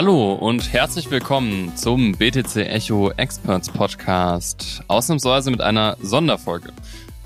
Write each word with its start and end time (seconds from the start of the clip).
Hallo 0.00 0.34
und 0.34 0.72
herzlich 0.72 1.10
willkommen 1.10 1.76
zum 1.76 2.12
BTC 2.12 2.54
Echo 2.58 3.10
Experts 3.16 3.68
Podcast. 3.68 4.84
Ausnahmsweise 4.86 5.50
mit 5.50 5.60
einer 5.60 5.96
Sonderfolge. 6.00 6.72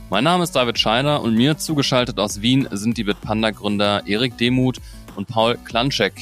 Mein 0.08 0.24
Name 0.24 0.42
ist 0.42 0.52
David 0.52 0.78
Scheiner 0.78 1.20
und 1.20 1.34
mir 1.34 1.58
zugeschaltet 1.58 2.18
aus 2.18 2.40
Wien 2.40 2.66
sind 2.70 2.96
die 2.96 3.04
Bitpanda-Gründer 3.04 4.04
Erik 4.06 4.38
Demuth 4.38 4.78
und 5.16 5.28
Paul 5.28 5.58
Klanschek. 5.62 6.14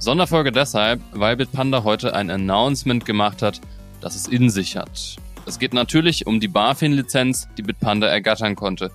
Sonderfolge 0.00 0.50
deshalb, 0.50 1.00
weil 1.12 1.36
Bitpanda 1.36 1.84
heute 1.84 2.16
ein 2.16 2.30
Announcement 2.30 3.04
gemacht 3.04 3.40
hat, 3.40 3.60
das 4.00 4.16
es 4.16 4.26
in 4.26 4.50
sich 4.50 4.76
hat. 4.76 5.18
Es 5.46 5.60
geht 5.60 5.72
natürlich 5.72 6.26
um 6.26 6.40
die 6.40 6.48
BaFin-Lizenz, 6.48 7.46
die 7.56 7.62
Bitpanda 7.62 8.08
ergattern 8.08 8.56
konnte. 8.56 8.90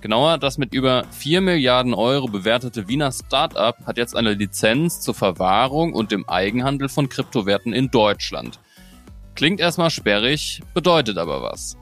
Genauer, 0.00 0.38
das 0.38 0.56
mit 0.56 0.72
über 0.72 1.04
4 1.10 1.42
Milliarden 1.42 1.92
Euro 1.92 2.26
bewertete 2.26 2.88
Wiener 2.88 3.12
Startup 3.12 3.76
hat 3.86 3.98
jetzt 3.98 4.16
eine 4.16 4.32
Lizenz 4.32 5.00
zur 5.00 5.12
Verwahrung 5.12 5.92
und 5.92 6.10
dem 6.10 6.26
Eigenhandel 6.26 6.88
von 6.88 7.10
Kryptowerten 7.10 7.74
in 7.74 7.90
Deutschland. 7.90 8.60
Klingt 9.34 9.60
erstmal 9.60 9.90
sperrig, 9.90 10.62
bedeutet 10.72 11.18
aber 11.18 11.42
was. 11.42 11.76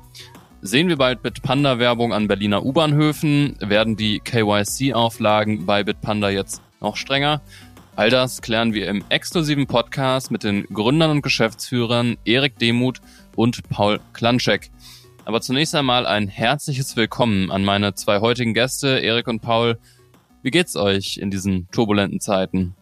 Sehen 0.62 0.88
wir 0.88 0.96
bald 0.96 1.22
Bitpanda-Werbung 1.22 2.12
an 2.12 2.26
Berliner 2.26 2.64
U-Bahnhöfen? 2.64 3.56
Werden 3.60 3.96
die 3.96 4.18
KYC-Auflagen 4.18 5.64
bei 5.64 5.84
Bitpanda 5.84 6.28
jetzt 6.28 6.60
noch 6.80 6.96
strenger? 6.96 7.40
All 7.94 8.10
das 8.10 8.42
klären 8.42 8.74
wir 8.74 8.88
im 8.88 9.04
exklusiven 9.08 9.68
Podcast 9.68 10.32
mit 10.32 10.42
den 10.42 10.64
Gründern 10.64 11.12
und 11.12 11.22
Geschäftsführern 11.22 12.16
Erik 12.24 12.58
Demuth 12.58 13.00
und 13.36 13.68
Paul 13.68 14.00
Klanschek. 14.12 14.72
Aber 15.28 15.42
zunächst 15.42 15.74
einmal 15.74 16.06
ein 16.06 16.26
herzliches 16.26 16.96
Willkommen 16.96 17.50
an 17.50 17.62
meine 17.62 17.92
zwei 17.92 18.20
heutigen 18.20 18.54
Gäste, 18.54 18.98
Erik 18.98 19.28
und 19.28 19.40
Paul. 19.40 19.76
Wie 20.42 20.50
geht's 20.50 20.74
euch 20.74 21.18
in 21.18 21.30
diesen 21.30 21.68
turbulenten 21.70 22.18
Zeiten? 22.18 22.74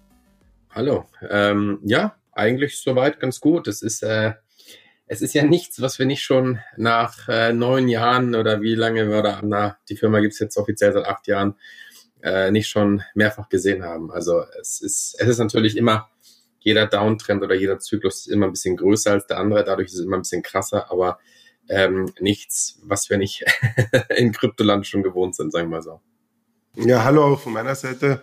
Hallo. 0.70 1.06
Ähm, 1.28 1.80
ja, 1.83 2.14
eigentlich 2.30 2.78
soweit 2.78 3.19
ganz 3.19 3.41
gut. 3.41 3.66
Es 3.66 3.83
ist, 3.83 4.05
äh, 4.05 4.34
es 5.08 5.22
ist 5.22 5.34
ja 5.34 5.42
nichts, 5.42 5.83
was 5.83 5.98
wir 5.98 6.06
nicht 6.06 6.22
schon 6.22 6.61
nach 6.77 7.28
äh, 7.28 7.53
neun 7.53 7.88
Jahren 7.88 8.36
oder 8.36 8.62
wie 8.62 8.77
lange 8.77 9.08
wir 9.08 9.22
da, 9.22 9.41
na, 9.42 9.77
die 9.88 9.97
Firma 9.97 10.20
gibt's 10.20 10.38
jetzt 10.38 10.56
offiziell 10.56 10.92
seit 10.92 11.06
acht 11.06 11.27
Jahren, 11.27 11.56
äh, 12.22 12.53
nicht 12.53 12.69
schon 12.69 13.03
mehrfach 13.16 13.48
gesehen 13.48 13.83
haben. 13.83 14.12
Also 14.12 14.44
es 14.60 14.81
ist, 14.81 15.16
es 15.19 15.27
ist 15.27 15.38
natürlich 15.38 15.77
immer, 15.77 16.10
jeder 16.60 16.86
Downtrend 16.86 17.42
oder 17.42 17.56
jeder 17.56 17.81
Zyklus 17.81 18.20
ist 18.20 18.28
immer 18.28 18.47
ein 18.47 18.53
bisschen 18.53 18.77
größer 18.77 19.10
als 19.10 19.27
der 19.27 19.38
andere, 19.38 19.64
dadurch 19.64 19.88
ist 19.88 19.94
es 19.94 20.05
immer 20.05 20.19
ein 20.19 20.22
bisschen 20.22 20.44
krasser, 20.44 20.92
aber 20.92 21.19
ähm, 21.69 22.12
nichts, 22.20 22.78
was 22.83 23.11
wir 23.11 23.19
nicht 23.19 23.45
in 24.17 24.33
Kryptoland 24.33 24.86
schon 24.86 25.03
gewohnt 25.03 25.34
sind, 25.34 25.53
sagen 25.53 25.70
wir 25.70 25.83
so. 25.83 26.00
Ja, 26.77 27.05
hallo 27.05 27.36
von 27.36 27.53
meiner 27.53 27.75
Seite. 27.75 28.22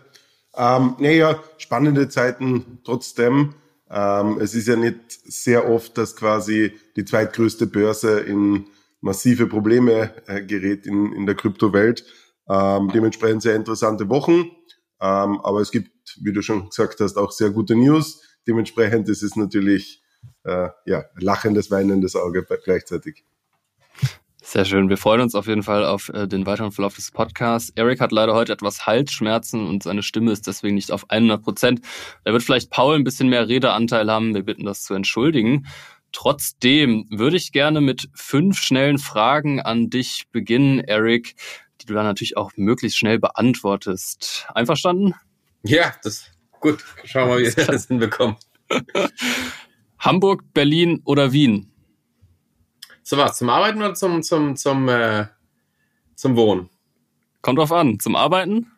Ähm, 0.56 0.96
naja, 1.00 1.42
spannende 1.58 2.08
Zeiten 2.10 2.80
trotzdem. 2.84 3.56
Ähm, 3.90 4.40
es 4.40 4.54
ist 4.54 4.68
ja 4.68 4.76
nicht 4.76 5.12
sehr 5.12 5.70
oft, 5.70 5.98
dass 5.98 6.16
quasi 6.16 6.74
die 6.96 7.06
zweitgrößte 7.06 7.68
Börse 7.68 8.20
in 8.20 8.66
massive 9.02 9.48
Probleme 9.48 10.14
äh, 10.28 10.42
gerät 10.42 10.86
in, 10.86 11.12
in 11.14 11.26
der 11.26 11.36
Kryptowelt. 11.36 12.06
Ähm, 12.48 12.90
dementsprechend 12.94 13.42
sehr 13.42 13.56
interessante 13.56 14.10
Wochen. 14.10 14.52
Ähm, 15.02 15.42
aber 15.42 15.60
es 15.62 15.72
gibt, 15.72 16.18
wie 16.22 16.32
du 16.32 16.42
schon 16.42 16.70
gesagt 16.70 17.00
hast, 17.00 17.18
auch 17.18 17.32
sehr 17.32 17.50
gute 17.50 17.76
News. 17.76 18.22
Dementsprechend 18.48 19.10
ist 19.10 19.24
es 19.24 19.36
natürlich 19.36 20.02
äh, 20.44 20.70
ja, 20.86 21.06
lachendes, 21.16 21.72
weinendes 21.72 22.16
Auge 22.16 22.46
gleichzeitig. 22.64 23.26
Sehr 24.54 24.66
schön. 24.66 24.88
Wir 24.88 24.98
freuen 24.98 25.22
uns 25.22 25.34
auf 25.34 25.48
jeden 25.48 25.64
Fall 25.64 25.84
auf 25.84 26.10
äh, 26.10 26.28
den 26.28 26.46
weiteren 26.46 26.72
Verlauf 26.72 26.94
des 26.94 27.10
Podcasts. 27.10 27.72
Eric 27.74 28.00
hat 28.00 28.12
leider 28.12 28.36
heute 28.36 28.54
etwas 28.54 28.86
Halsschmerzen 28.86 29.66
und 29.66 29.82
seine 29.82 30.04
Stimme 30.04 30.32
ist 30.32 30.46
deswegen 30.46 30.76
nicht 30.76 30.92
auf 30.92 31.10
100 31.10 31.42
Prozent. 31.42 31.82
Da 32.24 32.34
wird 32.34 32.44
vielleicht 32.44 32.70
Paul 32.70 32.94
ein 32.94 33.04
bisschen 33.04 33.30
mehr 33.30 33.48
Redeanteil 33.48 34.12
haben. 34.12 34.36
Wir 34.36 34.44
bitten 34.44 34.64
das 34.64 34.84
zu 34.84 34.94
entschuldigen. 34.94 35.66
Trotzdem 36.12 37.08
würde 37.10 37.36
ich 37.36 37.52
gerne 37.52 37.82
mit 37.82 38.10
fünf 38.14 38.60
schnellen 38.60 39.00
Fragen 39.00 39.60
an 39.60 39.90
dich 39.90 40.26
beginnen, 40.32 40.82
Eric, 40.82 41.34
die 41.82 41.88
du 41.88 41.96
dann 41.96 42.06
natürlich 42.06 42.38
auch 42.38 42.52
möglichst 42.56 43.00
schnell 43.00 43.18
beantwortest. 43.18 44.46
Einverstanden? 44.54 45.16
Ja, 45.64 45.96
das 46.04 46.30
gut. 46.60 46.86
Schauen 47.06 47.28
wir 47.28 47.36
mal, 47.38 47.42
wie 47.42 47.58
wir 47.58 47.66
das 47.66 47.88
hinbekommen. 47.88 48.36
Hamburg, 49.98 50.44
Berlin 50.54 51.02
oder 51.06 51.34
Wien? 51.34 51.73
So 53.04 53.18
was, 53.18 53.38
zum 53.38 53.50
Arbeiten 53.50 53.80
oder 53.80 53.94
zum, 53.94 54.24
zum, 54.24 54.56
zum, 54.56 54.88
äh, 54.88 55.26
zum 56.16 56.36
Wohnen? 56.38 56.70
Kommt 57.42 57.60
drauf 57.60 57.72
an. 57.72 58.00
Zum 58.00 58.16
Arbeiten? 58.16 58.72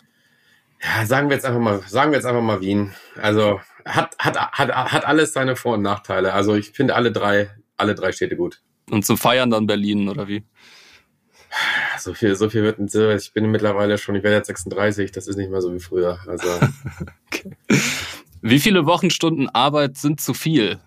Ja, 0.84 1.06
sagen 1.06 1.30
wir 1.30 1.36
jetzt 1.36 1.46
einfach 1.46 1.60
mal, 1.60 1.82
sagen 1.88 2.12
wir 2.12 2.18
jetzt 2.18 2.26
einfach 2.26 2.42
mal 2.42 2.60
Wien. 2.62 2.94
Also 3.22 3.62
hat, 3.86 4.16
hat, 4.18 4.36
hat, 4.38 4.92
hat 4.92 5.06
alles 5.06 5.34
seine 5.34 5.56
Vor- 5.56 5.76
und 5.76 5.84
Nachteile. 5.84 6.34
Also 6.34 6.56
ich 6.56 6.72
finde 6.72 6.96
alle 6.96 7.12
drei, 7.12 7.52
alle 7.78 7.94
drei 7.94 8.12
Städte 8.12 8.36
gut. 8.36 8.62
Und 8.90 9.06
zum 9.06 9.18
Feiern 9.18 9.52
dann 9.52 9.68
Berlin 9.68 10.10
oder 10.10 10.28
wie? 10.28 10.44
So 12.00 12.14
viel, 12.14 12.36
so 12.36 12.50
viel 12.50 12.64
wird 12.64 12.80
nicht 12.80 12.92
so. 12.92 13.10
Ich 13.12 13.32
bin 13.32 13.50
mittlerweile 13.50 13.98
schon, 13.98 14.16
ich 14.16 14.24
werde 14.24 14.38
jetzt 14.38 14.48
36, 14.48 15.12
das 15.12 15.28
ist 15.28 15.38
nicht 15.38 15.50
mehr 15.50 15.62
so 15.62 15.74
wie 15.74 15.80
früher. 15.80 16.20
Also. 16.28 16.48
okay. 17.28 17.52
Wie 18.42 18.60
viele 18.60 18.86
Wochenstunden 18.86 19.50
Arbeit 19.50 19.98
sind 19.98 20.20
zu 20.20 20.34
viel? 20.34 20.80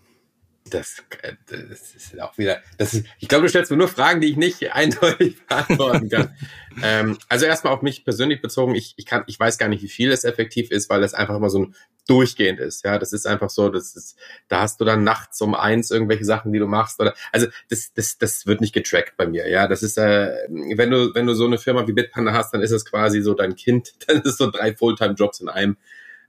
Das, 0.71 1.03
das 1.47 1.95
ist 1.95 2.21
auch 2.21 2.37
wieder, 2.39 2.63
das 2.77 2.95
ist, 2.95 3.07
ich 3.19 3.29
glaube, 3.29 3.43
du 3.43 3.49
stellst 3.49 3.71
mir 3.71 3.77
nur 3.77 3.89
Fragen, 3.89 4.21
die 4.21 4.29
ich 4.29 4.37
nicht 4.37 4.73
eindeutig 4.73 5.47
beantworten 5.47 6.09
kann. 6.09 6.37
ähm, 6.83 7.19
also 7.29 7.47
erstmal 7.47 7.73
auf 7.73 7.83
mich 7.83 8.05
persönlich 8.05 8.41
bezogen, 8.41 8.75
ich, 8.75 8.95
ich 8.97 9.07
kann, 9.07 9.25
ich 9.27 9.39
weiß 9.39 9.59
gar 9.59 9.69
nicht, 9.69 9.83
wie 9.83 9.89
viel 9.89 10.13
es 10.13 10.25
effektiv 10.25 10.71
ist, 10.71 10.91
weil 10.91 11.03
es 11.03 11.15
einfach 11.15 11.37
immer 11.37 11.51
so 11.51 11.65
ein 11.65 11.75
durchgehend 12.09 12.59
ist. 12.59 12.85
Ja, 12.85 12.99
das 12.99 13.13
ist 13.13 13.27
einfach 13.27 13.51
so, 13.51 13.69
das 13.69 13.95
ist, 13.95 14.19
da 14.49 14.61
hast 14.61 14.81
du 14.81 14.85
dann 14.85 15.05
nachts 15.05 15.41
um 15.41 15.55
eins 15.55 15.91
irgendwelche 15.91 16.25
Sachen, 16.25 16.53
die 16.53 16.59
du 16.59 16.67
machst 16.67 16.99
oder, 17.01 17.15
also 17.33 17.47
das, 17.69 17.93
das, 17.93 18.19
das 18.19 18.47
wird 18.47 18.61
nicht 18.61 18.73
getrackt 18.73 19.17
bei 19.17 19.27
mir. 19.27 19.49
Ja, 19.49 19.69
das 19.69 19.83
ist, 19.83 19.99
äh, 19.99 20.35
wenn 20.49 20.91
du, 20.91 21.15
wenn 21.15 21.27
du 21.27 21.35
so 21.35 21.47
eine 21.47 21.59
Firma 21.59 21.87
wie 21.87 21.93
Bitpanda 21.93 22.33
hast, 22.33 22.55
dann 22.55 22.63
ist 22.63 22.71
es 22.71 22.85
quasi 22.87 23.21
so 23.21 23.35
dein 23.35 23.55
Kind, 23.55 23.93
dann 24.07 24.23
ist 24.23 24.39
so 24.39 24.51
drei 24.51 24.75
Fulltime-Jobs 24.75 25.41
in 25.41 25.49
einem. 25.49 25.77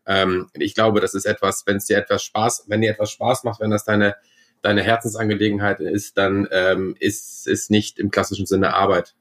Ähm, 0.05 0.49
ich 0.53 0.75
glaube, 0.75 0.99
das 0.99 1.13
ist 1.13 1.25
etwas, 1.25 1.65
wenn 1.65 1.77
es 1.77 1.85
dir 1.85 1.97
etwas 1.97 2.23
Spaß, 2.23 2.65
wenn 2.67 2.81
dir 2.81 2.91
etwas 2.91 3.11
Spaß 3.11 3.43
macht, 3.45 3.61
wenn 3.61 3.71
das 3.71 3.85
deine 3.85 4.15
deine 4.61 4.83
Herzensangelegenheit 4.83 5.79
ist, 5.79 6.17
dann 6.17 6.47
ähm, 6.51 6.95
ist 6.99 7.47
es 7.47 7.69
nicht 7.69 7.99
im 7.99 8.11
klassischen 8.11 8.45
Sinne 8.45 8.73
Arbeit. 8.73 9.15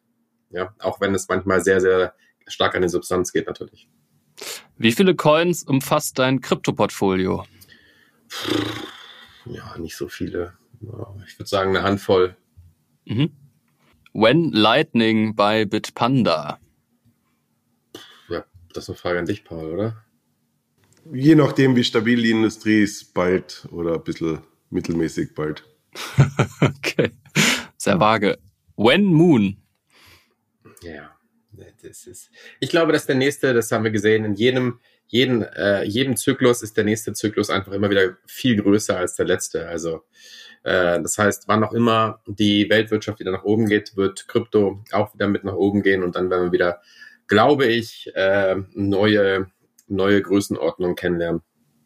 Ja, 0.51 0.75
auch 0.79 1.01
wenn 1.01 1.15
es 1.15 1.29
manchmal 1.29 1.61
sehr, 1.61 1.81
sehr 1.81 2.15
stark 2.47 2.75
an 2.75 2.83
die 2.83 2.89
Substanz 2.89 3.33
geht, 3.33 3.47
natürlich. 3.47 3.89
Wie 4.77 4.93
viele 4.93 5.15
Coins 5.15 5.63
umfasst 5.63 6.19
dein 6.19 6.41
Krypto-Portfolio? 6.41 7.45
Ja, 9.45 9.77
nicht 9.79 9.97
so 9.97 10.09
viele. 10.09 10.55
Ich 11.27 11.39
würde 11.39 11.49
sagen 11.49 11.71
eine 11.77 11.83
Handvoll. 11.83 12.37
Mhm. 13.05 13.33
When 14.13 14.53
Lightning 14.53 15.35
bei 15.35 15.65
Bitpanda? 15.65 16.59
Ja, 18.29 18.45
das 18.73 18.85
ist 18.85 18.91
eine 18.91 18.97
Frage 18.99 19.19
an 19.19 19.27
dich, 19.27 19.45
Paul, 19.45 19.73
oder? 19.73 20.05
Je 21.13 21.35
nachdem, 21.35 21.75
wie 21.77 21.85
stabil 21.85 22.23
die 22.23 22.31
Industrie 22.31 22.83
ist, 22.83 23.15
bald 23.15 23.67
oder 23.71 23.95
ein 23.95 24.05
bisschen 24.05 24.41
mittelmäßig 24.71 25.35
bald. 25.35 25.65
okay. 26.61 27.11
Sehr 27.77 28.01
vage. 28.01 28.39
When 28.77 29.05
Moon. 29.05 29.57
Ja, 30.83 31.17
das 31.83 32.07
ist. 32.07 32.31
Ich 32.61 32.71
glaube, 32.71 32.93
dass 32.93 33.07
der 33.07 33.17
nächste, 33.17 33.55
das 33.55 33.73
haben 33.73 33.85
wir 33.85 33.91
gesehen, 33.91 34.25
in 34.25 34.35
jedem, 34.35 34.81
jeden, 35.07 35.43
äh, 35.43 35.85
jedem 35.85 36.17
Zyklus 36.17 36.63
ist 36.63 36.77
der 36.77 36.85
nächste 36.85 37.13
Zyklus 37.13 37.51
einfach 37.51 37.73
immer 37.73 37.91
wieder 37.91 38.17
viel 38.27 38.61
größer 38.61 38.97
als 38.97 39.17
der 39.17 39.27
letzte. 39.27 39.67
Also 39.69 40.03
äh, 40.63 41.01
das 41.01 41.19
heißt, 41.19 41.49
wann 41.49 41.65
auch 41.65 41.73
immer 41.73 42.21
die 42.27 42.69
Weltwirtschaft 42.69 43.21
wieder 43.21 43.33
nach 43.33 43.45
oben 43.45 43.67
geht, 43.67 43.97
wird 43.97 44.29
Krypto 44.29 44.85
auch 44.93 45.15
wieder 45.15 45.29
mit 45.29 45.45
nach 45.45 45.55
oben 45.55 45.83
gehen 45.83 46.03
und 46.03 46.15
dann 46.17 46.31
werden 46.31 46.45
wir 46.45 46.53
wieder, 46.53 46.83
glaube 47.27 47.67
ich, 47.67 48.11
äh, 48.15 48.57
neue, 48.75 49.51
neue 49.87 50.23
Größenordnungen 50.23 50.97
kennenlernen. 50.97 51.43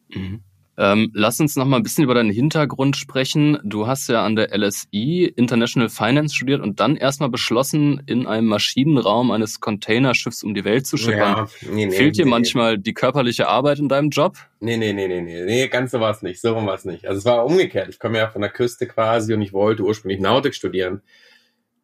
Mhm. 0.09 0.43
Ähm, 0.79 1.11
lass 1.13 1.39
uns 1.39 1.55
noch 1.57 1.67
mal 1.67 1.77
ein 1.77 1.83
bisschen 1.83 2.05
über 2.05 2.15
deinen 2.15 2.31
Hintergrund 2.31 2.97
sprechen. 2.97 3.59
Du 3.63 3.87
hast 3.87 4.09
ja 4.09 4.25
an 4.25 4.37
der 4.37 4.57
LSI 4.57 5.25
International 5.37 5.91
Finance 5.91 6.35
studiert 6.35 6.63
und 6.63 6.81
dann 6.81 6.97
erstmal 6.97 7.29
beschlossen, 7.29 8.03
in 8.07 8.27
einem 8.27 8.47
Maschinenraum 8.47 9.31
eines 9.33 9.61
Containerschiffs 9.61 10.43
um 10.43 10.55
die 10.55 10.65
Welt 10.65 10.87
zu 10.87 10.97
schippern. 10.97 11.19
Ja, 11.21 11.49
nee, 11.71 11.87
nee, 11.87 11.93
Fehlt 11.93 12.17
dir 12.17 12.25
nee, 12.25 12.31
manchmal 12.31 12.79
die 12.79 12.95
körperliche 12.95 13.49
Arbeit 13.49 13.81
in 13.81 13.91
deinem 13.91 14.09
Job? 14.09 14.39
Nee, 14.61 14.79
nee, 14.79 14.95
nee, 14.95 15.09
nee, 15.09 15.21
nee, 15.21 15.45
nee, 15.45 15.69
ganz 15.69 15.91
so 15.91 16.01
war 16.01 16.11
es 16.11 16.23
nicht. 16.23 16.41
So 16.41 16.55
war 16.55 16.75
es 16.75 16.87
nicht. 16.87 17.07
Also 17.07 17.19
es 17.19 17.25
war 17.27 17.45
umgekehrt. 17.45 17.89
Ich 17.91 17.99
komme 17.99 18.17
ja 18.17 18.31
von 18.31 18.41
der 18.41 18.51
Küste 18.51 18.87
quasi 18.87 19.35
und 19.35 19.43
ich 19.43 19.53
wollte 19.53 19.83
ursprünglich 19.83 20.21
Nautik 20.21 20.55
studieren. 20.55 21.03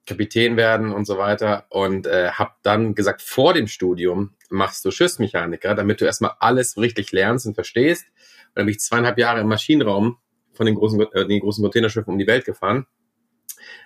Kapitän 0.06 0.56
werden 0.56 0.92
und 0.92 1.04
so 1.04 1.18
weiter 1.18 1.66
und 1.68 2.06
äh, 2.06 2.30
habe 2.30 2.52
dann 2.62 2.94
gesagt, 2.94 3.20
vor 3.20 3.52
dem 3.52 3.66
Studium 3.66 4.30
machst 4.48 4.82
du 4.86 4.90
Schiffsmechaniker, 4.90 5.74
damit 5.74 6.00
du 6.00 6.06
erstmal 6.06 6.32
alles 6.40 6.78
richtig 6.78 7.12
lernst 7.12 7.46
und 7.46 7.54
verstehst 7.54 8.06
dann 8.54 8.66
bin 8.66 8.72
ich 8.72 8.80
zweieinhalb 8.80 9.18
Jahre 9.18 9.40
im 9.40 9.48
Maschinenraum 9.48 10.18
von 10.52 10.66
den 10.66 10.74
großen, 10.74 11.00
äh, 11.12 11.26
den 11.26 11.40
großen 11.40 11.62
Containerschiffen 11.62 12.12
um 12.12 12.18
die 12.18 12.26
Welt 12.26 12.44
gefahren. 12.44 12.86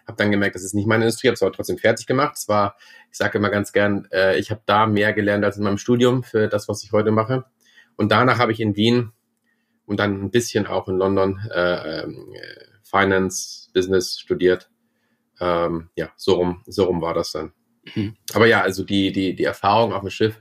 Habe 0.06 0.16
dann 0.16 0.30
gemerkt, 0.30 0.54
das 0.54 0.64
ist 0.64 0.74
nicht 0.74 0.86
meine 0.86 1.04
Industrie, 1.04 1.28
habe 1.28 1.34
es 1.34 1.42
aber 1.42 1.52
trotzdem 1.52 1.78
fertig 1.78 2.06
gemacht. 2.06 2.34
Es 2.36 2.48
war, 2.48 2.76
ich 3.10 3.16
sage 3.16 3.38
immer 3.38 3.50
ganz 3.50 3.72
gern, 3.72 4.08
äh, 4.12 4.38
ich 4.38 4.50
habe 4.50 4.62
da 4.66 4.86
mehr 4.86 5.12
gelernt 5.12 5.44
als 5.44 5.56
in 5.56 5.64
meinem 5.64 5.78
Studium 5.78 6.22
für 6.22 6.48
das, 6.48 6.68
was 6.68 6.82
ich 6.84 6.92
heute 6.92 7.10
mache. 7.10 7.44
Und 7.96 8.10
danach 8.10 8.38
habe 8.38 8.52
ich 8.52 8.60
in 8.60 8.76
Wien 8.76 9.12
und 9.86 10.00
dann 10.00 10.22
ein 10.22 10.30
bisschen 10.30 10.66
auch 10.66 10.88
in 10.88 10.96
London 10.96 11.40
äh, 11.52 12.00
äh, 12.00 12.08
Finance, 12.82 13.70
Business 13.72 14.18
studiert. 14.18 14.70
Ähm, 15.40 15.90
ja, 15.96 16.10
so 16.16 16.34
rum, 16.34 16.62
so 16.66 16.84
rum 16.84 17.00
war 17.00 17.14
das 17.14 17.32
dann. 17.32 17.52
Mhm. 17.94 18.16
Aber 18.32 18.46
ja, 18.46 18.62
also 18.62 18.84
die, 18.84 19.12
die, 19.12 19.34
die 19.34 19.44
Erfahrung 19.44 19.92
auf 19.92 20.00
dem 20.00 20.10
Schiff, 20.10 20.40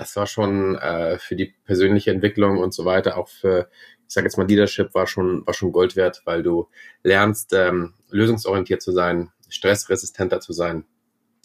das 0.00 0.16
war 0.16 0.26
schon 0.26 0.76
äh, 0.76 1.18
für 1.18 1.36
die 1.36 1.54
persönliche 1.66 2.10
Entwicklung 2.10 2.56
und 2.56 2.72
so 2.72 2.86
weiter, 2.86 3.18
auch 3.18 3.28
für, 3.28 3.68
ich 4.08 4.14
sage 4.14 4.26
jetzt 4.26 4.38
mal, 4.38 4.46
Leadership 4.46 4.94
war 4.94 5.06
schon, 5.06 5.46
war 5.46 5.52
schon 5.52 5.72
Gold 5.72 5.94
wert, 5.94 6.22
weil 6.24 6.42
du 6.42 6.68
lernst, 7.02 7.52
ähm, 7.52 7.92
lösungsorientiert 8.08 8.80
zu 8.80 8.92
sein, 8.92 9.30
stressresistenter 9.50 10.40
zu 10.40 10.54
sein, 10.54 10.86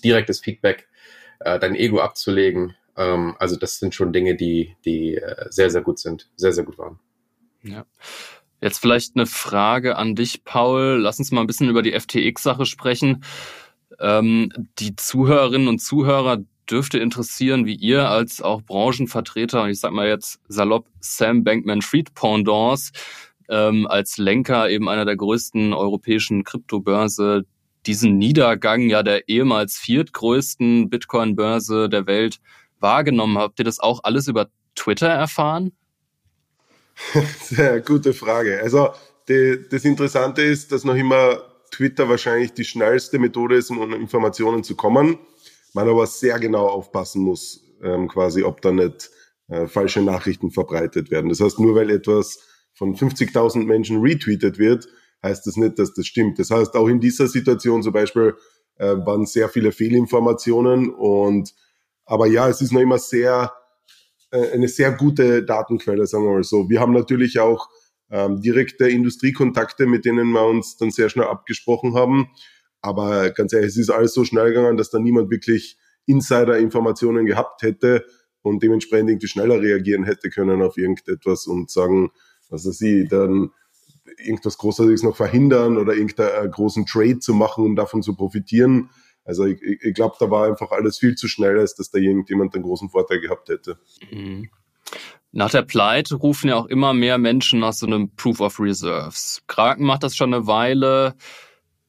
direktes 0.05 0.39
Feedback, 0.39 0.87
äh, 1.41 1.59
dein 1.59 1.75
Ego 1.75 1.99
abzulegen. 1.99 2.75
Ähm, 2.95 3.35
also 3.39 3.57
das 3.57 3.79
sind 3.79 3.93
schon 3.93 4.13
Dinge, 4.13 4.35
die, 4.35 4.77
die 4.85 5.17
äh, 5.17 5.47
sehr, 5.49 5.69
sehr 5.69 5.81
gut 5.81 5.99
sind, 5.99 6.29
sehr, 6.37 6.53
sehr 6.53 6.63
gut 6.63 6.77
waren. 6.77 6.97
Ja. 7.61 7.85
Jetzt 8.61 8.79
vielleicht 8.79 9.17
eine 9.17 9.25
Frage 9.25 9.97
an 9.97 10.15
dich, 10.15 10.45
Paul. 10.45 10.97
Lass 11.01 11.19
uns 11.19 11.29
mal 11.31 11.41
ein 11.41 11.47
bisschen 11.47 11.67
über 11.67 11.81
die 11.81 11.91
FTX-Sache 11.91 12.65
sprechen. 12.65 13.25
Ähm, 13.99 14.49
die 14.79 14.95
Zuhörerinnen 14.95 15.67
und 15.67 15.79
Zuhörer 15.79 16.37
dürfte 16.69 16.99
interessieren, 16.99 17.65
wie 17.65 17.75
ihr 17.75 18.09
als 18.09 18.41
auch 18.41 18.61
Branchenvertreter, 18.61 19.67
ich 19.67 19.79
sag 19.79 19.91
mal 19.91 20.07
jetzt 20.07 20.39
salopp 20.47 20.87
Sam 20.99 21.43
Bankman-Fried 21.43 22.13
Pendants, 22.15 22.91
ähm, 23.49 23.87
als 23.87 24.17
Lenker 24.17 24.69
eben 24.69 24.89
einer 24.89 25.05
der 25.05 25.15
größten 25.15 25.73
europäischen 25.73 26.43
Kryptobörse 26.43 27.45
diesen 27.85 28.17
Niedergang 28.17 28.89
ja 28.89 29.03
der 29.03 29.29
ehemals 29.29 29.77
viertgrößten 29.77 30.89
Bitcoin-Börse 30.89 31.87
der 31.89 32.07
Welt 32.07 32.39
wahrgenommen. 32.79 33.37
Habt 33.37 33.59
ihr 33.59 33.65
das 33.65 33.79
auch 33.79 34.01
alles 34.03 34.27
über 34.27 34.49
Twitter 34.75 35.07
erfahren? 35.07 35.71
Sehr 37.41 37.81
gute 37.81 38.13
Frage. 38.13 38.59
Also 38.61 38.89
die, 39.27 39.59
das 39.69 39.85
Interessante 39.85 40.41
ist, 40.41 40.71
dass 40.71 40.83
noch 40.83 40.95
immer 40.95 41.41
Twitter 41.71 42.07
wahrscheinlich 42.09 42.53
die 42.53 42.63
schnellste 42.63 43.19
Methode 43.19 43.55
ist, 43.55 43.69
um 43.69 43.81
an 43.81 43.93
Informationen 43.93 44.63
zu 44.63 44.75
kommen. 44.75 45.17
Man 45.75 45.89
aber 45.89 46.07
sehr 46.07 46.39
genau 46.39 46.67
aufpassen 46.67 47.21
muss, 47.21 47.61
ähm, 47.83 48.07
quasi, 48.07 48.43
ob 48.43 48.61
da 48.61 48.71
nicht 48.71 49.11
äh, 49.49 49.67
falsche 49.67 50.01
Nachrichten 50.01 50.49
verbreitet 50.49 51.11
werden. 51.11 51.27
Das 51.27 51.41
heißt, 51.41 51.59
nur 51.59 51.75
weil 51.75 51.89
etwas 51.89 52.39
von 52.73 52.95
50.000 52.95 53.65
Menschen 53.65 53.99
retweetet 53.99 54.57
wird, 54.57 54.87
heißt 55.21 55.45
das 55.45 55.57
nicht, 55.57 55.77
dass 55.77 55.93
das 55.93 56.07
stimmt. 56.07 56.39
Das 56.39 56.49
heißt, 56.49 56.75
auch 56.75 56.87
in 56.87 57.01
dieser 57.01 57.27
Situation 57.27 57.83
zum 57.83 57.91
Beispiel 57.91 58.35
äh, 58.77 58.95
waren 59.05 59.25
sehr 59.25 59.49
viele 59.49 59.73
Fehlinformationen 59.73 60.91
und 60.95 61.53
aber 62.05 62.27
ja, 62.27 62.47
es 62.47 62.61
ist 62.61 62.71
noch 62.71 62.79
immer 62.81 62.97
sehr 62.97 63.51
äh, 64.31 64.51
eine 64.51 64.69
sehr 64.69 64.93
gute 64.93 65.43
Datenquelle, 65.43 66.07
sagen 66.07 66.23
wir 66.23 66.35
mal 66.35 66.43
so. 66.43 66.69
Wir 66.69 66.79
haben 66.79 66.93
natürlich 66.93 67.37
auch 67.39 67.67
ähm, 68.09 68.39
direkte 68.39 68.87
Industriekontakte, 68.87 69.87
mit 69.87 70.05
denen 70.05 70.31
wir 70.31 70.45
uns 70.45 70.77
dann 70.77 70.91
sehr 70.91 71.09
schnell 71.09 71.27
abgesprochen 71.27 71.95
haben. 71.95 72.29
Aber 72.85 73.31
ganz 73.31 73.51
ehrlich, 73.51 73.69
es 73.69 73.77
ist 73.77 73.89
alles 73.89 74.13
so 74.13 74.23
schnell 74.23 74.53
gegangen, 74.53 74.77
dass 74.77 74.91
da 74.91 74.99
niemand 74.99 75.31
wirklich 75.31 75.77
Insider-Informationen 76.05 77.25
gehabt 77.25 77.63
hätte 77.63 78.05
und 78.43 78.61
dementsprechend 78.61 79.09
irgendwie 79.09 79.27
schneller 79.27 79.59
reagieren 79.59 80.03
hätte 80.03 80.29
können 80.29 80.61
auf 80.61 80.77
irgendetwas 80.77 81.47
und 81.47 81.71
sagen, 81.71 82.11
was 82.49 82.67
weiß 82.67 82.81
ich, 82.81 83.09
dann 83.09 83.49
irgendwas 84.23 84.59
Großartiges 84.59 85.01
noch 85.01 85.15
verhindern 85.15 85.77
oder 85.77 85.95
irgendeinen 85.95 86.51
großen 86.51 86.85
Trade 86.85 87.17
zu 87.17 87.33
machen, 87.33 87.65
um 87.65 87.75
davon 87.75 88.03
zu 88.03 88.15
profitieren. 88.15 88.91
Also 89.23 89.45
ich, 89.45 89.59
ich 89.63 89.95
glaube, 89.95 90.15
da 90.19 90.29
war 90.29 90.45
einfach 90.45 90.69
alles 90.69 90.99
viel 90.99 91.15
zu 91.15 91.27
schnell, 91.27 91.57
als 91.57 91.73
dass 91.73 91.89
da 91.89 91.97
irgendjemand 91.97 92.53
einen 92.53 92.63
großen 92.63 92.89
Vorteil 92.91 93.19
gehabt 93.19 93.49
hätte. 93.49 93.79
Mhm. 94.11 94.49
Nach 95.31 95.49
der 95.49 95.63
Pleite 95.63 96.15
rufen 96.15 96.49
ja 96.49 96.55
auch 96.55 96.67
immer 96.67 96.93
mehr 96.93 97.17
Menschen 97.17 97.59
nach 97.59 97.73
so 97.73 97.87
einem 97.87 98.15
Proof 98.15 98.41
of 98.41 98.59
Reserves. 98.59 99.41
Kraken 99.47 99.85
macht 99.85 100.03
das 100.03 100.15
schon 100.15 100.33
eine 100.33 100.45
Weile, 100.45 101.15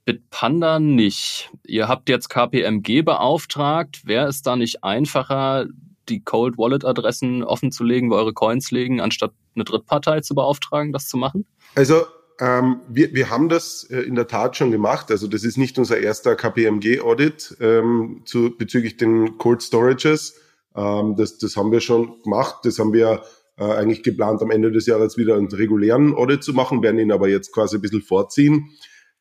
Bitpanda 0.06 0.78
nicht. 0.78 1.50
Ihr 1.66 1.88
habt 1.88 2.08
jetzt 2.08 2.30
KPMG 2.30 3.02
beauftragt. 3.02 4.06
Wäre 4.06 4.28
es 4.28 4.40
da 4.40 4.56
nicht 4.56 4.82
einfacher, 4.82 5.66
die 6.08 6.22
Cold 6.22 6.56
Wallet 6.56 6.84
Adressen 6.84 7.42
offenzulegen, 7.42 8.10
wo 8.10 8.14
eure 8.14 8.32
Coins 8.32 8.70
liegen, 8.70 9.00
anstatt 9.00 9.32
eine 9.54 9.64
Drittpartei 9.64 10.20
zu 10.20 10.34
beauftragen, 10.34 10.92
das 10.92 11.08
zu 11.08 11.16
machen? 11.16 11.44
Also 11.74 12.06
ähm, 12.38 12.80
wir, 12.88 13.12
wir 13.14 13.30
haben 13.30 13.48
das 13.48 13.84
äh, 13.84 14.00
in 14.00 14.14
der 14.14 14.28
Tat 14.28 14.56
schon 14.56 14.70
gemacht. 14.70 15.10
Also 15.10 15.26
das 15.26 15.42
ist 15.42 15.58
nicht 15.58 15.76
unser 15.76 15.98
erster 15.98 16.36
KPMG-Audit 16.36 17.56
ähm, 17.60 18.22
zu, 18.24 18.56
bezüglich 18.56 18.96
den 18.96 19.38
Cold 19.38 19.62
Storages. 19.62 20.40
Ähm, 20.76 21.16
das, 21.16 21.38
das 21.38 21.56
haben 21.56 21.72
wir 21.72 21.80
schon 21.80 22.22
gemacht. 22.22 22.60
Das 22.62 22.78
haben 22.78 22.92
wir 22.92 23.22
äh, 23.58 23.64
eigentlich 23.64 24.04
geplant, 24.04 24.40
am 24.40 24.52
Ende 24.52 24.70
des 24.70 24.86
Jahres 24.86 25.16
wieder 25.16 25.34
einen 25.34 25.48
regulären 25.48 26.14
Audit 26.14 26.44
zu 26.44 26.52
machen, 26.52 26.82
werden 26.82 27.00
ihn 27.00 27.10
aber 27.10 27.28
jetzt 27.28 27.52
quasi 27.52 27.76
ein 27.76 27.82
bisschen 27.82 28.02
vorziehen. 28.02 28.70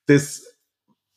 Das, 0.07 0.43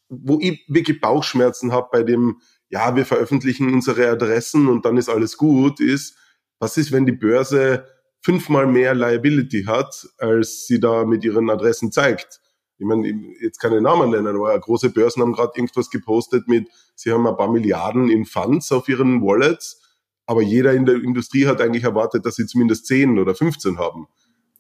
wo 0.09 0.39
ich 0.41 0.65
wirklich 0.69 1.01
Bauchschmerzen 1.01 1.73
habe 1.73 1.89
bei 1.93 2.03
dem, 2.03 2.41
ja, 2.69 2.97
wir 2.97 3.07
veröffentlichen 3.07 3.73
unsere 3.73 4.11
Adressen 4.11 4.69
und 4.69 4.85
dann 4.85 4.97
ist 4.97 5.09
alles 5.09 5.37
gut, 5.37 5.81
ist, 5.81 6.17
was 6.59 6.77
ist, 6.77 6.93
wenn 6.93 7.07
die 7.07 7.13
Börse 7.13 7.87
fünfmal 8.21 8.67
mehr 8.67 8.95
Liability 8.95 9.65
hat, 9.65 10.09
als 10.19 10.67
sie 10.67 10.81
da 10.81 11.05
mit 11.05 11.25
ihren 11.25 11.51
Adressen 11.51 11.93
zeigt. 11.93 12.41
Ich 12.79 12.87
meine, 12.87 13.09
jetzt 13.41 13.59
keine 13.59 13.81
Namen 13.81 14.11
nennen, 14.11 14.37
aber 14.37 14.59
große 14.59 14.91
Börsen 14.91 15.23
haben 15.23 15.33
gerade 15.33 15.53
irgendwas 15.57 15.91
gepostet 15.91 16.47
mit, 16.47 16.69
sie 16.95 17.13
haben 17.13 17.27
ein 17.27 17.37
paar 17.37 17.51
Milliarden 17.51 18.09
in 18.09 18.25
Funds 18.25 18.71
auf 18.71 18.89
ihren 18.89 19.21
Wallets, 19.21 19.83
aber 20.27 20.43
jeder 20.43 20.75
in 20.75 20.87
der 20.87 20.97
Industrie 20.97 21.47
hat 21.47 21.61
eigentlich 21.61 21.85
erwartet, 21.85 22.25
dass 22.25 22.37
sie 22.37 22.47
zumindest 22.47 22.87
10 22.87 23.19
oder 23.19 23.35
15 23.35 23.79
haben. 23.79 24.07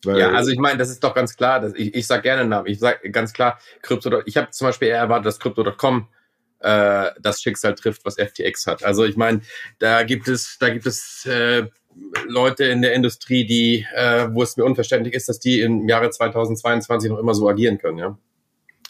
Weil 0.05 0.19
ja, 0.19 0.31
also 0.31 0.51
ich 0.51 0.59
meine, 0.59 0.79
das 0.79 0.91
ist 0.91 1.03
doch 1.03 1.15
ganz 1.15 1.37
klar. 1.37 1.61
Dass 1.61 1.75
ich 1.75 1.95
ich 1.95 2.07
sage 2.07 2.23
gerne 2.23 2.45
Namen. 2.45 2.67
Ich 2.67 2.79
sage 2.79 3.11
ganz 3.11 3.33
klar, 3.33 3.59
Krypto. 3.83 4.23
Ich 4.27 4.37
habe 4.37 4.51
zum 4.51 4.69
Beispiel 4.69 4.89
eher 4.89 4.99
erwartet, 4.99 5.27
dass 5.27 5.41
Crypto.com 5.41 6.09
äh, 6.61 7.11
das 7.21 7.41
Schicksal 7.41 7.75
trifft, 7.75 8.05
was 8.05 8.17
FTX 8.17 8.67
hat. 8.67 8.85
Also 8.85 9.05
ich 9.05 9.17
meine, 9.17 9.41
da 9.79 10.03
gibt 10.03 10.29
es, 10.29 10.57
da 10.59 10.71
gibt 10.71 10.87
es 10.87 11.27
äh, 11.27 11.67
Leute 12.27 12.65
in 12.65 12.83
der 12.83 12.95
Industrie, 12.95 13.47
die, 13.47 13.87
äh, 13.95 14.29
wo 14.33 14.43
es 14.43 14.57
mir 14.57 14.65
unverständlich 14.65 15.15
ist, 15.15 15.29
dass 15.29 15.41
die 15.41 15.61
im 15.61 15.89
Jahre 15.89 16.11
2022 16.11 17.11
noch 17.11 17.19
immer 17.19 17.35
so 17.35 17.49
agieren 17.49 17.79
können, 17.79 17.99
ja. 17.99 18.19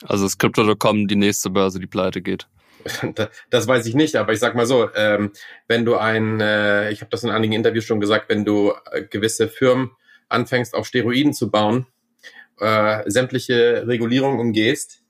Also 0.07 0.27
ist 0.27 0.39
Crypto.com 0.39 1.09
die 1.09 1.17
nächste 1.17 1.51
Börse, 1.51 1.81
die 1.81 1.87
pleite 1.87 2.23
geht. 2.23 2.47
Das 3.51 3.67
weiß 3.67 3.87
ich 3.87 3.95
nicht, 3.95 4.17
aber 4.17 4.33
ich 4.33 4.39
sag 4.39 4.55
mal 4.55 4.67
so, 4.67 4.89
ähm, 4.95 5.33
wenn 5.67 5.85
du 5.85 5.97
ein, 5.97 6.41
äh, 6.41 6.91
ich 6.91 7.01
habe 7.01 7.11
das 7.11 7.25
in 7.25 7.31
einigen 7.31 7.53
Interviews 7.53 7.85
schon 7.85 8.01
gesagt, 8.01 8.29
wenn 8.29 8.45
du 8.45 8.73
äh, 8.93 9.03
gewisse 9.03 9.49
Firmen 9.49 9.91
anfängst 10.29 10.75
auf 10.75 10.87
Steroiden 10.87 11.33
zu 11.33 11.51
bauen, 11.51 11.87
äh, 12.61 13.09
sämtliche 13.11 13.87
Regulierungen 13.87 14.41
umgehst, 14.41 15.03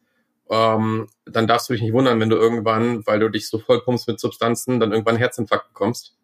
ähm, 0.51 1.09
dann 1.27 1.47
darfst 1.47 1.69
du 1.69 1.75
dich 1.75 1.83
nicht 1.83 1.93
wundern, 1.93 2.21
wenn 2.21 2.31
du 2.31 2.37
irgendwann, 2.37 3.07
weil 3.07 3.21
du 3.21 3.29
dich 3.29 3.49
so 3.49 3.59
vollpumpst 3.59 4.09
mit 4.09 4.21
Substanzen, 4.21 4.81
dann 4.81 4.93
irgendwann 4.93 5.17
Herzinfarkt 5.17 5.69
bekommst. 5.69 6.17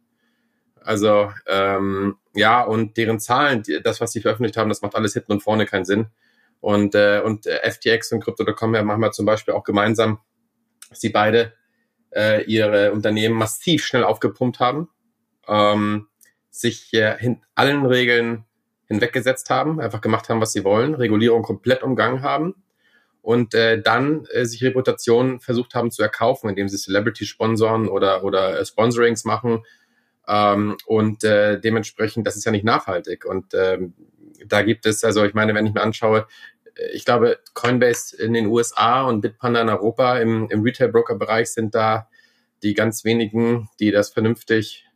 Also 0.81 1.33
ähm, 1.47 2.17
ja, 2.35 2.63
und 2.63 2.97
deren 2.97 3.21
Zahlen, 3.21 3.63
das, 3.83 4.01
was 4.01 4.13
sie 4.13 4.21
veröffentlicht 4.21 4.57
haben, 4.57 4.69
das 4.69 4.83
macht 4.83 4.95
alles 4.95 5.15
hinten 5.15 5.33
und 5.33 5.43
vorne 5.43 5.67
keinen 5.67 5.85
Sinn. 5.85 6.07
Und, 6.61 6.95
äh, 6.95 7.21
und 7.23 7.47
äh, 7.47 7.71
FTX 7.71 8.13
und 8.13 8.21
Crypto.com 8.25 8.75
ja, 8.75 8.83
machen 8.83 9.01
wir 9.01 9.13
zum 9.13 9.27
Beispiel 9.27 9.55
auch 9.55 9.65
gemeinsam, 9.65 10.21
dass 10.89 11.01
sie 11.01 11.11
beide 11.11 11.53
äh, 12.15 12.45
ihre 12.45 12.93
Unternehmen 12.93 13.35
massiv 13.35 13.85
schnell 13.85 14.05
aufgepumpt 14.05 14.61
haben, 14.61 14.89
ähm, 15.47 16.09
sich 16.51 16.93
äh, 16.95 17.37
allen 17.55 17.85
Regeln 17.85 18.45
hinweggesetzt 18.87 19.51
haben, 19.51 19.81
einfach 19.81 20.01
gemacht 20.01 20.29
haben, 20.29 20.41
was 20.41 20.53
sie 20.53 20.65
wollen, 20.65 20.95
Regulierung 20.95 21.43
komplett 21.43 21.83
umgangen 21.83 22.23
haben 22.23 22.55
und 23.23 23.55
äh, 23.55 23.81
dann 23.81 24.27
äh, 24.33 24.45
sich 24.45 24.63
Reputation 24.63 25.41
versucht 25.41 25.75
haben 25.75 25.91
zu 25.91 26.03
erkaufen, 26.03 26.49
indem 26.49 26.69
sie 26.69 26.77
Celebrity 26.77 27.27
sponsoren 27.27 27.89
oder, 27.89 28.25
oder 28.25 28.61
äh, 28.61 28.65
Sponsorings 28.65 29.25
machen, 29.25 29.63
ähm, 30.27 30.77
und 30.87 31.25
äh, 31.25 31.61
dementsprechend, 31.61 32.27
das 32.27 32.37
ist 32.37 32.45
ja 32.45 32.53
nicht 32.53 32.65
nachhaltig. 32.65 33.25
Und 33.25 33.53
ähm, 33.55 33.95
da 34.47 34.63
gibt 34.63 34.87
es, 34.87 35.05
also 35.05 35.25
ich 35.25 35.35
meine, 35.35 35.55
wenn 35.55 35.67
ich 35.67 35.75
mir 35.75 35.83
anschaue, 35.83 36.27
äh, 36.77 36.91
ich 36.93 37.05
glaube, 37.05 37.39
Coinbase 37.53 38.17
in 38.17 38.33
den 38.33 38.47
USA 38.47 39.03
und 39.03 39.21
Bitpanda 39.21 39.61
in 39.61 39.69
Europa 39.69 40.19
im, 40.19 40.49
im 40.51 40.63
Retail-Broker-Bereich 40.63 41.49
sind 41.51 41.75
da 41.75 42.09
die 42.63 42.75
ganz 42.75 43.05
wenigen, 43.05 43.69
die 43.81 43.91
das 43.91 44.11
vernünftig 44.11 44.87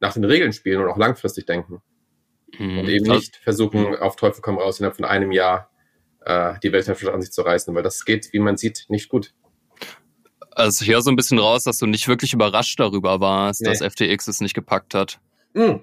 nach 0.00 0.12
den 0.12 0.24
Regeln 0.24 0.52
spielen 0.52 0.82
und 0.82 0.90
auch 0.90 0.98
langfristig 0.98 1.46
denken. 1.46 1.80
Mhm. 2.58 2.78
Und 2.78 2.88
eben 2.88 3.06
nicht 3.06 3.36
versuchen, 3.36 3.90
mhm. 3.90 3.96
auf 3.96 4.16
Teufel 4.16 4.40
komm 4.42 4.58
raus, 4.58 4.78
innerhalb 4.78 4.96
von 4.96 5.04
einem 5.04 5.32
Jahr 5.32 5.70
äh, 6.24 6.54
die 6.62 6.72
Weltherrschaft 6.72 7.12
an 7.12 7.22
sich 7.22 7.32
zu 7.32 7.42
reißen, 7.42 7.74
weil 7.74 7.82
das 7.82 8.04
geht, 8.04 8.32
wie 8.32 8.38
man 8.38 8.56
sieht, 8.56 8.86
nicht 8.88 9.08
gut. 9.08 9.32
Also 10.50 10.84
ich 10.84 10.90
höre 10.90 11.02
so 11.02 11.10
ein 11.10 11.16
bisschen 11.16 11.38
raus, 11.38 11.64
dass 11.64 11.78
du 11.78 11.86
nicht 11.86 12.08
wirklich 12.08 12.32
überrascht 12.32 12.80
darüber 12.80 13.20
warst, 13.20 13.60
nee. 13.60 13.68
dass 13.68 13.82
FTX 13.82 14.26
es 14.28 14.40
nicht 14.40 14.54
gepackt 14.54 14.94
hat. 14.94 15.20
Mhm. 15.52 15.82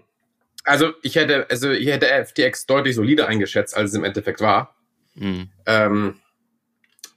Also 0.64 0.94
ich 1.02 1.16
hätte, 1.16 1.48
also 1.50 1.72
ich 1.72 1.88
hätte 1.88 2.08
FTX 2.26 2.66
deutlich 2.66 2.96
solider 2.96 3.28
eingeschätzt, 3.28 3.76
als 3.76 3.92
es 3.92 3.96
im 3.96 4.04
Endeffekt 4.04 4.42
war. 4.42 4.76
Mhm. 5.16 5.50
Ähm, 5.66 6.20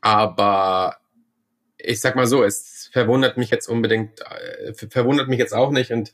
aber 0.00 0.96
ich 1.78 2.00
sag 2.00 2.16
mal 2.16 2.26
so, 2.26 2.44
es 2.44 2.90
verwundert 2.92 3.36
mich 3.36 3.50
jetzt 3.50 3.68
unbedingt, 3.68 4.20
äh, 4.20 4.72
verwundert 4.74 5.28
mich 5.28 5.38
jetzt 5.38 5.54
auch 5.54 5.70
nicht 5.70 5.90
und 5.92 6.12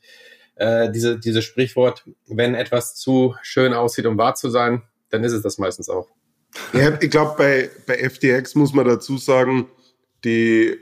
äh, 0.57 0.91
diese, 0.91 1.19
dieses 1.19 1.45
Sprichwort, 1.45 2.05
wenn 2.27 2.55
etwas 2.55 2.95
zu 2.95 3.35
schön 3.43 3.73
aussieht, 3.73 4.07
um 4.07 4.19
wahr 4.19 4.35
zu 4.35 4.51
sein, 4.51 4.83
dann 5.11 5.25
ist 5.25 5.33
es 5.33 5.43
das 5.43 5.59
meistens 5.59 5.89
auch. 5.89 6.09
Ja, 6.73 6.99
ich 7.01 7.11
glaube, 7.11 7.35
bei, 7.37 7.71
bei 7.87 8.09
FTX 8.09 8.55
muss 8.55 8.73
man 8.75 8.87
dazu 8.87 9.17
sagen, 9.17 9.69
die 10.25 10.77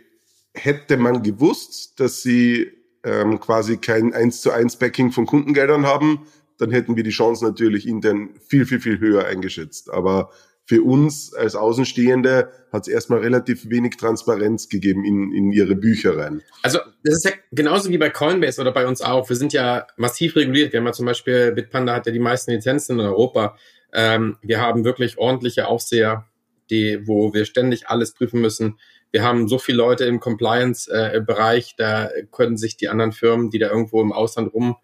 hätte 0.55 0.97
man 0.97 1.23
gewusst, 1.23 2.00
dass 2.00 2.23
sie 2.23 2.73
ähm, 3.05 3.41
quasi 3.41 3.77
kein 3.77 4.12
1 4.12 4.43
zu 4.43 4.50
1 4.50 4.77
Backing 4.77 5.12
von 5.12 5.27
Kundengeldern 5.27 5.87
haben, 5.87 6.27
dann 6.59 6.71
hätten 6.71 6.97
wir 6.97 7.03
die 7.03 7.11
Chance 7.11 7.45
natürlich 7.45 7.87
intern 7.87 8.31
viel, 8.47 8.67
viel, 8.67 8.81
viel 8.81 8.99
höher 8.99 9.25
eingeschätzt. 9.25 9.91
Aber 9.91 10.31
für 10.71 10.85
uns 10.85 11.35
als 11.35 11.57
Außenstehende 11.57 12.53
hat 12.73 12.83
es 12.83 12.89
erstmal 12.89 13.19
relativ 13.19 13.69
wenig 13.71 13.97
Transparenz 13.97 14.69
gegeben 14.69 15.05
in, 15.05 15.33
in 15.33 15.50
ihre 15.50 15.75
Bücher 15.75 16.17
rein. 16.17 16.43
Also 16.62 16.79
das 17.03 17.17
ist 17.17 17.25
ja 17.25 17.33
genauso 17.50 17.91
wie 17.91 17.99
bei 17.99 18.09
Coinbase 18.09 18.61
oder 18.61 18.71
bei 18.71 18.87
uns 18.87 19.03
auch. 19.03 19.29
Wir 19.29 19.35
sind 19.35 19.53
ja 19.53 19.89
massiv 19.97 20.37
reguliert. 20.37 20.73
Wir 20.73 20.79
haben 20.79 20.87
ja 20.87 20.93
zum 20.93 21.07
Beispiel, 21.07 21.50
Bitpanda 21.50 21.93
hat 21.93 22.07
ja 22.07 22.12
die 22.12 22.21
meisten 22.21 22.53
Lizenzen 22.53 23.00
in 23.00 23.05
Europa. 23.05 23.57
Ähm, 23.93 24.37
wir 24.43 24.61
haben 24.61 24.85
wirklich 24.85 25.19
ordentliche 25.19 25.67
Aufseher, 25.67 26.29
die, 26.71 27.05
wo 27.05 27.35
wir 27.35 27.47
ständig 27.47 27.89
alles 27.89 28.15
prüfen 28.15 28.41
müssen. 28.41 28.79
Wir 29.11 29.25
haben 29.25 29.49
so 29.49 29.59
viele 29.59 29.79
Leute 29.79 30.05
im 30.05 30.21
Compliance-Bereich, 30.21 31.71
äh, 31.71 31.75
da 31.79 32.11
können 32.31 32.57
sich 32.57 32.77
die 32.77 32.89
anderen 32.89 33.11
Firmen, 33.11 33.50
die 33.50 33.59
da 33.59 33.71
irgendwo 33.71 34.00
im 34.00 34.12
Ausland 34.12 34.55
rum, 34.55 34.77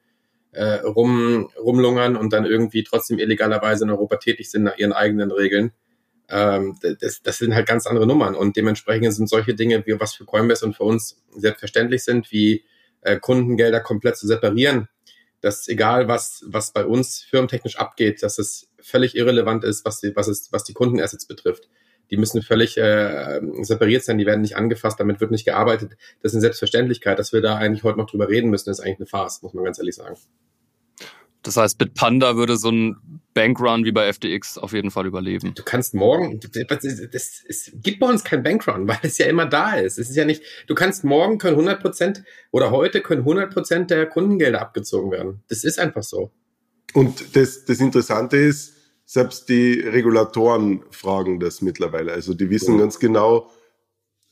äh, 0.56 0.80
rum, 0.80 1.50
rumlungern 1.58 2.16
und 2.16 2.32
dann 2.32 2.46
irgendwie 2.46 2.82
trotzdem 2.82 3.18
illegalerweise 3.18 3.84
in 3.84 3.90
Europa 3.90 4.16
tätig 4.16 4.50
sind 4.50 4.62
nach 4.62 4.78
ihren 4.78 4.92
eigenen 4.92 5.30
Regeln. 5.30 5.72
Ähm, 6.28 6.78
das, 7.00 7.22
das 7.22 7.38
sind 7.38 7.54
halt 7.54 7.66
ganz 7.66 7.86
andere 7.86 8.06
Nummern 8.06 8.34
und 8.34 8.56
dementsprechend 8.56 9.14
sind 9.14 9.28
solche 9.28 9.54
Dinge, 9.54 9.84
wie 9.86 10.00
was 10.00 10.14
für 10.14 10.24
Coinbase 10.24 10.64
und 10.64 10.74
für 10.74 10.84
uns 10.84 11.22
selbstverständlich 11.36 12.04
sind, 12.04 12.32
wie 12.32 12.64
äh, 13.02 13.18
Kundengelder 13.18 13.80
komplett 13.80 14.16
zu 14.16 14.26
separieren, 14.26 14.88
dass 15.40 15.68
egal 15.68 16.08
was, 16.08 16.42
was 16.46 16.72
bei 16.72 16.84
uns 16.84 17.20
firmentechnisch 17.20 17.76
abgeht, 17.76 18.22
dass 18.22 18.38
es 18.38 18.68
völlig 18.80 19.14
irrelevant 19.14 19.62
ist, 19.62 19.84
was 19.84 20.00
die, 20.00 20.16
was 20.16 20.26
es, 20.26 20.50
was 20.52 20.64
die 20.64 20.72
Kundenassets 20.72 21.26
betrifft. 21.26 21.68
Die 22.10 22.16
müssen 22.16 22.40
völlig 22.40 22.78
äh, 22.78 23.40
separiert 23.62 24.04
sein, 24.04 24.16
die 24.16 24.26
werden 24.26 24.40
nicht 24.40 24.56
angefasst, 24.56 24.98
damit 24.98 25.20
wird 25.20 25.32
nicht 25.32 25.44
gearbeitet. 25.44 25.96
Das 26.22 26.32
ist 26.32 26.36
eine 26.36 26.40
Selbstverständlichkeit, 26.40 27.18
dass 27.18 27.32
wir 27.32 27.42
da 27.42 27.56
eigentlich 27.56 27.82
heute 27.82 27.98
noch 27.98 28.08
drüber 28.08 28.28
reden 28.28 28.48
müssen, 28.48 28.70
ist 28.70 28.80
eigentlich 28.80 28.98
eine 28.98 29.06
Farce, 29.06 29.42
muss 29.42 29.54
man 29.54 29.64
ganz 29.64 29.78
ehrlich 29.78 29.96
sagen. 29.96 30.16
Das 31.46 31.56
heißt, 31.56 31.78
Bitpanda 31.78 32.36
würde 32.36 32.56
so 32.56 32.70
ein 32.70 33.20
Bankrun 33.32 33.84
wie 33.84 33.92
bei 33.92 34.12
FTX 34.12 34.58
auf 34.58 34.72
jeden 34.72 34.90
Fall 34.90 35.06
überleben. 35.06 35.54
Du 35.54 35.62
kannst 35.62 35.94
morgen, 35.94 36.40
das, 36.40 36.82
das, 37.12 37.44
es 37.46 37.70
gibt 37.72 38.00
bei 38.00 38.08
uns 38.08 38.24
kein 38.24 38.42
Bankrun, 38.42 38.88
weil 38.88 38.98
es 39.02 39.18
ja 39.18 39.26
immer 39.26 39.46
da 39.46 39.74
ist. 39.74 39.96
Es 39.96 40.10
ist 40.10 40.16
ja 40.16 40.24
nicht, 40.24 40.42
du 40.66 40.74
kannst 40.74 41.04
morgen 41.04 41.38
können 41.38 41.54
100 41.54 41.80
Prozent 41.80 42.24
oder 42.50 42.72
heute 42.72 43.00
können 43.00 43.20
100 43.20 43.54
Prozent 43.54 43.90
der 43.90 44.06
Kundengelder 44.06 44.60
abgezogen 44.60 45.12
werden. 45.12 45.44
Das 45.46 45.62
ist 45.62 45.78
einfach 45.78 46.02
so. 46.02 46.32
Und 46.94 47.36
das, 47.36 47.64
das 47.64 47.78
Interessante 47.78 48.38
ist, 48.38 48.72
selbst 49.04 49.48
die 49.48 49.78
Regulatoren 49.80 50.82
fragen 50.90 51.38
das 51.38 51.62
mittlerweile. 51.62 52.12
Also 52.12 52.34
die 52.34 52.50
wissen 52.50 52.74
ja. 52.74 52.80
ganz 52.80 52.98
genau, 52.98 53.52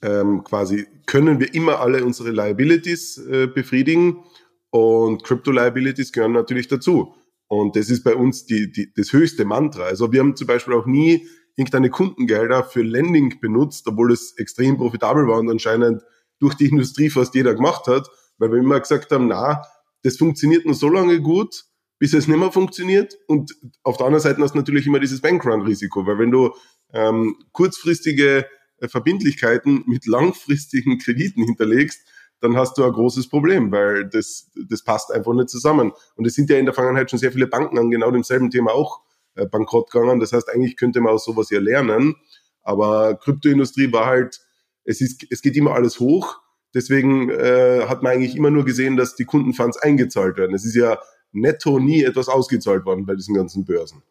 ähm, 0.02 0.42
quasi 0.42 0.88
können 1.06 1.38
wir 1.38 1.54
immer 1.54 1.78
alle 1.78 2.04
unsere 2.04 2.32
Liabilities 2.32 3.18
äh, 3.18 3.46
befriedigen 3.46 4.24
und 4.74 5.22
Crypto 5.22 5.52
Liabilities 5.52 6.10
gehören 6.10 6.32
natürlich 6.32 6.66
dazu. 6.66 7.14
Und 7.46 7.76
das 7.76 7.90
ist 7.90 8.02
bei 8.02 8.16
uns 8.16 8.44
die, 8.44 8.72
die, 8.72 8.92
das 8.92 9.12
höchste 9.12 9.44
Mantra. 9.44 9.84
Also 9.84 10.10
wir 10.10 10.18
haben 10.18 10.34
zum 10.34 10.48
Beispiel 10.48 10.74
auch 10.74 10.84
nie 10.84 11.28
irgendeine 11.54 11.90
Kundengelder 11.90 12.64
für 12.64 12.82
Lending 12.82 13.38
benutzt, 13.40 13.86
obwohl 13.86 14.10
es 14.10 14.36
extrem 14.36 14.76
profitabel 14.76 15.28
war 15.28 15.38
und 15.38 15.48
anscheinend 15.48 16.02
durch 16.40 16.54
die 16.54 16.66
Industrie 16.66 17.08
fast 17.08 17.36
jeder 17.36 17.54
gemacht 17.54 17.86
hat, 17.86 18.08
weil 18.38 18.50
wir 18.50 18.58
immer 18.58 18.80
gesagt 18.80 19.12
haben, 19.12 19.28
na, 19.28 19.62
das 20.02 20.16
funktioniert 20.16 20.64
nur 20.64 20.74
so 20.74 20.88
lange 20.88 21.20
gut, 21.20 21.66
bis 22.00 22.12
es 22.12 22.26
nicht 22.26 22.36
mehr 22.36 22.50
funktioniert. 22.50 23.16
Und 23.28 23.54
auf 23.84 23.96
der 23.96 24.06
anderen 24.06 24.24
Seite 24.24 24.42
hast 24.42 24.54
du 24.54 24.58
natürlich 24.58 24.88
immer 24.88 24.98
dieses 24.98 25.20
Bankrun-Risiko, 25.20 26.04
weil 26.04 26.18
wenn 26.18 26.32
du 26.32 26.52
ähm, 26.92 27.36
kurzfristige 27.52 28.46
äh, 28.78 28.88
Verbindlichkeiten 28.88 29.84
mit 29.86 30.04
langfristigen 30.06 30.98
Krediten 30.98 31.44
hinterlegst, 31.44 32.00
dann 32.44 32.56
hast 32.56 32.76
du 32.76 32.84
ein 32.84 32.92
großes 32.92 33.28
Problem, 33.28 33.72
weil 33.72 34.06
das, 34.06 34.50
das 34.68 34.84
passt 34.84 35.10
einfach 35.10 35.32
nicht 35.32 35.48
zusammen. 35.48 35.92
Und 36.14 36.26
es 36.26 36.34
sind 36.34 36.50
ja 36.50 36.58
in 36.58 36.66
der 36.66 36.74
Vergangenheit 36.74 37.10
schon 37.10 37.18
sehr 37.18 37.32
viele 37.32 37.46
Banken 37.46 37.78
an 37.78 37.90
genau 37.90 38.10
demselben 38.10 38.50
Thema 38.50 38.72
auch 38.72 39.00
äh, 39.34 39.46
bankrott 39.46 39.90
gegangen. 39.90 40.20
Das 40.20 40.32
heißt, 40.32 40.50
eigentlich 40.50 40.76
könnte 40.76 41.00
man 41.00 41.14
aus 41.14 41.24
sowas 41.24 41.48
ja 41.50 41.58
lernen. 41.58 42.16
Aber 42.62 43.16
Kryptoindustrie 43.16 43.92
war 43.92 44.06
halt, 44.06 44.40
es 44.84 45.00
ist, 45.00 45.26
es 45.30 45.40
geht 45.40 45.56
immer 45.56 45.72
alles 45.72 46.00
hoch. 46.00 46.36
Deswegen 46.74 47.30
äh, 47.30 47.86
hat 47.88 48.02
man 48.02 48.12
eigentlich 48.12 48.36
immer 48.36 48.50
nur 48.50 48.64
gesehen, 48.64 48.96
dass 48.96 49.16
die 49.16 49.24
Kundenfunds 49.24 49.78
eingezahlt 49.78 50.36
werden. 50.36 50.54
Es 50.54 50.66
ist 50.66 50.74
ja 50.74 50.98
netto 51.32 51.78
nie 51.78 52.02
etwas 52.04 52.28
ausgezahlt 52.28 52.84
worden 52.84 53.06
bei 53.06 53.14
diesen 53.14 53.34
ganzen 53.34 53.64
Börsen. 53.64 54.02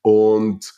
Und 0.00 0.72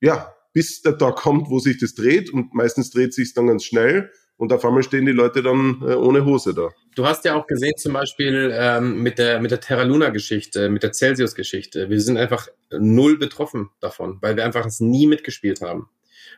ja, 0.00 0.34
bis 0.52 0.82
der 0.82 0.98
Tag 0.98 1.16
kommt, 1.16 1.48
wo 1.48 1.58
sich 1.60 1.78
das 1.78 1.94
dreht 1.94 2.32
und 2.32 2.54
meistens 2.54 2.90
dreht 2.90 3.14
sich 3.14 3.34
dann 3.34 3.46
ganz 3.46 3.64
schnell 3.64 4.10
und 4.36 4.52
auf 4.52 4.64
einmal 4.64 4.82
stehen 4.82 5.06
die 5.06 5.12
Leute 5.12 5.42
dann 5.42 5.82
äh, 5.82 5.94
ohne 5.94 6.24
Hose 6.24 6.54
da. 6.54 6.68
Du 6.94 7.06
hast 7.06 7.24
ja 7.24 7.34
auch 7.34 7.46
gesehen, 7.46 7.76
zum 7.76 7.94
Beispiel 7.94 8.50
ähm, 8.54 9.02
mit 9.02 9.18
der, 9.18 9.40
mit 9.40 9.50
der 9.50 9.60
Terra 9.60 9.82
Luna-Geschichte, 9.82 10.68
mit 10.68 10.82
der 10.82 10.92
Celsius-Geschichte. 10.92 11.88
Wir 11.88 12.00
sind 12.00 12.18
einfach 12.18 12.48
null 12.70 13.18
betroffen 13.18 13.70
davon, 13.80 14.18
weil 14.20 14.36
wir 14.36 14.44
einfach 14.44 14.64
das 14.64 14.80
nie 14.80 15.06
mitgespielt 15.06 15.60
haben. 15.62 15.88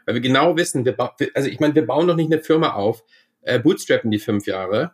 Weil 0.07 0.14
wir 0.14 0.21
genau 0.21 0.57
wissen, 0.57 0.85
wir 0.85 0.97
also 1.35 1.49
ich 1.49 1.61
meine, 1.61 1.75
wir 1.75 1.87
bauen 1.87 2.07
doch 2.07 2.17
nicht 2.17 2.33
eine 2.33 2.43
Firma 2.43 2.75
auf, 2.75 3.02
äh, 3.43 3.59
bootstrappen 3.59 4.11
die 4.11 4.19
fünf 4.19 4.47
Jahre, 4.47 4.93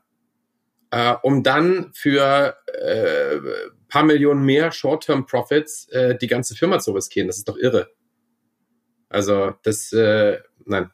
äh, 0.91 1.15
um 1.23 1.43
dann 1.43 1.91
für 1.93 2.57
äh, 2.67 3.39
paar 3.89 4.05
Millionen 4.05 4.45
mehr 4.45 4.73
Short-Term-Profits 4.73 5.89
äh, 5.91 6.17
die 6.17 6.27
ganze 6.27 6.55
Firma 6.55 6.79
zu 6.79 6.93
riskieren. 6.93 7.29
Das 7.29 7.39
ist 7.39 7.49
doch 7.49 7.57
irre. 7.57 7.91
Also 9.09 9.53
das, 9.63 9.93
äh, 9.93 10.41
nein, 10.65 10.91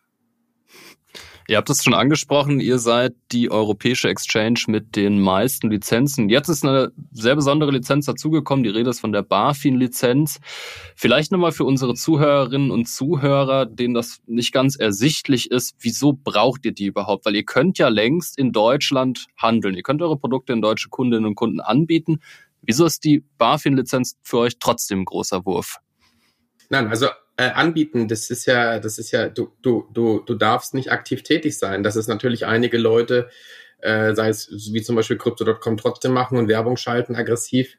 Ihr 1.50 1.56
habt 1.56 1.68
es 1.68 1.82
schon 1.82 1.94
angesprochen, 1.94 2.60
ihr 2.60 2.78
seid 2.78 3.16
die 3.32 3.50
europäische 3.50 4.08
Exchange 4.08 4.60
mit 4.68 4.94
den 4.94 5.18
meisten 5.18 5.68
Lizenzen. 5.68 6.28
Jetzt 6.28 6.48
ist 6.48 6.64
eine 6.64 6.92
sehr 7.10 7.34
besondere 7.34 7.72
Lizenz 7.72 8.06
dazugekommen. 8.06 8.62
Die 8.62 8.70
Rede 8.70 8.90
ist 8.90 9.00
von 9.00 9.10
der 9.10 9.22
BaFin-Lizenz. 9.22 10.38
Vielleicht 10.94 11.32
nochmal 11.32 11.50
für 11.50 11.64
unsere 11.64 11.94
Zuhörerinnen 11.94 12.70
und 12.70 12.86
Zuhörer, 12.86 13.66
denen 13.66 13.94
das 13.94 14.20
nicht 14.26 14.52
ganz 14.52 14.76
ersichtlich 14.76 15.50
ist, 15.50 15.74
wieso 15.80 16.12
braucht 16.12 16.64
ihr 16.66 16.72
die 16.72 16.86
überhaupt? 16.86 17.26
Weil 17.26 17.34
ihr 17.34 17.44
könnt 17.44 17.78
ja 17.78 17.88
längst 17.88 18.38
in 18.38 18.52
Deutschland 18.52 19.26
handeln. 19.36 19.74
Ihr 19.74 19.82
könnt 19.82 20.02
eure 20.02 20.18
Produkte 20.18 20.52
in 20.52 20.62
deutsche 20.62 20.88
Kundinnen 20.88 21.26
und 21.26 21.34
Kunden 21.34 21.58
anbieten. 21.58 22.20
Wieso 22.62 22.84
ist 22.84 23.02
die 23.02 23.24
BaFin-Lizenz 23.38 24.18
für 24.22 24.38
euch 24.38 24.60
trotzdem 24.60 25.00
ein 25.00 25.04
großer 25.04 25.44
Wurf? 25.44 25.78
Nein, 26.68 26.86
also 26.86 27.08
äh, 27.40 27.52
anbieten, 27.54 28.06
das 28.06 28.28
ist 28.28 28.44
ja, 28.44 28.78
das 28.80 28.98
ist 28.98 29.12
ja, 29.12 29.30
du, 29.30 29.48
du, 29.62 29.88
du, 29.94 30.20
du 30.20 30.34
darfst 30.34 30.74
nicht 30.74 30.92
aktiv 30.92 31.22
tätig 31.22 31.58
sein. 31.58 31.82
Das 31.82 31.96
ist 31.96 32.06
natürlich 32.06 32.44
einige 32.44 32.76
Leute, 32.76 33.30
äh, 33.78 34.14
sei 34.14 34.28
es 34.28 34.50
wie 34.72 34.82
zum 34.82 34.94
Beispiel 34.94 35.16
Crypto.com 35.16 35.78
trotzdem 35.78 36.12
machen 36.12 36.36
und 36.36 36.48
Werbung 36.48 36.76
schalten 36.76 37.16
aggressiv. 37.16 37.78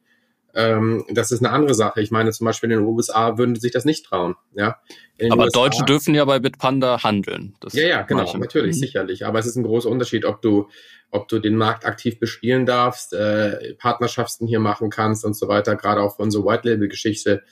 Ähm, 0.56 1.06
das 1.12 1.32
ist 1.32 1.46
eine 1.46 1.53
andere 1.53 1.75
Sache. 1.75 2.01
Ich 2.01 2.10
meine, 2.10 2.32
zum 2.32 2.46
Beispiel 2.46 2.72
in 2.72 2.80
den 2.80 2.88
USA 2.88 3.38
würden 3.38 3.56
sich 3.56 3.72
das 3.72 3.86
nicht 3.86 4.03
trauen. 4.03 4.34
Ja. 4.56 4.80
Aber 5.30 5.44
USA, 5.44 5.60
Deutsche 5.60 5.86
dürfen 5.86 6.15
ja 6.15 6.25
bei 6.25 6.39
Bitpanda 6.39 7.03
handeln. 7.03 7.53
Das 7.60 7.74
ja, 7.74 7.86
ja, 7.86 8.01
genau, 8.01 8.36
natürlich, 8.38 8.77
mhm. 8.77 8.80
sicherlich. 8.80 9.27
Aber 9.27 9.38
es 9.38 9.46
ist 9.46 9.58
ein 9.58 9.63
großer 9.63 9.89
Unterschied, 9.89 10.25
ob 10.25 10.41
du, 10.41 10.70
ob 11.12 11.27
du 11.27 11.38
den 11.38 11.56
Markt 11.56 11.86
aktiv 11.86 12.20
bespielen 12.20 12.65
darfst, 12.65 13.13
äh, 13.13 13.75
Partnerschaften 13.75 14.48
hier 14.48 14.60
machen 14.60 14.89
kannst 14.89 15.24
und 15.24 15.36
so 15.36 15.48
weiter. 15.48 15.75
Gerade 15.75 16.01
auch 16.01 16.15
für 16.15 16.24
unsere 16.24 16.46
White 16.46 16.68
Label 16.68 16.88
Geschichte 16.88 17.44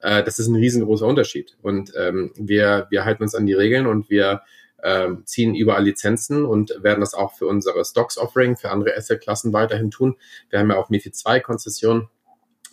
äh, 0.00 0.22
das 0.22 0.38
ist 0.38 0.48
ein 0.48 0.56
riesengroßer 0.56 1.06
Unterschied. 1.06 1.56
Und 1.62 1.92
ähm, 1.96 2.32
wir, 2.36 2.86
wir 2.90 3.04
halten 3.04 3.22
uns 3.22 3.34
an 3.34 3.46
die 3.46 3.54
Regeln 3.54 3.86
und 3.86 4.10
wir 4.10 4.42
ähm, 4.82 5.22
ziehen 5.26 5.54
überall 5.54 5.84
Lizenzen 5.84 6.44
und 6.44 6.72
werden 6.82 7.00
das 7.00 7.14
auch 7.14 7.34
für 7.34 7.46
unsere 7.46 7.84
Stocks-Offering, 7.84 8.56
für 8.56 8.70
andere 8.70 8.96
Asset-Klassen 8.96 9.52
weiterhin 9.52 9.90
tun. 9.90 10.16
Wir 10.48 10.58
haben 10.58 10.70
ja 10.70 10.76
auch 10.76 10.90
MIFID 10.90 11.14
2 11.14 11.40
Konzession. 11.40 12.08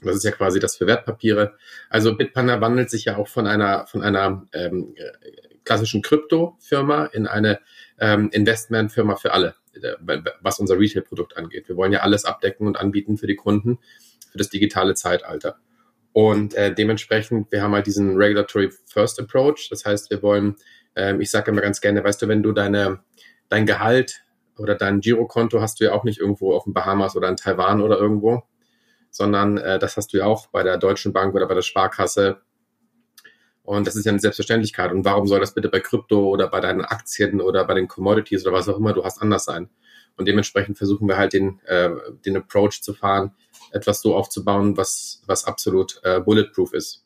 Das 0.03 0.15
ist 0.15 0.24
ja 0.24 0.31
quasi 0.31 0.60
das 0.60 0.77
für 0.77 0.86
Wertpapiere. 0.86 1.55
Also 1.89 2.15
Bitpanda 2.15 2.62
wandelt 2.62 2.89
sich 2.89 3.05
ja 3.05 3.17
auch 3.17 3.27
von 3.27 3.48
einer, 3.48 3.88
von 3.88 4.03
einer 4.03 4.46
ähm, 4.53 4.93
klassischen 5.65 6.01
Krypto-Firma 6.01 7.05
in 7.07 7.27
eine 7.27 7.60
ähm, 8.00 8.29
Investment-Firma 8.31 9.15
für 9.15 9.34
alle, 9.34 9.55
äh, 9.74 9.96
was 10.39 10.60
unser 10.60 10.77
Retail-Produkt 10.77 11.36
angeht. 11.36 11.67
Wir 11.67 11.75
wollen 11.75 11.91
ja 11.91 12.01
alles 12.01 12.25
abdecken 12.25 12.67
und 12.67 12.79
anbieten 12.79 13.17
für 13.17 13.27
die 13.27 13.36
Kunden 13.36 13.79
für 14.31 14.38
das 14.38 14.50
digitale 14.50 14.93
Zeitalter. 14.93 15.57
Und 16.17 16.55
äh, 16.55 16.74
dementsprechend, 16.74 17.51
wir 17.51 17.62
haben 17.62 17.75
halt 17.75 17.86
diesen 17.86 18.17
Regulatory 18.17 18.71
First 18.88 19.19
Approach. 19.19 19.67
Das 19.69 19.86
heißt, 19.86 20.09
wir 20.09 20.24
wollen, 20.24 20.55
ähm, 20.95 21.21
ich 21.21 21.29
sage 21.29 21.51
immer 21.51 21.62
ganz 21.62 21.79
gerne, 21.79 22.03
weißt 22.03 22.19
du, 22.19 22.27
wenn 22.27 22.41
du 22.41 22.53
deine, 22.53 23.01
dein 23.50 23.67
Gehalt 23.67 24.24
oder 24.57 24.74
dein 24.74 25.00
Girokonto 25.00 25.62
hast 25.62 25.79
du 25.79 25.83
ja 25.83 25.91
auch 25.91 26.03
nicht 26.03 26.19
irgendwo 26.19 26.55
auf 26.55 26.63
den 26.63 26.74
Bahamas 26.74 27.15
oder 27.15 27.29
in 27.29 27.36
Taiwan 27.36 27.83
oder 27.83 28.00
irgendwo, 28.00 28.41
sondern 29.12 29.59
äh, 29.59 29.77
das 29.77 29.95
hast 29.95 30.12
du 30.12 30.17
ja 30.17 30.25
auch 30.25 30.47
bei 30.47 30.63
der 30.63 30.79
Deutschen 30.79 31.13
Bank 31.13 31.36
oder 31.36 31.45
bei 31.45 31.53
der 31.53 31.62
Sparkasse. 31.62 32.41
Und 33.62 33.86
das 33.86 33.95
ist 33.95 34.05
ja 34.05 34.12
eine 34.12 34.19
Selbstverständlichkeit. 34.19 34.91
Und 34.93 35.05
warum 35.05 35.27
soll 35.27 35.39
das 35.39 35.53
bitte 35.53 35.69
bei 35.69 35.81
Krypto 35.81 36.29
oder 36.29 36.47
bei 36.47 36.62
deinen 36.62 36.81
Aktien 36.81 37.41
oder 37.41 37.63
bei 37.65 37.75
den 37.75 37.88
Commodities 37.88 38.43
oder 38.43 38.55
was 38.55 38.67
auch 38.67 38.77
immer 38.79 38.93
du 38.93 39.03
hast 39.03 39.21
anders 39.21 39.45
sein? 39.45 39.69
Und 40.15 40.27
dementsprechend 40.27 40.79
versuchen 40.79 41.07
wir 41.07 41.17
halt 41.17 41.33
den, 41.33 41.59
äh, 41.65 41.91
den 42.25 42.38
Approach 42.38 42.81
zu 42.81 42.95
fahren, 42.95 43.36
etwas 43.71 44.01
so 44.01 44.15
aufzubauen, 44.15 44.77
was, 44.77 45.21
was 45.25 45.45
absolut 45.45 46.00
äh, 46.03 46.19
bulletproof 46.19 46.74
ist. 46.74 47.05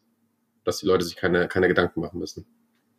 Dass 0.64 0.80
die 0.80 0.86
Leute 0.86 1.04
sich 1.06 1.16
keine, 1.16 1.48
keine 1.48 1.68
Gedanken 1.68 2.02
machen 2.02 2.20
müssen. 2.20 2.46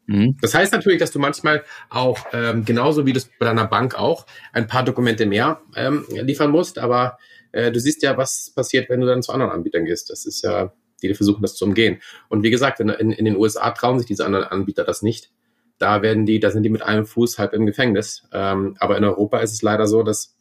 Mhm. 0.06 0.36
Das 0.40 0.54
heißt 0.54 0.72
natürlich, 0.72 0.98
dass 0.98 1.12
du 1.12 1.18
manchmal 1.18 1.64
auch, 1.88 2.18
ähm, 2.32 2.64
genauso 2.64 3.06
wie 3.06 3.12
das 3.12 3.30
bei 3.38 3.46
deiner 3.46 3.66
Bank 3.66 3.94
auch, 3.94 4.26
ein 4.52 4.66
paar 4.66 4.84
Dokumente 4.84 5.26
mehr 5.26 5.60
ähm, 5.76 6.04
liefern 6.10 6.50
musst, 6.50 6.78
aber 6.78 7.18
äh, 7.52 7.70
du 7.70 7.78
siehst 7.78 8.02
ja, 8.02 8.16
was 8.16 8.52
passiert, 8.54 8.88
wenn 8.90 9.00
du 9.00 9.06
dann 9.06 9.22
zu 9.22 9.32
anderen 9.32 9.52
Anbietern 9.52 9.84
gehst. 9.84 10.10
Das 10.10 10.26
ist 10.26 10.42
ja, 10.42 10.72
die 11.02 11.14
versuchen 11.14 11.42
das 11.42 11.54
zu 11.54 11.64
umgehen. 11.64 12.00
Und 12.28 12.42
wie 12.42 12.50
gesagt, 12.50 12.80
in, 12.80 12.88
in, 12.88 13.24
den 13.24 13.36
USA 13.36 13.70
trauen 13.70 13.98
sich 13.98 14.06
diese 14.06 14.24
anderen 14.24 14.46
Anbieter 14.46 14.84
das 14.84 15.02
nicht. 15.02 15.30
Da 15.78 16.02
werden 16.02 16.26
die, 16.26 16.40
da 16.40 16.50
sind 16.50 16.62
die 16.62 16.68
mit 16.68 16.82
einem 16.82 17.06
Fuß 17.06 17.38
halb 17.38 17.52
im 17.52 17.66
Gefängnis. 17.66 18.24
Ähm, 18.32 18.76
aber 18.78 18.96
in 18.96 19.04
Europa 19.04 19.40
ist 19.40 19.52
es 19.52 19.62
leider 19.62 19.86
so, 19.86 20.02
dass 20.02 20.36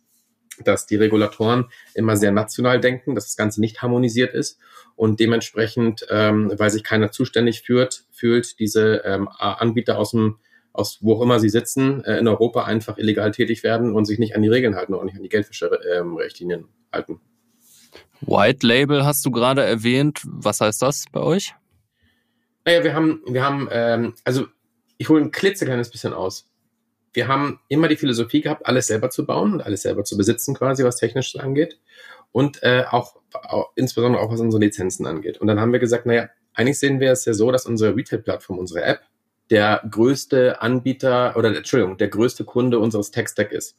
dass 0.64 0.86
die 0.86 0.96
Regulatoren 0.96 1.66
immer 1.94 2.18
sehr 2.18 2.32
national 2.32 2.80
denken, 2.80 3.16
dass 3.16 3.26
das 3.26 3.38
Ganze 3.38 3.62
nicht 3.62 3.82
harmonisiert 3.82 4.34
ist 4.34 4.60
und 4.96 5.20
dementsprechend, 5.20 6.06
ähm, 6.10 6.52
weil 6.58 6.70
sich 6.70 6.84
keiner 6.84 7.12
zuständig 7.12 7.62
fühlt, 7.62 8.06
fühlt 8.12 8.60
diese 8.60 9.02
ähm, 9.06 9.28
Anbieter 9.28 9.98
aus 9.98 10.12
dem 10.12 10.38
aus 10.74 11.00
wo 11.02 11.16
auch 11.16 11.22
immer 11.22 11.40
sie 11.40 11.50
sitzen, 11.50 12.04
äh, 12.06 12.18
in 12.18 12.28
Europa 12.28 12.64
einfach 12.64 12.98
illegal 12.98 13.32
tätig 13.32 13.64
werden 13.64 13.94
und 13.94 14.06
sich 14.06 14.20
nicht 14.20 14.36
an 14.36 14.42
die 14.42 14.48
Regeln 14.48 14.76
halten 14.76 14.94
und 14.94 15.06
nicht 15.06 15.18
an 15.18 15.24
die 15.24 15.30
Geldwäsche-Richtlinien 15.30 16.62
ähm, 16.62 16.68
halten. 16.94 17.20
White 18.22 18.66
Label 18.66 19.06
hast 19.06 19.26
du 19.26 19.32
gerade 19.32 19.64
erwähnt. 19.64 20.22
Was 20.26 20.62
heißt 20.62 20.82
das 20.82 21.06
bei 21.12 21.20
euch? 21.20 21.54
Naja, 22.64 22.84
wir 22.84 22.94
haben, 22.94 23.22
wir 23.28 23.44
haben, 23.44 23.68
ähm, 23.72 24.14
also 24.24 24.46
ich 24.98 25.10
hole 25.10 25.22
ein 25.22 25.32
klitzekleines 25.32 25.90
bisschen 25.90 26.14
aus 26.14 26.51
wir 27.14 27.28
haben 27.28 27.60
immer 27.68 27.88
die 27.88 27.98
Philosophie 27.98 28.42
gehabt, 28.42 28.66
alles 28.66 28.88
selber 28.88 29.10
zu 29.10 29.26
bauen 29.26 29.54
und 29.54 29.62
alles 29.62 29.82
selber 29.82 30.04
zu 30.04 30.18
besitzen, 30.18 30.56
quasi, 30.56 30.84
was 30.84 30.96
technisch 30.96 31.36
angeht. 31.36 31.80
Und 32.32 32.64
äh, 32.64 32.86
auch, 32.90 33.18
auch 33.34 33.72
insbesondere 33.76 34.24
auch 34.24 34.32
was 34.32 34.40
unsere 34.40 34.62
Lizenzen 34.64 35.06
angeht. 35.06 35.40
Und 35.40 35.48
dann 35.48 35.60
haben 35.60 35.74
wir 35.74 35.80
gesagt, 35.80 36.06
naja, 36.06 36.30
eigentlich 36.54 36.80
sehen 36.80 37.00
wir 37.00 37.12
es 37.12 37.26
ja 37.26 37.34
so, 37.34 37.52
dass 37.52 37.66
unsere 37.66 37.96
Retail-Plattform, 37.96 38.58
unsere 38.58 38.84
App, 38.84 39.02
der 39.50 39.84
größte 39.90 40.62
Anbieter 40.62 41.36
oder 41.36 41.56
Entschuldigung, 41.56 41.98
der 41.98 42.08
größte 42.08 42.46
Kunde 42.46 42.80
unseres 42.80 43.12
Tech-Stack 43.12 43.52
ist. 43.52 43.78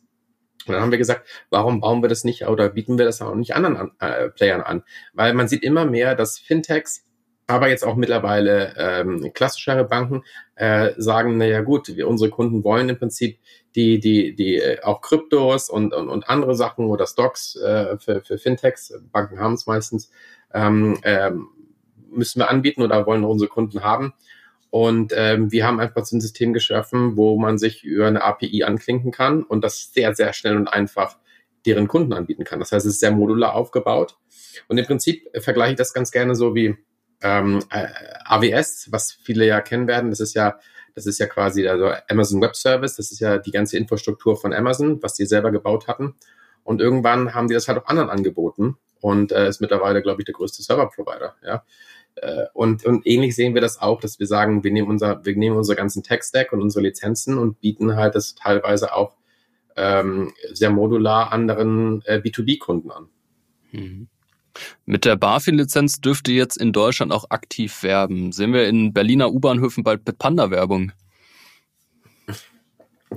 Und 0.66 0.74
dann 0.74 0.82
haben 0.82 0.90
wir 0.90 0.98
gesagt, 0.98 1.26
warum 1.50 1.80
bauen 1.80 2.02
wir 2.02 2.08
das 2.08 2.24
nicht 2.24 2.46
oder 2.46 2.68
bieten 2.68 2.98
wir 2.98 3.04
das 3.04 3.20
auch 3.22 3.34
nicht 3.34 3.54
anderen 3.54 3.90
äh, 3.98 4.28
Playern 4.28 4.60
an? 4.60 4.84
Weil 5.12 5.32
man 5.34 5.48
sieht 5.48 5.62
immer 5.62 5.86
mehr, 5.86 6.14
dass 6.14 6.38
Fintechs 6.38 7.04
aber 7.52 7.68
jetzt 7.68 7.84
auch 7.84 7.96
mittlerweile 7.96 8.74
ähm, 8.78 9.30
klassischere 9.34 9.84
Banken 9.84 10.22
äh, 10.54 10.92
sagen, 10.96 11.36
naja 11.36 11.60
gut, 11.60 11.94
wir, 11.94 12.08
unsere 12.08 12.30
Kunden 12.30 12.64
wollen 12.64 12.88
im 12.88 12.98
Prinzip 12.98 13.38
die, 13.74 14.00
die, 14.00 14.34
die 14.34 14.56
äh, 14.56 14.82
auch 14.82 15.02
Kryptos 15.02 15.68
und, 15.68 15.92
und, 15.92 16.08
und 16.08 16.28
andere 16.30 16.54
Sachen 16.54 16.86
oder 16.86 17.06
Stocks 17.06 17.56
äh, 17.56 17.98
für, 17.98 18.22
für 18.22 18.38
Fintechs, 18.38 18.94
Banken 19.12 19.38
haben 19.38 19.52
es 19.52 19.66
meistens, 19.66 20.10
ähm, 20.54 20.98
ähm, 21.02 21.48
müssen 22.10 22.40
wir 22.40 22.48
anbieten 22.48 22.82
oder 22.82 23.06
wollen 23.06 23.24
unsere 23.24 23.50
Kunden 23.50 23.82
haben. 23.82 24.14
Und 24.70 25.12
ähm, 25.14 25.52
wir 25.52 25.66
haben 25.66 25.78
einfach 25.78 26.06
so 26.06 26.16
ein 26.16 26.22
System 26.22 26.54
geschaffen, 26.54 27.18
wo 27.18 27.38
man 27.38 27.58
sich 27.58 27.84
über 27.84 28.06
eine 28.06 28.22
API 28.22 28.64
anklinken 28.64 29.12
kann 29.12 29.42
und 29.42 29.62
das 29.62 29.92
sehr, 29.92 30.14
sehr 30.14 30.32
schnell 30.32 30.56
und 30.56 30.68
einfach 30.68 31.18
deren 31.66 31.86
Kunden 31.86 32.14
anbieten 32.14 32.44
kann. 32.44 32.60
Das 32.60 32.72
heißt, 32.72 32.86
es 32.86 32.94
ist 32.94 33.00
sehr 33.00 33.10
modular 33.10 33.54
aufgebaut. 33.54 34.16
Und 34.68 34.78
im 34.78 34.86
Prinzip 34.86 35.28
vergleiche 35.40 35.72
ich 35.72 35.78
das 35.78 35.92
ganz 35.92 36.10
gerne 36.10 36.34
so 36.34 36.54
wie, 36.54 36.76
ähm, 37.22 37.62
äh, 37.70 37.86
AWS, 38.24 38.88
was 38.90 39.12
viele 39.12 39.46
ja 39.46 39.60
kennen 39.60 39.86
werden, 39.86 40.10
das 40.10 40.20
ist 40.20 40.34
ja, 40.34 40.58
das 40.94 41.06
ist 41.06 41.18
ja 41.18 41.26
quasi 41.26 41.66
also 41.68 41.90
Amazon 42.08 42.40
Web 42.40 42.56
Service, 42.56 42.96
das 42.96 43.10
ist 43.12 43.20
ja 43.20 43.38
die 43.38 43.50
ganze 43.50 43.76
Infrastruktur 43.76 44.36
von 44.36 44.52
Amazon, 44.52 45.02
was 45.02 45.14
die 45.14 45.26
selber 45.26 45.50
gebaut 45.50 45.88
hatten. 45.88 46.14
Und 46.64 46.80
irgendwann 46.80 47.34
haben 47.34 47.48
die 47.48 47.54
das 47.54 47.66
halt 47.68 47.78
auch 47.78 47.86
anderen 47.86 48.10
angeboten 48.10 48.76
und 49.00 49.32
äh, 49.32 49.48
ist 49.48 49.60
mittlerweile, 49.60 50.02
glaube 50.02 50.20
ich, 50.20 50.26
der 50.26 50.34
größte 50.34 50.62
Server-Provider. 50.62 51.34
Ja. 51.44 51.64
Äh, 52.16 52.44
und, 52.52 52.84
und 52.84 53.06
ähnlich 53.06 53.34
sehen 53.34 53.54
wir 53.54 53.60
das 53.60 53.80
auch, 53.80 54.00
dass 54.00 54.18
wir 54.18 54.26
sagen, 54.26 54.62
wir 54.62 54.70
nehmen 54.70 54.88
unser, 54.88 55.24
wir 55.24 55.36
nehmen 55.36 55.56
unsere 55.56 55.76
ganzen 55.76 56.02
Tech-Stack 56.02 56.52
und 56.52 56.60
unsere 56.60 56.84
Lizenzen 56.84 57.38
und 57.38 57.60
bieten 57.60 57.96
halt 57.96 58.14
das 58.14 58.34
teilweise 58.34 58.94
auch 58.94 59.16
ähm, 59.76 60.32
sehr 60.52 60.70
modular 60.70 61.32
anderen 61.32 62.02
äh, 62.04 62.18
B2B-Kunden 62.18 62.90
an. 62.90 63.08
Mhm. 63.72 64.08
Mit 64.84 65.04
der 65.04 65.16
BaFin-Lizenz 65.16 66.00
dürft 66.00 66.28
ihr 66.28 66.34
jetzt 66.34 66.56
in 66.56 66.72
Deutschland 66.72 67.12
auch 67.12 67.30
aktiv 67.30 67.82
werben. 67.82 68.32
Sehen 68.32 68.52
wir 68.52 68.68
in 68.68 68.92
Berliner 68.92 69.32
U-Bahnhöfen 69.32 69.84
bald 69.84 70.06
mit 70.06 70.18
Panda-Werbung? 70.18 70.92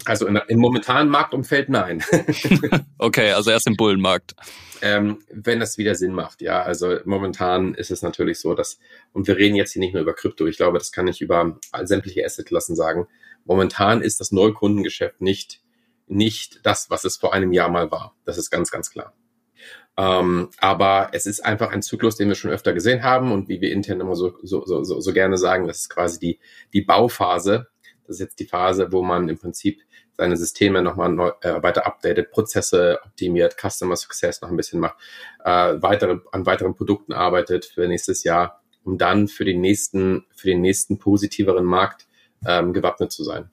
Also 0.04 0.28
in, 0.28 0.40
im 0.48 0.60
momentanen 0.60 1.10
Marktumfeld 1.10 1.70
nein. 1.70 2.04
okay, 2.98 3.32
also 3.32 3.52
erst 3.52 3.68
im 3.68 3.78
Bullenmarkt. 3.78 4.36
Ähm, 4.82 5.20
wenn 5.32 5.60
das 5.60 5.78
wieder 5.78 5.96
Sinn 5.96 6.14
macht, 6.14 6.42
ja. 6.42 6.62
Also 6.64 6.98
momentan 7.06 7.74
ist 7.76 7.92
es 7.92 8.02
natürlich 8.02 8.40
so, 8.40 8.54
dass, 8.56 8.80
und 9.14 9.28
wir 9.28 9.38
reden 9.38 9.56
jetzt 9.56 9.72
hier 9.72 9.80
nicht 9.80 9.94
nur 9.94 10.02
über 10.02 10.14
Krypto, 10.14 10.46
ich 10.48 10.58
glaube, 10.58 10.78
das 10.78 10.92
kann 10.92 11.08
ich 11.08 11.22
über 11.22 11.58
sämtliche 11.84 12.26
Assetklassen 12.26 12.76
sagen. 12.76 13.08
Momentan 13.46 14.02
ist 14.02 14.20
das 14.20 14.32
Neukundengeschäft 14.32 15.22
nicht, 15.22 15.62
nicht 16.08 16.60
das, 16.64 16.90
was 16.90 17.06
es 17.06 17.18
vor 17.18 17.34
einem 17.34 17.54
Jahr 17.54 17.70
mal 17.70 17.92
war. 17.92 18.16
Das 18.26 18.38
ist 18.38 18.50
ganz, 18.50 18.72
ganz 18.72 18.90
klar. 18.90 19.14
Ähm, 19.98 20.50
aber 20.60 21.10
es 21.14 21.26
ist 21.26 21.46
einfach 21.46 21.72
ein 21.72 21.82
Zyklus, 21.82 22.18
den 22.18 22.28
wir 22.28 22.36
schon 22.36 22.52
öfter 22.52 22.74
gesehen 22.74 23.04
haben 23.04 23.32
und 23.32 23.48
wie 23.48 23.62
wir 23.62 23.72
intern 23.72 24.02
immer 24.02 24.16
so, 24.16 24.38
so, 24.44 24.66
so, 24.66 24.84
so 24.84 25.14
gerne 25.14 25.38
sagen, 25.38 25.68
das 25.68 25.80
ist 25.80 25.90
quasi 25.90 26.20
die, 26.20 26.40
die 26.74 26.82
Bauphase. 26.82 27.68
Das 28.06 28.18
ist 28.18 28.20
jetzt 28.20 28.40
die 28.40 28.46
Phase, 28.46 28.92
wo 28.92 29.02
man 29.02 29.30
im 29.30 29.38
Prinzip 29.38 29.82
seine 30.18 30.38
Systeme 30.38 30.82
nochmal 30.82 31.10
neu, 31.10 31.32
äh, 31.42 31.62
weiter 31.64 31.86
updatet, 31.86 32.32
Prozesse 32.32 33.00
optimiert, 33.06 33.56
Customer 33.58 33.96
Success 33.96 34.42
noch 34.42 34.50
ein 34.50 34.58
bisschen 34.58 34.80
macht, 34.80 34.98
äh, 35.44 35.76
weitere, 35.82 36.20
an 36.32 36.46
weiteren 36.46 36.76
Produkten 36.76 37.14
arbeitet 37.14 37.66
für 37.66 37.88
nächstes 37.88 38.24
Jahr, 38.24 38.62
um 38.84 38.98
dann 38.98 39.28
für 39.28 39.46
den 39.46 39.62
nächsten, 39.62 40.26
für 40.36 40.48
den 40.48 40.62
nächsten 40.62 41.00
positiveren 41.00 41.66
Markt 41.66 42.08
ähm, 42.46 42.74
gewappnet 42.74 43.12
zu 43.12 43.24
sein. 43.24 43.50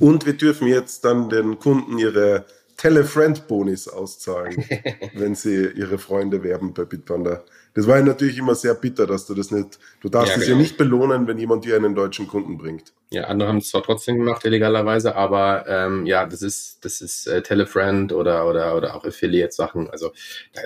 Und 0.00 0.26
wir 0.26 0.34
dürfen 0.34 0.68
jetzt 0.68 1.04
dann 1.04 1.28
den 1.28 1.58
Kunden 1.58 1.98
ihre 1.98 2.46
Tele-Friend-Bonis 2.76 3.88
auszahlen, 3.88 4.64
wenn 5.14 5.34
sie 5.34 5.66
ihre 5.66 5.98
Freunde 5.98 6.42
werben 6.42 6.74
bei 6.74 6.84
Bitpanda. 6.84 7.44
Das 7.74 7.86
war 7.86 7.98
ja 7.98 8.04
natürlich 8.04 8.36
immer 8.38 8.54
sehr 8.54 8.74
bitter, 8.74 9.06
dass 9.06 9.26
du 9.26 9.34
das 9.34 9.50
nicht, 9.50 9.78
du 10.00 10.08
darfst 10.08 10.30
ja, 10.30 10.36
es 10.36 10.44
genau. 10.44 10.56
ja 10.56 10.62
nicht 10.62 10.76
belohnen, 10.76 11.26
wenn 11.26 11.38
jemand 11.38 11.64
dir 11.64 11.76
einen 11.76 11.94
deutschen 11.94 12.28
Kunden 12.28 12.58
bringt. 12.58 12.92
Ja, 13.10 13.24
andere 13.24 13.48
haben 13.48 13.58
es 13.58 13.68
zwar 13.68 13.82
trotzdem 13.82 14.18
gemacht, 14.18 14.44
illegalerweise, 14.44 15.14
aber 15.16 15.66
ähm, 15.68 16.04
ja, 16.06 16.26
das 16.26 16.42
ist, 16.42 16.84
das 16.84 17.00
ist 17.00 17.26
äh, 17.26 17.42
Telefriend 17.42 18.12
oder, 18.12 18.46
oder, 18.46 18.76
oder 18.76 18.94
auch 18.94 19.04
Affiliate-Sachen. 19.04 19.88
Also 19.90 20.12
da, 20.52 20.60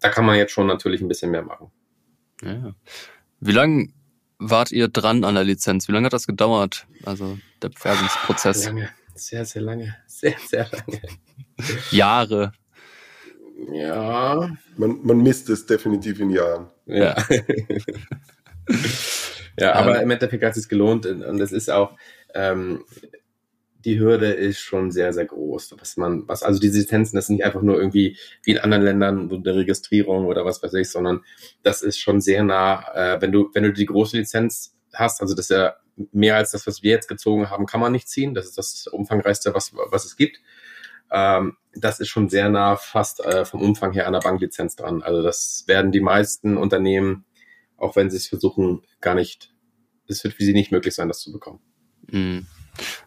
da 0.00 0.08
kann 0.08 0.24
man 0.24 0.36
jetzt 0.36 0.52
schon 0.52 0.66
natürlich 0.66 1.00
ein 1.00 1.08
bisschen 1.08 1.30
mehr 1.30 1.42
machen. 1.42 1.70
Ja. 2.42 2.74
Wie 3.40 3.52
lange 3.52 3.88
wart 4.38 4.72
ihr 4.72 4.88
dran 4.88 5.24
an 5.24 5.34
der 5.34 5.44
Lizenz? 5.44 5.88
Wie 5.88 5.92
lange 5.92 6.06
hat 6.06 6.12
das 6.12 6.26
gedauert? 6.26 6.86
Also 7.04 7.38
der 7.62 7.70
Bewerbungsprozess? 7.70 8.66
Lange, 8.66 8.88
sehr, 9.14 9.44
sehr 9.44 9.62
lange, 9.62 9.96
sehr, 10.06 10.34
sehr 10.46 10.68
lange. 10.70 11.00
Jahre. 11.90 12.52
Ja. 13.70 14.50
Man, 14.76 15.00
man 15.02 15.22
misst 15.22 15.48
es 15.50 15.66
definitiv 15.66 16.20
in 16.20 16.30
Jahren. 16.30 16.70
Ja. 16.86 17.16
ja, 19.58 19.72
aber 19.74 20.00
im 20.02 20.10
Endeffekt 20.10 20.42
hat 20.42 20.50
es 20.50 20.62
sich 20.62 20.68
gelohnt 20.68 21.06
und 21.06 21.40
es 21.40 21.52
ist 21.52 21.70
auch, 21.70 21.96
ähm, 22.34 22.84
die 23.84 23.98
Hürde 23.98 24.32
ist 24.32 24.60
schon 24.60 24.90
sehr, 24.90 25.12
sehr 25.12 25.24
groß. 25.24 25.74
Was 25.80 25.96
man, 25.96 26.26
was, 26.28 26.42
also 26.42 26.60
diese 26.60 26.78
Lizenzen, 26.78 27.16
das 27.16 27.26
sind 27.26 27.36
nicht 27.36 27.44
einfach 27.44 27.62
nur 27.62 27.78
irgendwie 27.78 28.16
wie 28.44 28.52
in 28.52 28.58
anderen 28.58 28.84
Ländern 28.84 29.28
so 29.28 29.36
eine 29.36 29.54
Registrierung 29.56 30.26
oder 30.26 30.44
was 30.44 30.62
weiß 30.62 30.74
ich, 30.74 30.90
sondern 30.90 31.22
das 31.62 31.82
ist 31.82 31.98
schon 31.98 32.20
sehr 32.20 32.44
nah, 32.44 32.84
äh, 32.94 33.20
wenn 33.20 33.32
du, 33.32 33.50
wenn 33.54 33.64
du 33.64 33.72
die 33.72 33.86
große 33.86 34.16
Lizenz 34.16 34.76
hast, 34.92 35.20
also 35.20 35.34
das 35.34 35.50
ist 35.50 35.56
ja 35.56 35.74
mehr 36.12 36.36
als 36.36 36.52
das, 36.52 36.66
was 36.66 36.82
wir 36.82 36.92
jetzt 36.92 37.08
gezogen 37.08 37.50
haben, 37.50 37.66
kann 37.66 37.80
man 37.80 37.92
nicht 37.92 38.08
ziehen. 38.08 38.34
Das 38.34 38.46
ist 38.46 38.56
das 38.56 38.86
umfangreichste, 38.86 39.54
was, 39.54 39.72
was 39.74 40.04
es 40.04 40.16
gibt 40.16 40.40
ähm, 41.12 41.56
das 41.74 42.00
ist 42.00 42.08
schon 42.08 42.28
sehr 42.28 42.48
nah 42.48 42.76
fast 42.76 43.20
äh, 43.20 43.44
vom 43.44 43.60
Umfang 43.60 43.92
her 43.92 44.06
an 44.06 44.12
der 44.12 44.20
Banklizenz 44.20 44.76
dran. 44.76 45.02
Also 45.02 45.22
das 45.22 45.64
werden 45.66 45.92
die 45.92 46.00
meisten 46.00 46.56
Unternehmen, 46.56 47.24
auch 47.76 47.96
wenn 47.96 48.10
sie 48.10 48.16
es 48.16 48.28
versuchen, 48.28 48.82
gar 49.00 49.14
nicht, 49.14 49.54
es 50.08 50.24
wird 50.24 50.34
für 50.34 50.44
sie 50.44 50.52
nicht 50.52 50.72
möglich 50.72 50.94
sein, 50.94 51.08
das 51.08 51.20
zu 51.20 51.32
bekommen. 51.32 51.60
Mhm. 52.08 52.46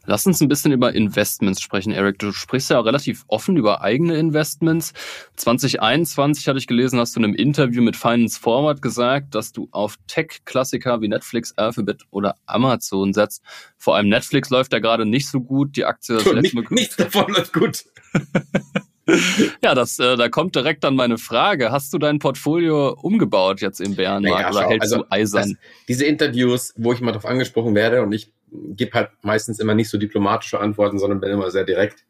Lass 0.06 0.26
uns 0.26 0.42
ein 0.42 0.48
bisschen 0.48 0.72
über 0.72 0.94
Investments 0.94 1.62
sprechen, 1.62 1.92
Eric. 1.92 2.20
Du 2.20 2.32
sprichst 2.32 2.70
ja 2.70 2.80
relativ 2.80 3.26
offen 3.28 3.58
über 3.58 3.82
eigene 3.82 4.18
Investments. 4.18 4.94
2021 5.36 6.48
hatte 6.48 6.60
ich 6.60 6.68
gelesen, 6.68 7.00
hast 7.00 7.16
du 7.16 7.20
in 7.20 7.26
einem 7.26 7.36
Interview 7.36 7.82
mit 7.82 7.96
Finance 7.96 8.40
Forward 8.40 8.82
gesagt, 8.82 9.36
dass 9.36 9.52
du 9.52 9.68
auf 9.72 9.98
Tech-Klassiker 10.08 11.02
wie 11.02 11.08
Netflix, 11.08 11.54
Alphabet 11.58 12.04
oder 12.12 12.36
Amazon 12.46 13.14
setzt. 13.14 13.42
Vor 13.78 13.96
allem 13.96 14.10
Netflix 14.10 14.50
läuft 14.50 14.74
ja 14.74 14.80
gerade 14.80 15.06
nicht 15.06 15.28
so 15.28 15.42
gut. 15.42 15.76
Die 15.76 15.86
Aktie 15.86 16.18
ist 16.18 16.26
nicht, 16.34 16.72
Nichts 16.72 16.96
davon 16.96 17.32
läuft 17.34 17.54
gut. 17.54 17.86
ja, 19.64 19.76
das, 19.76 20.00
äh, 20.00 20.18
da 20.18 20.30
kommt 20.30 20.56
direkt 20.56 20.84
dann 20.84 20.96
meine 20.96 21.18
Frage. 21.18 21.72
Hast 21.72 21.94
du 21.94 21.98
dein 21.98 22.20
Portfolio 22.20 22.98
umgebaut 23.02 23.62
jetzt 23.62 23.80
im 23.80 23.96
Bärenmarkt 23.96 24.54
naja, 24.54 24.58
oder 24.58 24.68
hältst 24.70 24.94
also, 24.94 25.04
du 25.04 25.12
eisern? 25.12 25.58
Diese 25.88 26.06
Interviews, 26.06 26.74
wo 26.78 26.94
ich 26.94 27.02
mal 27.02 27.12
darauf 27.12 27.26
angesprochen 27.30 27.76
werde 27.76 28.02
und 28.02 28.14
ich 28.14 28.34
gebe 28.52 28.94
halt 28.94 29.10
meistens 29.22 29.60
immer 29.60 29.76
nicht 29.76 29.90
so 29.90 29.98
diplomatische 29.98 30.60
Antworten, 30.60 30.98
sondern 30.98 31.20
bin 31.20 31.32
immer 31.32 31.52
sehr 31.52 31.66
direkt, 31.66 32.06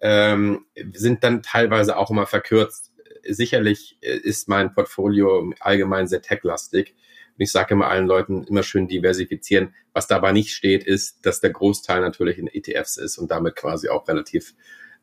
ähm, 0.00 0.64
sind 0.92 1.22
dann 1.24 1.42
teilweise 1.42 1.96
auch 1.96 2.10
immer 2.10 2.26
verkürzt. 2.26 2.90
sicherlich 3.28 3.98
äh, 4.00 4.16
ist 4.16 4.48
mein 4.48 4.74
Portfolio 4.74 5.52
allgemein 5.60 6.08
sehr 6.08 6.22
tech-lastig. 6.22 6.94
Und 7.38 7.42
ich 7.42 7.52
sage 7.52 7.74
immer 7.74 7.88
allen 7.88 8.06
Leuten, 8.06 8.44
immer 8.44 8.62
schön 8.62 8.88
diversifizieren. 8.88 9.74
Was 9.92 10.06
dabei 10.06 10.32
nicht 10.32 10.50
steht, 10.52 10.84
ist, 10.84 11.24
dass 11.24 11.40
der 11.40 11.50
Großteil 11.50 12.00
natürlich 12.00 12.38
in 12.38 12.48
ETFs 12.48 12.96
ist 12.96 13.18
und 13.18 13.30
damit 13.30 13.56
quasi 13.56 13.88
auch 13.88 14.06
relativ 14.08 14.54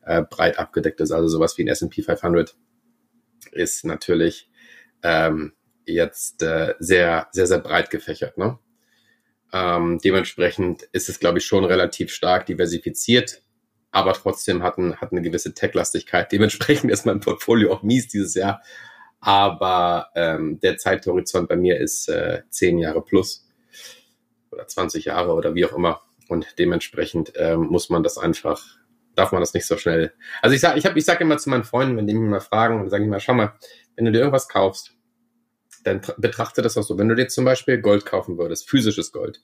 äh, 0.04 0.22
breit 0.22 0.58
abgedeckt 0.58 1.00
ist. 1.00 1.12
Also 1.12 1.28
sowas 1.28 1.56
wie 1.58 1.64
ein 1.64 1.68
S&P 1.68 2.02
500 2.02 2.56
ist 3.52 3.84
natürlich 3.84 4.50
ähm, 5.02 5.52
jetzt 5.84 6.42
äh, 6.42 6.74
sehr, 6.78 7.28
sehr, 7.32 7.46
sehr 7.46 7.58
breit 7.58 7.90
gefächert. 7.90 8.38
Ne? 8.38 8.58
Ähm, 9.52 9.98
dementsprechend 10.02 10.82
ist 10.92 11.08
es, 11.08 11.18
glaube 11.18 11.38
ich, 11.38 11.46
schon 11.46 11.64
relativ 11.64 12.12
stark 12.12 12.46
diversifiziert, 12.46 13.42
aber 13.90 14.12
trotzdem 14.12 14.62
hat, 14.62 14.78
ein, 14.78 14.96
hat 14.96 15.12
eine 15.12 15.22
gewisse 15.22 15.54
Tech-Lastigkeit. 15.54 16.30
Dementsprechend 16.30 16.90
ist 16.90 17.06
mein 17.06 17.20
Portfolio 17.20 17.72
auch 17.72 17.82
mies 17.82 18.08
dieses 18.08 18.34
Jahr. 18.34 18.62
Aber 19.20 20.08
ähm, 20.14 20.60
der 20.60 20.78
Zeithorizont 20.78 21.48
bei 21.48 21.56
mir 21.56 21.78
ist 21.78 22.08
äh, 22.08 22.42
zehn 22.48 22.78
Jahre 22.78 23.02
plus 23.02 23.46
oder 24.50 24.66
20 24.66 25.06
Jahre 25.06 25.34
oder 25.34 25.54
wie 25.54 25.64
auch 25.66 25.72
immer. 25.72 26.02
Und 26.28 26.58
dementsprechend 26.58 27.32
ähm, 27.36 27.66
muss 27.66 27.90
man 27.90 28.02
das 28.02 28.16
einfach, 28.16 28.64
darf 29.20 29.32
man 29.32 29.40
das 29.40 29.54
nicht 29.54 29.66
so 29.66 29.76
schnell. 29.76 30.12
Also 30.42 30.54
ich 30.54 30.60
sage, 30.60 30.78
ich 30.78 30.84
ich 30.84 31.04
sage 31.04 31.24
immer 31.24 31.38
zu 31.38 31.50
meinen 31.50 31.64
Freunden, 31.64 31.96
wenn 31.96 32.06
die 32.06 32.14
mich 32.14 32.30
mal 32.30 32.40
fragen, 32.40 32.78
dann 32.78 32.88
sage 32.88 33.04
ich 33.04 33.10
mal, 33.10 33.20
schau 33.20 33.34
mal, 33.34 33.54
wenn 33.96 34.06
du 34.06 34.12
dir 34.12 34.18
irgendwas 34.18 34.48
kaufst, 34.48 34.94
dann 35.84 36.00
betrachte 36.18 36.62
das 36.62 36.76
auch 36.76 36.82
so. 36.82 36.98
Wenn 36.98 37.08
du 37.08 37.14
dir 37.14 37.28
zum 37.28 37.44
Beispiel 37.44 37.80
Gold 37.80 38.06
kaufen 38.06 38.38
würdest, 38.38 38.68
physisches 38.68 39.12
Gold, 39.12 39.42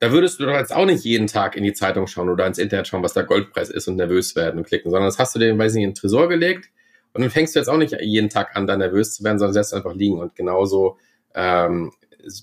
da 0.00 0.12
würdest 0.12 0.38
du 0.38 0.46
doch 0.46 0.52
jetzt 0.52 0.72
auch 0.72 0.86
nicht 0.86 1.04
jeden 1.04 1.26
Tag 1.26 1.56
in 1.56 1.64
die 1.64 1.72
Zeitung 1.72 2.06
schauen 2.06 2.28
oder 2.28 2.46
ins 2.46 2.58
Internet 2.58 2.86
schauen, 2.86 3.02
was 3.02 3.14
der 3.14 3.24
Goldpreis 3.24 3.68
ist 3.68 3.88
und 3.88 3.96
nervös 3.96 4.36
werden 4.36 4.58
und 4.58 4.66
klicken, 4.66 4.90
sondern 4.90 5.08
das 5.08 5.18
hast 5.18 5.34
du 5.34 5.40
dir, 5.40 5.58
weiß 5.58 5.74
nicht, 5.74 5.82
in 5.82 5.90
den 5.90 5.94
Tresor 5.96 6.28
gelegt 6.28 6.70
und 7.12 7.22
dann 7.22 7.30
fängst 7.30 7.54
du 7.54 7.58
jetzt 7.58 7.68
auch 7.68 7.78
nicht 7.78 7.96
jeden 8.00 8.28
Tag 8.28 8.54
an, 8.54 8.68
da 8.68 8.76
nervös 8.76 9.14
zu 9.14 9.24
werden, 9.24 9.40
sondern 9.40 9.54
lässt 9.54 9.74
einfach 9.74 9.94
liegen. 9.94 10.20
Und 10.20 10.36
genauso 10.36 10.98
ähm, 11.34 11.92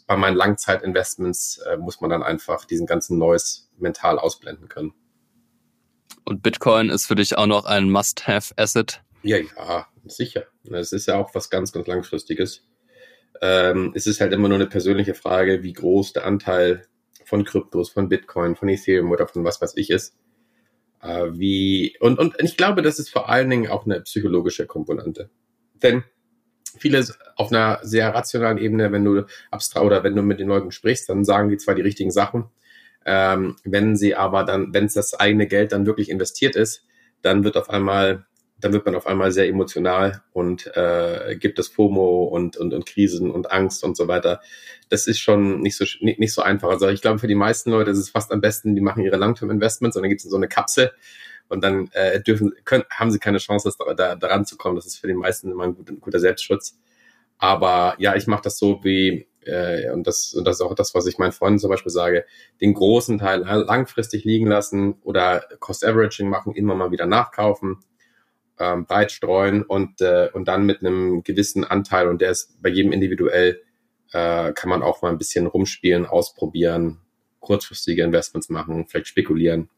bei 0.06 0.18
meinen 0.18 0.36
Langzeitinvestments 0.36 1.60
äh, 1.60 1.78
muss 1.78 2.02
man 2.02 2.10
dann 2.10 2.24
einfach 2.24 2.66
diesen 2.66 2.86
ganzen 2.86 3.18
Noise 3.18 3.64
mental 3.78 4.20
ausblenden 4.20 4.68
können. 4.68 4.94
Und 6.26 6.42
Bitcoin 6.42 6.90
ist 6.90 7.06
für 7.06 7.16
dich 7.16 7.38
auch 7.38 7.46
noch 7.46 7.66
ein 7.66 7.90
Must-Have-Asset? 7.90 9.02
Ja, 9.22 9.38
ja, 9.38 9.88
sicher. 10.06 10.46
Es 10.72 10.92
ist 10.92 11.08
ja 11.08 11.18
auch 11.18 11.34
was 11.36 11.50
ganz, 11.50 11.72
ganz 11.72 11.88
Langfristiges. 11.88 12.64
Ähm, 13.42 13.92
es 13.96 14.08
ist 14.08 14.22
halt 14.22 14.34
immer 14.34 14.48
nur 14.48 14.58
eine 14.58 14.68
persönliche 14.68 15.14
Frage, 15.14 15.62
wie 15.62 15.74
groß 15.74 16.14
der 16.14 16.26
Anteil 16.26 16.88
von 17.26 17.44
Kryptos, 17.44 17.90
von 17.90 18.10
Bitcoin, 18.10 18.56
von 18.56 18.70
Ethereum 18.70 19.12
oder 19.12 19.28
von 19.28 19.44
was 19.44 19.62
weiß 19.62 19.74
ich 19.78 19.90
ist. 19.90 20.16
Äh, 21.02 21.28
wie, 21.34 21.96
und, 22.00 22.18
und 22.18 22.36
ich 22.40 22.58
glaube, 22.58 22.82
das 22.82 22.98
ist 22.98 23.10
vor 23.10 23.30
allen 23.30 23.50
Dingen 23.50 23.68
auch 23.68 23.86
eine 23.86 24.02
psychologische 24.02 24.66
Komponente. 24.66 25.30
Denn 25.82 26.04
viele 26.78 27.06
auf 27.36 27.52
einer 27.52 27.80
sehr 27.84 28.14
rationalen 28.14 28.58
Ebene, 28.58 28.92
wenn 28.92 29.04
du 29.04 29.26
abstrakt 29.52 29.86
oder 29.86 30.04
wenn 30.04 30.16
du 30.16 30.24
mit 30.24 30.40
den 30.40 30.48
Leuten 30.48 30.72
sprichst, 30.72 31.10
dann 31.10 31.24
sagen 31.24 31.50
die 31.50 31.58
zwar 31.58 31.76
die 31.76 31.82
richtigen 31.82 32.12
Sachen, 32.12 32.46
ähm, 33.06 33.56
wenn 33.64 33.96
sie 33.96 34.16
aber 34.16 34.44
dann, 34.44 34.74
wenn 34.74 34.86
es 34.86 34.94
das 34.94 35.14
eigene 35.14 35.48
Geld 35.48 35.72
dann 35.72 35.86
wirklich 35.86 36.10
investiert 36.10 36.56
ist, 36.56 36.86
dann 37.22 37.44
wird 37.44 37.58
auf 37.58 37.70
einmal 37.70 38.26
dann 38.60 38.74
wird 38.74 38.86
man 38.86 38.96
auf 38.96 39.06
einmal 39.06 39.32
sehr 39.32 39.48
emotional 39.48 40.24
und 40.32 40.66
äh, 40.76 41.36
gibt 41.38 41.60
es 41.60 41.68
FOMO 41.68 42.24
und, 42.24 42.56
und, 42.58 42.74
und 42.74 42.86
Krisen 42.86 43.30
und 43.30 43.52
Angst 43.52 43.84
und 43.84 43.98
so 43.98 44.08
weiter. 44.08 44.42
Das 44.90 45.08
ist 45.08 45.20
schon 45.20 45.60
nicht 45.60 45.76
so, 45.76 45.86
nicht, 46.00 46.20
nicht 46.20 46.34
so 46.34 46.42
einfach. 46.42 46.70
Also 46.70 46.88
ich 46.88 47.02
glaube, 47.02 47.20
für 47.20 47.28
die 47.28 47.36
meisten 47.36 47.72
Leute 47.72 47.92
ist 47.92 47.98
es 47.98 48.10
fast 48.10 48.32
am 48.32 48.42
besten, 48.42 48.74
die 48.74 48.82
machen 48.82 49.04
ihre 49.04 49.18
Langterm-Investments 49.18 49.98
und 49.98 50.04
dann 50.04 50.10
gibt 50.10 50.24
es 50.24 50.30
so 50.30 50.38
eine 50.38 50.48
Kapsel 50.48 50.92
und 51.50 51.64
dann 51.64 51.90
äh, 51.92 52.22
dürfen, 52.22 52.54
können, 52.64 52.86
haben 52.90 53.12
sie 53.12 53.20
keine 53.20 53.40
Chance, 53.40 53.72
da, 53.78 53.94
da, 53.94 54.16
daran 54.16 54.46
zu 54.46 54.58
kommen. 54.58 54.78
Das 54.78 54.86
ist 54.86 54.98
für 54.98 55.08
die 55.08 55.14
meisten 55.14 55.52
immer 55.52 55.66
ein 55.66 55.76
guter, 55.76 55.94
ein 55.94 56.00
guter 56.00 56.20
Selbstschutz. 56.20 56.80
Aber 57.38 57.96
ja, 58.00 58.16
ich 58.16 58.26
mache 58.26 58.44
das 58.44 58.58
so 58.58 58.84
wie, 58.84 59.28
äh, 59.46 59.90
und 59.92 60.06
das, 60.08 60.34
und 60.34 60.46
das 60.46 60.58
ist 60.58 60.62
auch 60.62 60.76
das, 60.76 60.94
was 60.94 61.06
ich 61.08 61.18
meinen 61.18 61.32
Freunden 61.32 61.60
zum 61.60 61.70
Beispiel 61.70 61.92
sage, 61.92 62.26
den 62.62 62.74
großen 62.74 63.20
Teil 63.20 63.40
langfristig 63.42 64.24
liegen 64.24 64.48
lassen 64.48 64.96
oder 65.04 65.46
Cost 65.60 65.86
Averaging 65.86 66.30
machen, 66.30 66.54
immer 66.54 66.76
mal 66.76 66.92
wieder 66.92 67.06
nachkaufen 67.06 67.80
ähm, 68.60 68.86
breit 68.86 69.12
streuen 69.12 69.64
und, 69.64 70.02
äh, 70.02 70.30
und 70.34 70.48
dann 70.48 70.66
mit 70.66 70.80
einem 70.82 71.24
gewissen 71.24 71.64
Anteil, 71.64 72.08
und 72.08 72.22
der 72.22 72.32
ist 72.32 72.62
bei 72.62 72.70
jedem 72.70 72.92
individuell, 72.92 73.62
äh, 74.12 74.54
kann 74.54 74.70
man 74.70 74.82
auch 74.82 75.02
mal 75.02 75.10
ein 75.10 75.18
bisschen 75.18 75.46
rumspielen, 75.46 76.06
ausprobieren, 76.06 77.00
kurzfristige 77.40 78.04
Investments 78.04 78.50
machen, 78.50 78.88
vielleicht 78.88 79.08
spekulieren. 79.08 79.70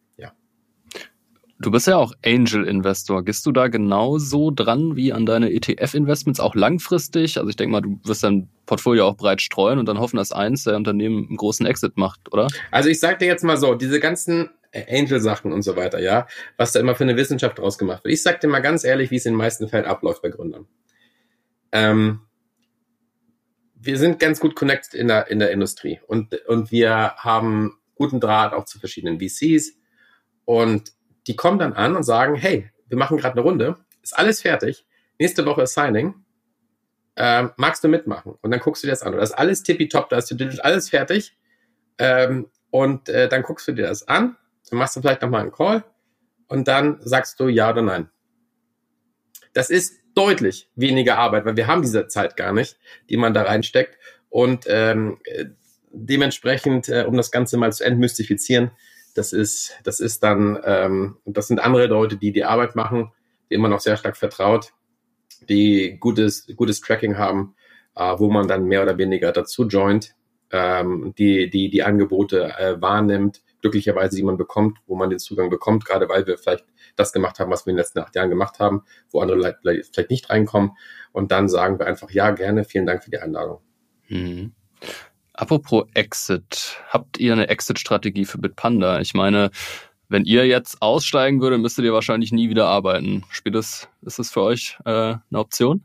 Du 1.59 1.71
bist 1.71 1.87
ja 1.87 1.97
auch 1.97 2.13
Angel-Investor. 2.23 3.25
Gehst 3.25 3.45
du 3.45 3.51
da 3.51 3.67
genauso 3.67 4.51
dran 4.51 4.95
wie 4.95 5.11
an 5.11 5.25
deine 5.25 5.51
ETF-Investments, 5.51 6.39
auch 6.39 6.53
langfristig? 6.53 7.37
Also 7.37 7.49
ich 7.49 7.55
denke 7.55 7.71
mal, 7.71 7.81
du 7.81 7.99
wirst 8.03 8.23
dein 8.23 8.47
Portfolio 8.67 9.07
auch 9.07 9.17
breit 9.17 9.41
streuen 9.41 9.79
und 9.79 9.87
dann 9.87 9.97
hoffen, 9.99 10.17
dass 10.17 10.31
eins 10.31 10.65
der 10.65 10.75
Unternehmen 10.75 11.27
einen 11.27 11.37
großen 11.37 11.65
Exit 11.65 11.97
macht, 11.97 12.31
oder? 12.31 12.47
Also 12.69 12.89
ich 12.89 12.99
sag 12.99 13.17
dir 13.19 13.25
jetzt 13.25 13.43
mal 13.43 13.57
so, 13.57 13.73
diese 13.73 13.99
ganzen 13.99 14.51
Angel-Sachen 14.71 15.51
und 15.51 15.63
so 15.63 15.75
weiter, 15.75 15.99
ja, 15.99 16.27
was 16.57 16.73
da 16.73 16.79
immer 16.79 16.93
für 16.93 17.05
eine 17.05 17.15
Wissenschaft 17.15 17.57
draus 17.57 17.79
gemacht 17.79 18.03
wird. 18.03 18.13
Ich 18.13 18.21
sag 18.21 18.39
dir 18.39 18.47
mal 18.47 18.59
ganz 18.59 18.83
ehrlich, 18.83 19.09
wie 19.09 19.15
es 19.15 19.25
in 19.25 19.33
den 19.33 19.37
meisten 19.37 19.67
Fällen 19.67 19.85
abläuft 19.85 20.21
bei 20.21 20.29
Gründern. 20.29 20.67
Ähm, 21.71 22.21
wir 23.73 23.97
sind 23.97 24.19
ganz 24.19 24.39
gut 24.39 24.55
connected 24.55 24.93
in 24.93 25.07
der, 25.07 25.27
in 25.31 25.39
der 25.39 25.51
Industrie 25.51 25.99
und, 26.07 26.35
und 26.47 26.71
wir 26.71 27.15
haben 27.17 27.77
guten 27.95 28.19
Draht 28.19 28.53
auch 28.53 28.65
zu 28.65 28.79
verschiedenen 28.79 29.19
VCs 29.19 29.73
und 30.45 30.91
die 31.27 31.35
kommen 31.35 31.59
dann 31.59 31.73
an 31.73 31.95
und 31.95 32.03
sagen, 32.03 32.35
hey, 32.35 32.71
wir 32.87 32.97
machen 32.97 33.17
gerade 33.17 33.33
eine 33.33 33.41
Runde, 33.41 33.77
ist 34.01 34.17
alles 34.17 34.41
fertig, 34.41 34.85
nächste 35.19 35.45
Woche 35.45 35.63
ist 35.63 35.73
Signing, 35.73 36.15
ähm, 37.15 37.51
magst 37.57 37.83
du 37.83 37.87
mitmachen? 37.87 38.35
Und 38.41 38.51
dann 38.51 38.59
guckst 38.59 38.83
du 38.83 38.87
dir 38.87 38.91
das 38.91 39.03
an. 39.03 39.13
Und 39.13 39.19
das 39.19 39.31
ist 39.31 39.37
alles 39.37 39.63
tippitopp, 39.63 40.09
da 40.09 40.17
ist 40.17 40.31
alles 40.63 40.89
fertig. 40.89 41.35
Ähm, 41.97 42.47
und 42.69 43.09
äh, 43.09 43.27
dann 43.27 43.41
guckst 43.41 43.67
du 43.67 43.71
dir 43.71 43.87
das 43.87 44.07
an 44.07 44.37
dann 44.69 44.79
machst 44.79 44.95
du 44.95 45.01
vielleicht 45.01 45.21
nochmal 45.21 45.41
einen 45.41 45.51
Call 45.51 45.83
und 46.47 46.67
dann 46.67 46.99
sagst 47.01 47.39
du 47.39 47.47
ja 47.47 47.69
oder 47.71 47.81
nein. 47.81 48.09
Das 49.53 49.69
ist 49.69 49.99
deutlich 50.13 50.69
weniger 50.75 51.17
Arbeit, 51.17 51.45
weil 51.45 51.57
wir 51.57 51.67
haben 51.67 51.81
diese 51.81 52.07
Zeit 52.07 52.35
gar 52.37 52.53
nicht, 52.53 52.77
die 53.09 53.17
man 53.17 53.33
da 53.33 53.43
reinsteckt. 53.43 53.97
Und 54.29 54.65
ähm, 54.67 55.19
dementsprechend, 55.91 56.89
äh, 56.89 57.05
um 57.07 57.15
das 57.17 57.31
Ganze 57.31 57.57
mal 57.57 57.71
zu 57.71 57.83
entmystifizieren, 57.83 58.71
das 59.17 59.33
ist, 59.33 59.73
das 59.83 59.99
ist 59.99 60.23
dann, 60.23 60.59
ähm, 60.63 61.17
das 61.25 61.47
sind 61.47 61.59
andere 61.59 61.87
Leute, 61.87 62.17
die 62.17 62.31
die 62.31 62.45
Arbeit 62.45 62.75
machen, 62.75 63.11
die 63.49 63.55
immer 63.55 63.69
noch 63.69 63.79
sehr 63.79 63.97
stark 63.97 64.17
vertraut, 64.17 64.73
die 65.49 65.97
gutes, 65.99 66.47
gutes 66.55 66.81
Tracking 66.81 67.17
haben, 67.17 67.55
äh, 67.95 68.13
wo 68.17 68.29
man 68.29 68.47
dann 68.47 68.65
mehr 68.65 68.83
oder 68.83 68.97
weniger 68.97 69.31
dazu 69.31 69.67
joint, 69.67 70.15
ähm, 70.51 71.13
die, 71.17 71.49
die 71.49 71.69
die 71.69 71.83
Angebote 71.83 72.53
äh, 72.57 72.81
wahrnimmt 72.81 73.41
glücklicherweise, 73.61 74.15
die 74.15 74.23
man 74.23 74.37
bekommt, 74.37 74.77
wo 74.85 74.95
man 74.95 75.09
den 75.09 75.19
Zugang 75.19 75.49
bekommt, 75.49 75.85
gerade 75.85 76.07
weil 76.09 76.25
wir 76.27 76.37
vielleicht 76.37 76.65
das 76.95 77.11
gemacht 77.11 77.39
haben, 77.39 77.51
was 77.51 77.65
wir 77.65 77.71
in 77.71 77.75
den 77.75 77.81
letzten 77.81 77.99
acht 77.99 78.15
Jahren 78.15 78.29
gemacht 78.29 78.59
haben, 78.59 78.83
wo 79.09 79.19
andere 79.19 79.57
vielleicht 79.61 80.09
nicht 80.09 80.29
reinkommen. 80.29 80.71
Und 81.11 81.31
dann 81.31 81.49
sagen 81.49 81.79
wir 81.79 81.87
einfach, 81.87 82.11
ja, 82.11 82.31
gerne, 82.31 82.63
vielen 82.63 82.85
Dank 82.85 83.03
für 83.03 83.09
die 83.09 83.17
Einladung. 83.17 83.61
Mhm. 84.09 84.53
Apropos 85.37 85.85
Exit, 85.93 86.77
habt 86.89 87.19
ihr 87.19 87.31
eine 87.31 87.47
Exit-Strategie 87.47 88.25
für 88.25 88.39
Bitpanda? 88.39 88.99
Ich 89.01 89.13
meine, 89.13 89.51
wenn 90.09 90.25
ihr 90.25 90.47
jetzt 90.47 90.81
aussteigen 90.81 91.41
würdet, 91.41 91.61
müsstet 91.61 91.85
ihr 91.85 91.93
wahrscheinlich 91.93 92.31
nie 92.31 92.49
wieder 92.49 92.65
arbeiten. 92.65 93.23
Spielt 93.29 93.53
das, 93.53 93.87
ist 94.01 94.17
das 94.17 94.31
für 94.31 94.41
euch 94.41 94.79
äh, 94.83 94.89
eine 94.89 95.21
Option? 95.33 95.83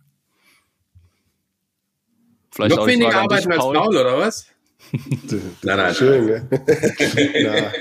Vielleicht 2.51 2.77
Noch 2.77 2.87
weniger 2.87 3.15
arbeiten 3.15 3.53
als 3.53 3.61
Paul, 3.61 3.77
oder 3.77 4.19
was? 4.19 4.47
nein, 4.93 5.77
nein. 5.77 5.95
Schön, 5.95 6.27
gell? 6.27 6.49
nein. 6.51 7.73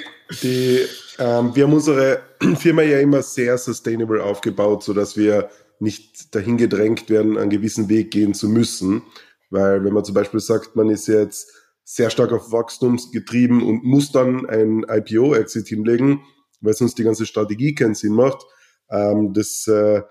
Die, 0.43 0.79
ähm, 1.19 1.55
wir 1.55 1.63
haben 1.63 1.73
unsere 1.73 2.21
Firma 2.57 2.81
ja 2.81 2.99
immer 2.99 3.21
sehr 3.21 3.57
sustainable 3.57 4.21
aufgebaut, 4.21 4.83
sodass 4.83 5.15
wir 5.15 5.49
nicht 5.79 6.35
dahin 6.35 6.57
gedrängt 6.57 7.09
werden, 7.09 7.37
einen 7.37 7.49
gewissen 7.49 7.87
Weg 7.87 8.11
gehen 8.11 8.33
zu 8.33 8.49
müssen. 8.49 9.03
Weil 9.49 9.83
wenn 9.85 9.93
man 9.93 10.03
zum 10.03 10.15
Beispiel 10.15 10.41
sagt, 10.41 10.75
man 10.75 10.89
ist 10.89 11.07
jetzt 11.07 11.60
sehr 11.93 12.09
stark 12.09 12.31
auf 12.31 12.53
Wachstum 12.53 12.97
getrieben 13.11 13.61
und 13.67 13.83
muss 13.83 14.13
dann 14.13 14.45
ein 14.45 14.85
IPO-Exit 14.87 15.67
hinlegen, 15.67 16.21
weil 16.61 16.73
sonst 16.73 16.97
die 16.97 17.03
ganze 17.03 17.25
Strategie 17.25 17.75
keinen 17.75 17.95
Sinn 17.95 18.13
macht, 18.13 18.45
ähm, 18.89 19.33
das 19.33 19.67
äh, 19.67 20.01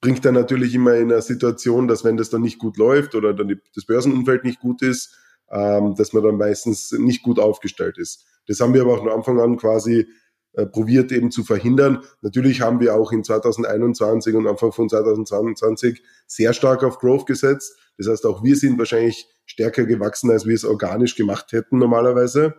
bringt 0.00 0.24
dann 0.24 0.34
natürlich 0.34 0.74
immer 0.74 0.94
in 0.94 1.12
eine 1.12 1.22
Situation, 1.22 1.86
dass 1.86 2.02
wenn 2.02 2.16
das 2.16 2.30
dann 2.30 2.42
nicht 2.42 2.58
gut 2.58 2.76
läuft 2.78 3.14
oder 3.14 3.32
dann 3.32 3.46
die, 3.46 3.60
das 3.76 3.86
Börsenumfeld 3.86 4.42
nicht 4.42 4.58
gut 4.58 4.82
ist, 4.82 5.16
ähm, 5.52 5.94
dass 5.94 6.12
man 6.12 6.24
dann 6.24 6.36
meistens 6.36 6.90
nicht 6.90 7.22
gut 7.22 7.38
aufgestellt 7.38 7.96
ist. 7.96 8.26
Das 8.48 8.58
haben 8.58 8.74
wir 8.74 8.82
aber 8.82 8.94
auch 8.94 9.04
von 9.04 9.08
Anfang 9.08 9.40
an 9.40 9.56
quasi 9.56 10.08
äh, 10.54 10.66
probiert 10.66 11.12
eben 11.12 11.30
zu 11.30 11.44
verhindern. 11.44 12.02
Natürlich 12.22 12.60
haben 12.60 12.80
wir 12.80 12.96
auch 12.96 13.12
in 13.12 13.22
2021 13.22 14.34
und 14.34 14.48
Anfang 14.48 14.72
von 14.72 14.88
2022 14.88 16.02
sehr 16.26 16.52
stark 16.54 16.82
auf 16.82 16.98
Growth 16.98 17.26
gesetzt. 17.26 17.76
Das 17.98 18.08
heißt, 18.08 18.26
auch 18.26 18.42
wir 18.42 18.56
sind 18.56 18.78
wahrscheinlich 18.78 19.28
stärker 19.48 19.86
gewachsen, 19.86 20.30
als 20.30 20.46
wir 20.46 20.54
es 20.54 20.64
organisch 20.64 21.16
gemacht 21.16 21.52
hätten 21.52 21.78
normalerweise. 21.78 22.54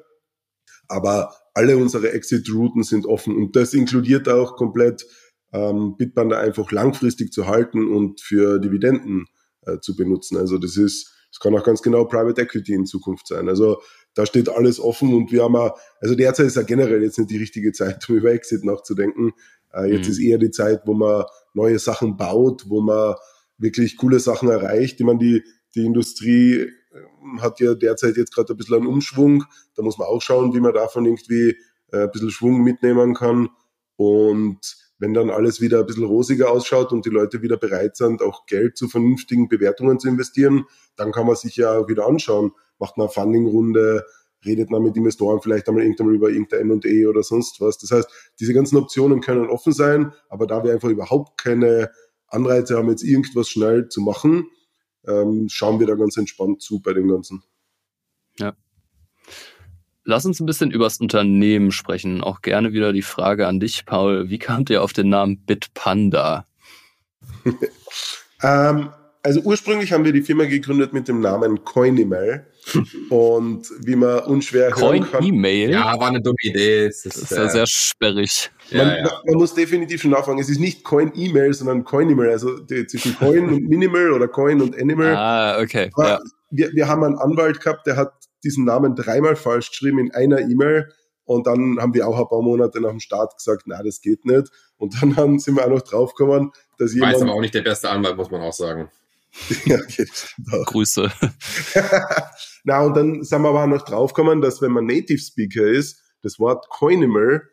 Aber 0.88 1.34
alle 1.54 1.78
unsere 1.78 2.12
Exit-Routen 2.12 2.84
sind 2.84 3.06
offen 3.06 3.36
und 3.36 3.56
das 3.56 3.74
inkludiert 3.74 4.28
auch 4.28 4.56
komplett 4.58 5.06
ähm, 5.54 5.96
Bitpanda 5.98 6.40
einfach 6.40 6.72
langfristig 6.72 7.32
zu 7.32 7.48
halten 7.48 7.88
und 7.88 8.22
für 8.22 8.60
Dividenden 8.60 9.28
äh, 9.62 9.80
zu 9.80 9.96
benutzen. 9.96 10.38
Also 10.38 10.58
das 10.58 10.78
ist, 10.78 11.14
es 11.32 11.40
kann 11.40 11.56
auch 11.56 11.64
ganz 11.64 11.82
genau 11.82 12.06
Private 12.06 12.42
Equity 12.42 12.74
in 12.74 12.86
Zukunft 12.86 13.28
sein. 13.28 13.50
Also 13.50 13.82
da 14.16 14.26
steht 14.26 14.50
alles 14.50 14.80
offen 14.80 15.14
und 15.14 15.32
wir 15.32 15.44
haben 15.44 15.56
auch, 15.56 15.78
also 16.02 16.16
derzeit 16.16 16.48
ist 16.48 16.56
ja 16.56 16.64
generell 16.64 17.04
jetzt 17.04 17.20
nicht 17.20 17.30
die 17.30 17.38
richtige 17.38 17.72
Zeit, 17.72 18.04
um 18.10 18.16
über 18.16 18.32
Exit 18.32 18.66
nachzudenken. 18.66 19.34
Äh, 19.74 19.94
jetzt 19.94 20.06
mhm. 20.06 20.12
ist 20.12 20.20
eher 20.20 20.38
die 20.40 20.52
Zeit, 20.52 20.82
wo 20.86 20.94
man 20.94 21.26
neue 21.54 21.78
Sachen 21.78 22.18
baut, 22.18 22.66
wo 22.68 22.82
man 22.82 23.16
wirklich 23.60 23.98
coole 23.98 24.20
Sachen 24.20 24.50
erreicht. 24.50 25.00
Ich 25.00 25.06
meine, 25.06 25.20
die, 25.20 25.44
die 25.76 25.86
Industrie 25.86 26.68
hat 27.40 27.60
ja 27.60 27.74
derzeit 27.74 28.18
jetzt 28.18 28.34
gerade 28.34 28.54
ein 28.54 28.58
bisschen 28.58 28.76
einen 28.76 28.88
Umschwung. 28.88 29.46
Da 29.76 29.84
muss 29.84 29.98
man 29.98 30.08
auch 30.08 30.22
schauen, 30.22 30.54
wie 30.54 30.60
man 30.60 30.74
davon 30.74 31.06
irgendwie 31.06 31.56
äh, 31.92 32.04
ein 32.04 32.12
bisschen 32.12 32.32
Schwung 32.32 32.62
mitnehmen 32.62 33.14
kann. 33.14 33.50
Und 33.96 34.60
wenn 35.00 35.14
dann 35.14 35.30
alles 35.30 35.62
wieder 35.62 35.80
ein 35.80 35.86
bisschen 35.86 36.04
rosiger 36.04 36.52
ausschaut 36.52 36.92
und 36.92 37.06
die 37.06 37.10
Leute 37.10 37.42
wieder 37.42 37.58
bereit 37.58 37.96
sind, 37.96 38.22
auch 38.22 38.46
Geld 38.46 38.78
zu 38.78 38.88
vernünftigen 38.88 39.48
Bewertungen 39.48 40.00
zu 40.00 40.10
investieren, 40.10 40.66
dann 40.96 41.12
kann 41.12 41.26
man 41.26 41.36
sich 41.36 41.56
ja 41.56 41.88
wieder 41.88 42.06
anschauen. 42.06 42.52
Macht 42.80 42.98
man 42.98 43.08
eine 43.08 43.14
Funding-Runde, 43.14 44.06
redet 44.46 44.70
man 44.70 44.84
mit 44.84 44.96
Investoren 44.96 45.42
vielleicht 45.42 45.68
einmal 45.68 45.84
irgendwann 45.84 46.14
über 46.14 46.30
irgendein 46.30 46.72
M&E 46.72 47.06
oder 47.06 47.24
sonst 47.24 47.60
was. 47.62 47.78
Das 47.78 47.92
heißt, 47.92 48.10
diese 48.40 48.54
ganzen 48.54 48.78
Optionen 48.78 49.22
können 49.22 49.50
offen 49.50 49.74
sein, 49.74 50.14
aber 50.30 50.48
da 50.48 50.64
wir 50.64 50.74
einfach 50.74 50.90
überhaupt 50.90 51.42
keine 51.42 51.90
Anreize 52.28 52.78
haben, 52.78 52.90
jetzt 52.90 53.04
irgendwas 53.04 53.50
schnell 53.50 53.90
zu 53.90 54.02
machen, 54.02 54.48
ähm, 55.10 55.48
schauen 55.50 55.80
wir 55.80 55.88
da 55.88 55.96
ganz 55.96 56.18
entspannt 56.18 56.62
zu 56.62 56.80
bei 56.80 56.94
dem 56.94 57.10
Ganzen. 57.10 57.44
Ja. 58.38 58.54
Lass 60.04 60.26
uns 60.26 60.40
ein 60.40 60.46
bisschen 60.46 60.72
übers 60.72 61.00
Unternehmen 61.00 61.72
sprechen. 61.72 62.22
Auch 62.22 62.42
gerne 62.42 62.74
wieder 62.74 62.94
die 62.94 63.02
Frage 63.02 63.48
an 63.48 63.60
dich, 63.60 63.86
Paul. 63.86 64.30
Wie 64.30 64.40
kamt 64.40 64.70
ihr 64.70 64.82
auf 64.82 64.94
den 64.94 65.10
Namen 65.10 65.46
Bitpanda? 65.46 66.46
ähm, 68.42 68.90
also 69.22 69.42
ursprünglich 69.42 69.92
haben 69.92 70.06
wir 70.06 70.14
die 70.14 70.22
Firma 70.22 70.46
gegründet 70.46 70.94
mit 70.94 71.08
dem 71.08 71.20
Namen 71.20 71.64
Coinemail. 71.64 72.46
Und 73.10 73.70
wie 73.86 73.96
man 73.96 74.20
unschwer 74.20 74.72
Coin 74.72 75.02
hören 75.02 75.12
kann. 75.12 75.24
E-Mail? 75.24 75.72
Ja, 75.72 76.00
war 76.00 76.10
eine 76.10 76.22
dumme 76.22 76.36
Idee. 76.42 76.88
Das 76.88 77.06
ist, 77.06 77.16
das 77.16 77.24
ist 77.24 77.32
ja 77.32 77.46
äh, 77.46 77.50
sehr 77.50 77.68
sperrig. 77.68 78.52
Man, 78.72 78.88
ja, 78.88 78.98
ja. 78.98 79.22
man, 79.26 79.36
muss 79.36 79.54
definitiv 79.54 80.02
schon 80.02 80.12
nachfragen. 80.12 80.40
Es 80.40 80.50
ist 80.50 80.60
nicht 80.60 80.84
Coin-E-Mail, 80.84 81.54
sondern 81.54 81.84
Coin-E-Mail. 81.84 82.30
Also 82.30 82.60
die, 82.60 82.86
zwischen 82.86 83.16
Coin 83.18 83.50
und 83.50 83.68
Minimal 83.68 84.12
oder 84.12 84.28
Coin 84.28 84.62
und 84.62 84.80
Animal. 84.80 85.16
Ah, 85.16 85.60
okay. 85.62 85.90
Ja. 85.98 86.20
Wir, 86.52 86.72
wir 86.74 86.88
haben 86.88 87.04
einen 87.04 87.18
Anwalt 87.18 87.62
gehabt, 87.62 87.88
der 87.88 87.96
hat 87.96 88.14
diesen 88.44 88.66
Namen 88.66 88.96
dreimal 88.96 89.36
falsch 89.36 89.70
geschrieben 89.70 90.00
in 90.00 90.12
einer 90.12 90.40
E-Mail. 90.40 90.90
Und 91.26 91.46
dann 91.46 91.78
haben 91.80 91.94
wir 91.94 92.08
auch 92.08 92.20
ein 92.20 92.28
paar 92.28 92.42
Monate 92.42 92.82
nach 92.82 92.90
dem 92.90 93.00
Start 93.00 93.38
gesagt, 93.38 93.64
na, 93.66 93.82
das 93.84 94.02
geht 94.02 94.26
nicht. 94.26 94.48
Und 94.78 95.02
dann 95.02 95.16
haben, 95.16 95.40
sind 95.40 95.56
wir 95.56 95.66
auch 95.66 95.70
noch 95.70 95.82
draufgekommen, 95.82 96.52
dass 96.78 96.94
jemand... 96.94 97.14
Weiß 97.16 97.22
aber 97.22 97.34
auch 97.34 97.42
nicht 97.42 97.54
der 97.54 97.62
beste 97.62 97.90
Anwalt, 97.90 98.18
muss 98.18 98.32
man 98.32 98.42
auch 98.42 98.54
sagen. 98.54 98.90
ja, 99.66 99.78
okay, 99.78 100.08
Grüße. 100.66 101.12
Na, 102.64 102.82
und 102.82 102.96
dann 102.96 103.24
sind 103.24 103.42
wir 103.42 103.50
aber 103.50 103.64
auch 103.64 103.68
noch 103.68 103.84
draufgekommen, 103.84 104.42
dass 104.42 104.62
wenn 104.62 104.72
man 104.72 104.86
Native 104.86 105.20
Speaker 105.20 105.66
ist, 105.66 106.02
das 106.22 106.40
Wort 106.40 106.68
Coinimal, 106.70 107.44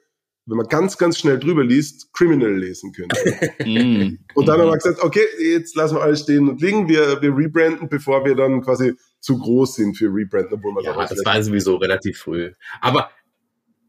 wenn 0.47 0.57
man 0.57 0.67
ganz, 0.69 0.97
ganz 0.97 1.19
schnell 1.19 1.39
drüber 1.39 1.65
liest, 1.65 2.13
Criminal 2.13 2.57
lesen 2.57 2.93
könnte. 2.93 3.17
Mm. 3.67 4.19
und 4.35 4.47
dann 4.47 4.61
haben 4.61 4.69
wir 4.69 4.77
gesagt, 4.77 5.03
okay, 5.03 5.25
jetzt 5.41 5.75
lassen 5.75 5.97
wir 5.97 6.03
alles 6.03 6.21
stehen 6.21 6.49
und 6.49 6.61
liegen, 6.61 6.89
wir, 6.89 7.21
wir 7.21 7.37
rebranden, 7.37 7.89
bevor 7.89 8.25
wir 8.25 8.37
dann 8.37 8.61
quasi 8.63 8.95
zu 9.19 9.39
groß 9.39 9.75
sind 9.75 9.97
für 9.97 10.07
Rebranden, 10.07 10.55
obwohl 10.55 10.73
man 10.73 10.85
ja, 10.85 10.95
das 10.95 11.25
war 11.25 11.43
sowieso 11.43 11.77
relativ 11.77 12.19
früh. 12.19 12.53
Aber 12.81 13.11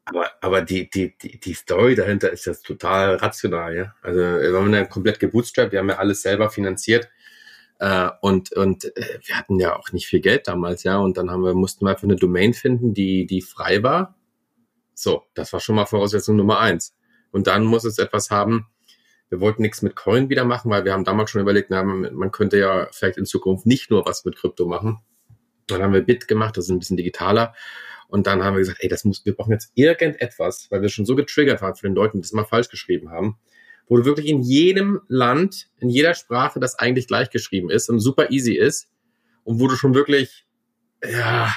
aber, 0.07 0.31
aber 0.39 0.61
die, 0.61 0.89
die, 0.89 1.17
die, 1.17 1.37
die 1.37 1.53
Story 1.53 1.93
dahinter 1.93 2.31
ist 2.31 2.47
das 2.47 2.61
total 2.61 3.15
rational, 3.15 3.75
ja. 3.75 3.93
Also 4.01 4.19
wir 4.19 4.53
haben 4.57 4.73
ja 4.73 4.85
komplett 4.85 5.19
gebootstrapped, 5.19 5.73
wir 5.73 5.79
haben 5.79 5.89
ja 5.89 5.97
alles 5.97 6.21
selber 6.21 6.49
finanziert. 6.49 7.09
Äh, 7.79 8.09
und 8.21 8.51
und 8.53 8.85
äh, 8.85 9.19
wir 9.23 9.37
hatten 9.37 9.59
ja 9.59 9.77
auch 9.77 9.91
nicht 9.91 10.07
viel 10.07 10.19
Geld 10.19 10.47
damals, 10.47 10.83
ja. 10.83 10.97
Und 10.97 11.17
dann 11.17 11.29
haben 11.29 11.43
wir, 11.43 11.53
mussten 11.53 11.85
wir 11.85 11.91
einfach 11.91 12.03
eine 12.03 12.15
Domain 12.15 12.53
finden, 12.53 12.93
die, 12.93 13.25
die 13.25 13.41
frei 13.41 13.83
war. 13.83 14.15
So, 14.93 15.23
das 15.35 15.53
war 15.53 15.59
schon 15.59 15.75
mal 15.75 15.85
Voraussetzung 15.85 16.35
Nummer 16.35 16.59
eins. 16.59 16.95
Und 17.31 17.47
dann 17.47 17.63
muss 17.65 17.83
es 17.83 17.99
etwas 17.99 18.31
haben, 18.31 18.67
wir 19.29 19.41
wollten 19.41 19.61
nichts 19.61 19.81
mit 19.81 19.95
Coin 19.95 20.29
wieder 20.29 20.45
machen, 20.45 20.71
weil 20.71 20.85
wir 20.85 20.93
haben 20.93 21.03
damals 21.03 21.29
schon 21.29 21.41
überlegt, 21.41 21.69
na, 21.69 21.83
man, 21.83 22.31
könnte 22.31 22.57
ja 22.57 22.87
vielleicht 22.91 23.17
in 23.17 23.25
Zukunft 23.25 23.65
nicht 23.65 23.91
nur 23.91 24.05
was 24.05 24.25
mit 24.25 24.37
Krypto 24.37 24.65
machen. 24.65 24.99
Dann 25.67 25.83
haben 25.83 25.93
wir 25.93 26.01
Bit 26.01 26.27
gemacht, 26.27 26.55
das 26.57 26.65
ist 26.65 26.71
ein 26.71 26.79
bisschen 26.79 26.97
digitaler. 26.97 27.53
Und 28.07 28.25
dann 28.25 28.41
haben 28.43 28.53
wir 28.55 28.59
gesagt, 28.59 28.79
ey, 28.81 28.87
das 28.87 29.03
muss, 29.03 29.25
wir 29.25 29.35
brauchen 29.35 29.51
jetzt 29.51 29.71
irgendetwas, 29.75 30.67
weil 30.71 30.81
wir 30.81 30.87
schon 30.87 31.05
so 31.05 31.15
getriggert 31.15 31.61
waren 31.61 31.75
von 31.75 31.89
den 31.89 31.95
Leuten, 31.95 32.17
die 32.17 32.21
das 32.21 32.31
mal 32.31 32.45
falsch 32.45 32.69
geschrieben 32.69 33.11
haben 33.11 33.37
wo 33.87 33.97
du 33.97 34.05
wirklich 34.05 34.27
in 34.27 34.41
jedem 34.41 35.01
Land, 35.07 35.69
in 35.79 35.89
jeder 35.89 36.13
Sprache 36.13 36.59
das 36.59 36.77
eigentlich 36.77 37.07
gleich 37.07 37.29
geschrieben 37.29 37.69
ist 37.69 37.89
und 37.89 37.99
super 37.99 38.31
easy 38.31 38.53
ist 38.53 38.87
und 39.43 39.59
wo 39.59 39.67
du 39.67 39.75
schon 39.75 39.93
wirklich, 39.93 40.45
ja, 41.03 41.53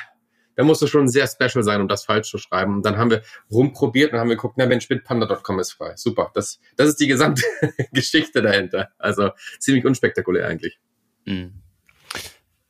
da 0.56 0.64
musst 0.64 0.82
du 0.82 0.86
schon 0.86 1.08
sehr 1.08 1.26
special 1.26 1.64
sein, 1.64 1.80
um 1.80 1.88
das 1.88 2.04
falsch 2.04 2.28
zu 2.28 2.36
schreiben. 2.36 2.74
Und 2.76 2.84
dann 2.84 2.98
haben 2.98 3.10
wir 3.10 3.22
rumprobiert 3.50 4.12
und 4.12 4.18
haben 4.18 4.28
wir 4.28 4.36
geguckt, 4.36 4.56
na 4.58 4.66
Mensch, 4.66 4.88
bitpanda.com 4.88 5.58
ist 5.58 5.72
frei. 5.72 5.94
Super. 5.96 6.30
Das, 6.34 6.60
das 6.76 6.88
ist 6.88 7.00
die 7.00 7.06
gesamte 7.06 7.42
Geschichte 7.92 8.42
dahinter. 8.42 8.90
Also 8.98 9.30
ziemlich 9.58 9.86
unspektakulär 9.86 10.46
eigentlich. 10.46 10.78
Mhm. 11.24 11.62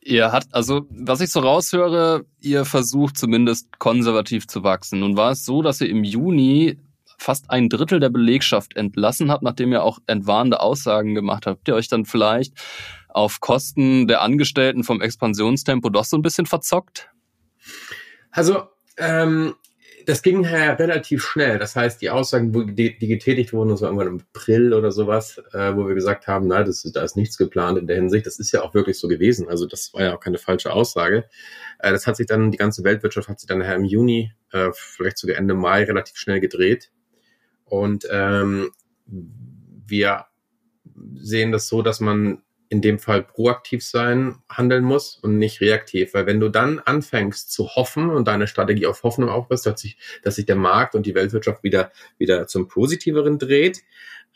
Ihr 0.03 0.33
habt, 0.33 0.55
also, 0.55 0.87
was 0.89 1.21
ich 1.21 1.31
so 1.31 1.41
raushöre, 1.41 2.25
ihr 2.41 2.65
versucht 2.65 3.19
zumindest 3.19 3.79
konservativ 3.79 4.47
zu 4.47 4.63
wachsen. 4.63 5.01
Nun 5.01 5.17
war 5.17 5.33
es 5.33 5.45
so, 5.45 5.61
dass 5.61 5.81
ihr 5.81 5.91
im 5.91 6.05
Juni 6.05 6.79
fast 7.21 7.51
ein 7.51 7.69
Drittel 7.69 8.01
der 8.01 8.09
Belegschaft 8.09 8.77
entlassen 8.77 9.31
habt, 9.31 9.43
nachdem 9.43 9.73
ihr 9.73 9.83
auch 9.83 9.99
entwarnende 10.07 10.61
Aussagen 10.61 11.15
gemacht 11.15 11.47
habt. 11.47 11.69
Ihr 11.69 11.75
euch 11.75 11.89
dann 11.89 12.05
vielleicht 12.05 12.55
auf 13.09 13.41
Kosten 13.41 14.09
der 14.09 14.23
Angestellten 14.23 14.85
vom 14.85 15.01
Expansionstempo 15.01 15.91
doch 15.91 16.05
so 16.05 16.17
ein 16.17 16.23
bisschen 16.23 16.47
verzockt? 16.47 17.11
Also, 18.31 18.63
ähm, 18.97 19.55
das 20.07 20.23
ging 20.23 20.45
ja 20.45 20.73
relativ 20.73 21.23
schnell. 21.23 21.59
Das 21.59 21.77
heißt, 21.77 22.01
die 22.01 22.11
Aussagen, 22.11 22.75
die, 22.75 22.99
die 22.99 23.07
getätigt 23.07 23.53
wurden, 23.53 23.71
das 23.71 23.83
war 23.83 23.89
irgendwann 23.89 24.09
im 24.09 24.23
April 24.33 24.73
oder 24.73 24.93
sowas, 24.93 25.43
äh, 25.53 25.75
wo 25.77 25.87
wir 25.87 25.95
gesagt 25.95 26.27
haben, 26.27 26.47
na, 26.47 26.63
das 26.63 26.83
da 26.83 27.03
ist 27.03 27.17
nichts 27.17 27.37
geplant 27.37 27.79
in 27.79 27.87
der 27.87 27.97
Hinsicht. 27.97 28.27
Das 28.27 28.39
ist 28.39 28.53
ja 28.53 28.63
auch 28.63 28.75
wirklich 28.75 28.99
so 28.99 29.09
gewesen. 29.09 29.49
Also 29.49 29.67
das 29.67 29.93
war 29.93 30.03
ja 30.03 30.17
auch 30.17 30.21
keine 30.21 30.39
falsche 30.39 30.73
Aussage. 30.73 31.29
Äh, 31.79 31.93
das 31.93 32.07
hat 32.07 32.17
sich 32.17 32.27
dann, 32.27 32.51
die 32.51 32.59
ganze 32.59 32.83
Weltwirtschaft 32.83 33.29
hat 33.29 33.41
sich 33.41 33.49
dann 33.49 33.61
im 33.61 33.85
Juni, 33.85 34.33
äh, 34.53 34.71
vielleicht 34.73 35.19
sogar 35.19 35.37
Ende 35.37 35.55
Mai 35.55 35.85
relativ 35.85 36.17
schnell 36.17 36.41
gedreht. 36.41 36.91
Und 37.71 38.07
ähm, 38.11 38.71
wir 39.07 40.27
sehen 41.15 41.53
das 41.53 41.69
so, 41.69 41.83
dass 41.83 42.01
man 42.01 42.43
in 42.69 42.81
dem 42.81 43.01
Fall 43.01 43.23
proaktiv 43.23 43.85
sein, 43.85 44.37
handeln 44.49 44.85
muss 44.85 45.17
und 45.17 45.39
nicht 45.39 45.61
reaktiv. 45.61 46.15
Weil 46.15 46.27
wenn 46.27 46.39
du 46.39 46.49
dann 46.49 46.79
anfängst 46.79 47.51
zu 47.51 47.69
hoffen 47.69 48.11
und 48.11 48.29
deine 48.29 48.47
Strategie 48.47 48.87
auf 48.87 49.03
Hoffnung 49.03 49.29
aufbaust, 49.29 49.67
dass 49.67 49.81
sich, 49.81 49.99
dass 50.23 50.37
sich 50.37 50.47
der 50.47 50.57
Markt 50.57 50.95
und 50.95 51.05
die 51.05 51.15
Weltwirtschaft 51.15 51.65
wieder, 51.65 51.91
wieder 52.19 52.47
zum 52.47 52.69
Positiveren 52.69 53.39
dreht, 53.39 53.83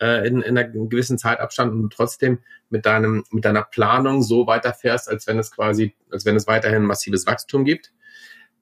äh, 0.01 0.27
in, 0.27 0.43
in 0.43 0.59
einem 0.59 0.89
gewissen 0.89 1.19
Zeitabstand 1.19 1.73
und 1.73 1.93
trotzdem 1.93 2.39
mit 2.71 2.87
deinem, 2.87 3.25
mit 3.31 3.45
deiner 3.45 3.63
Planung 3.63 4.23
so 4.23 4.47
weiterfährst, 4.49 5.09
als 5.09 5.27
wenn 5.29 5.39
es 5.39 5.53
quasi, 5.53 5.95
als 6.11 6.25
wenn 6.25 6.35
es 6.35 6.49
weiterhin 6.49 6.85
massives 6.85 7.27
Wachstum 7.27 7.65
gibt, 7.65 7.93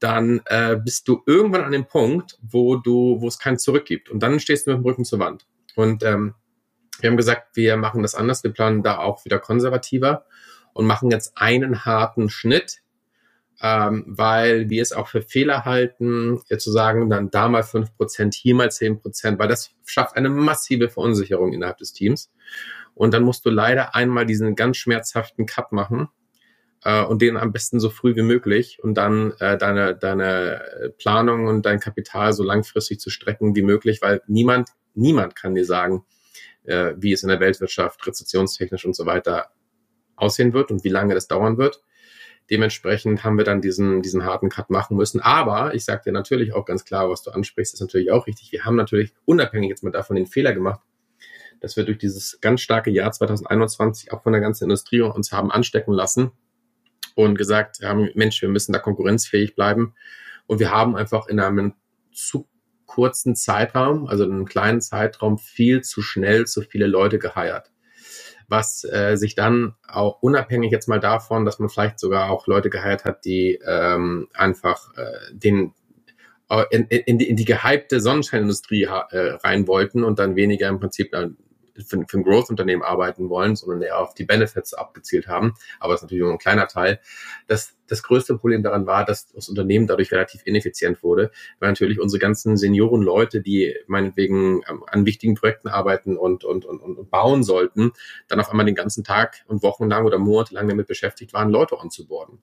dann 0.03 0.41
äh, 0.47 0.77
bist 0.77 1.07
du 1.07 1.23
irgendwann 1.27 1.63
an 1.63 1.73
dem 1.73 1.87
Punkt, 1.87 2.39
wo 2.43 2.77
du, 2.77 3.21
wo 3.21 3.29
es 3.29 3.39
kein 3.39 3.59
Zurück 3.59 3.85
gibt. 3.85 4.11
Und 4.11 4.23
dann 4.23 4.41
stehst 4.41 4.67
du 4.67 4.73
mit 4.73 4.81
dem 4.81 4.85
Rücken 4.85 5.05
zur 5.05 5.21
Wand. 5.21 5.47
Und 5.77 6.03
ähm, 6.03 6.35
wir 7.01 7.11
haben 7.11 7.17
gesagt, 7.17 7.57
wir 7.57 7.77
machen 7.77 8.03
das 8.03 8.15
anders. 8.15 8.43
Wir 8.43 8.53
planen 8.53 8.83
da 8.83 8.99
auch 8.99 9.25
wieder 9.25 9.39
konservativer 9.39 10.25
und 10.73 10.87
machen 10.87 11.11
jetzt 11.11 11.37
einen 11.37 11.85
harten 11.85 12.31
Schnitt, 12.31 12.79
ähm, 13.61 14.05
weil 14.09 14.69
wir 14.71 14.83
es 14.83 14.93
auch 14.93 15.07
für 15.07 15.23
Fehler 15.23 15.65
halten, 15.65 16.41
jetzt 16.49 16.65
zu 16.65 16.73
sagen, 16.73 17.09
dann 17.09 17.31
da 17.31 17.49
mal 17.49 17.63
fünf 17.63 17.97
Prozent, 17.97 18.35
hier 18.35 18.55
mal 18.55 18.73
zehn 18.73 18.99
Prozent, 18.99 19.39
weil 19.39 19.49
das 19.49 19.71
schafft 19.85 20.17
eine 20.17 20.31
massive 20.31 20.89
Verunsicherung 20.89 21.53
innerhalb 21.53 21.79
des 21.79 21.93
Teams. 21.93 22.33
Und 22.95 23.15
dann 23.15 23.23
musst 23.23 23.47
du 23.47 23.51
leider 23.51 23.95
einmal 23.95 24.27
diesen 24.27 24.57
ganz 24.57 24.79
schmerzhaften 24.79 25.47
Cut 25.47 25.73
machen 25.73 26.09
äh, 26.85 27.05
und 27.05 27.23
den 27.23 27.37
am 27.37 27.53
besten 27.53 27.81
so 27.81 27.91
früh 27.91 28.17
wie 28.17 28.23
möglich 28.23 28.79
und 28.83 28.95
dann 28.95 29.33
äh, 29.39 29.57
deine, 29.57 29.95
deine 29.95 30.93
Planung 30.99 31.47
und 31.47 31.65
dein 31.65 31.81
Kapital 31.81 32.33
so 32.33 32.43
langfristig 32.43 33.01
zu 33.01 33.11
strecken 33.11 33.55
wie 33.55 33.63
möglich, 33.63 34.03
weil 34.03 34.23
niemand, 34.27 34.71
niemand 34.95 35.37
kann 35.37 35.55
dir 35.55 35.65
sagen, 35.65 36.05
äh, 36.65 36.95
wie 36.97 37.13
es 37.13 37.23
in 37.23 37.29
der 37.29 37.41
Weltwirtschaft 37.41 38.07
rezessionstechnisch 38.07 38.85
und 38.85 38.97
so 38.97 39.07
weiter 39.07 39.51
aussehen 40.17 40.53
wird 40.53 40.71
und 40.71 40.85
wie 40.85 40.89
lange 40.89 41.15
das 41.15 41.29
dauern 41.29 41.59
wird. 41.59 41.83
Dementsprechend 42.51 43.23
haben 43.25 43.39
wir 43.39 43.45
dann 43.45 43.61
diesen, 43.61 44.03
diesen 44.03 44.25
harten 44.25 44.49
Cut 44.49 44.69
machen 44.69 44.97
müssen. 44.97 45.21
Aber 45.21 45.75
ich 45.75 45.85
sage 45.85 46.03
dir 46.07 46.13
natürlich 46.13 46.53
auch 46.53 46.65
ganz 46.65 46.85
klar, 46.85 47.09
was 47.09 47.23
du 47.23 47.31
ansprichst, 47.31 47.75
ist 47.75 47.81
natürlich 47.81 48.11
auch 48.11 48.27
richtig. 48.27 48.51
Wir 48.53 48.65
haben 48.65 48.77
natürlich 48.77 49.15
unabhängig 49.25 49.71
jetzt 49.71 49.85
mal 49.85 49.91
davon 49.91 50.17
den 50.17 50.27
Fehler 50.27 50.53
gemacht, 50.53 50.81
dass 51.61 51.77
wir 51.77 51.85
durch 51.85 51.99
dieses 51.99 52.41
ganz 52.41 52.61
starke 52.61 52.91
Jahr 52.91 53.13
2021 53.13 54.13
auch 54.13 54.23
von 54.23 54.33
der 54.33 54.43
ganzen 54.43 54.65
Industrie 54.65 55.01
uns 55.01 55.31
haben 55.31 55.53
anstecken 55.53 55.93
lassen 55.93 56.33
und 57.15 57.37
gesagt 57.37 57.81
haben, 57.83 58.11
Mensch, 58.15 58.41
wir 58.43 58.49
müssen 58.49 58.73
da 58.73 58.79
konkurrenzfähig 58.79 59.55
bleiben. 59.55 59.95
Und 60.47 60.59
wir 60.59 60.71
haben 60.71 60.97
einfach 60.97 61.29
in 61.29 61.41
einem 61.41 61.75
zu 62.13 62.49
kurzen 62.87 63.35
Zeitraum, 63.37 64.07
also 64.07 64.25
in 64.25 64.33
einem 64.33 64.45
kleinen 64.45 64.81
Zeitraum, 64.81 65.39
viel 65.39 65.83
zu 65.83 66.03
schnell 66.03 66.47
zu 66.47 66.63
viele 66.63 66.87
Leute 66.87 67.19
geheiert. 67.19 67.71
Was 68.49 68.85
äh, 68.85 69.17
sich 69.17 69.35
dann 69.35 69.75
auch 69.89 70.21
unabhängig 70.21 70.71
jetzt 70.71 70.89
mal 70.89 71.01
davon, 71.01 71.47
dass 71.47 71.59
man 71.59 71.71
vielleicht 71.71 71.99
sogar 71.99 72.31
auch 72.31 72.47
Leute 72.47 72.69
geheiert 72.69 73.05
hat, 73.05 73.25
die 73.25 73.59
ähm, 73.67 74.29
einfach 74.35 74.95
äh, 74.97 75.33
den 75.33 75.73
äh, 76.51 76.65
in, 76.71 76.85
in, 76.89 77.19
die, 77.19 77.31
in 77.31 77.37
die 77.37 77.47
gehypte 77.47 78.01
Sonnenscheinindustrie 78.01 78.83
äh, 78.83 79.39
rein 79.43 79.67
wollten 79.67 80.05
und 80.05 80.19
dann 80.19 80.37
weniger 80.37 80.69
im 80.69 80.81
Prinzip 80.81 81.13
dann 81.13 81.39
für, 81.75 82.05
für 82.09 82.19
ein 82.19 82.25
Growth-Unternehmen 82.25 82.83
arbeiten 82.83 83.29
wollen, 83.29 83.57
sondern 83.57 83.83
eher 83.83 83.99
auf 83.99 84.15
die 84.15 84.25
Benefits 84.25 84.75
abgezielt 84.75 85.29
haben. 85.29 85.55
Aber 85.81 85.93
das 85.93 86.01
ist 86.01 86.05
natürlich 86.05 86.23
nur 86.23 86.33
ein 86.33 86.39
kleiner 86.39 86.69
Teil. 86.69 87.01
Das, 87.47 87.77
das 87.87 88.03
größte 88.03 88.37
Problem 88.37 88.63
daran 88.63 88.87
war, 88.87 89.05
dass 89.05 89.29
das 89.33 89.49
Unternehmen 89.49 89.87
dadurch 89.87 90.13
relativ 90.13 90.43
ineffizient 90.45 91.03
wurde, 91.03 91.31
weil 91.59 91.71
natürlich 91.71 92.01
unsere 92.01 92.21
ganzen 92.21 92.57
Senioren-Leute, 92.57 93.41
die 93.41 93.75
meinetwegen 93.87 94.63
an 94.65 95.07
wichtigen 95.07 95.35
Projekten 95.35 95.69
arbeiten 95.69 96.17
und, 96.17 96.45
und, 96.45 96.65
und, 96.65 96.81
und 96.81 97.11
bauen 97.11 97.43
sollten, 97.43 97.93
dann 98.29 98.41
auf 98.41 98.51
einmal 98.51 98.67
den 98.67 98.75
ganzen 98.75 99.05
Tag 99.05 99.45
und 99.47 99.63
wochenlang 99.63 100.05
oder 100.05 100.19
monatelang 100.19 100.69
damit 100.69 100.87
beschäftigt 100.87 101.33
waren, 101.33 101.51
Leute 101.51 101.79
onzuboarden. 101.79 102.41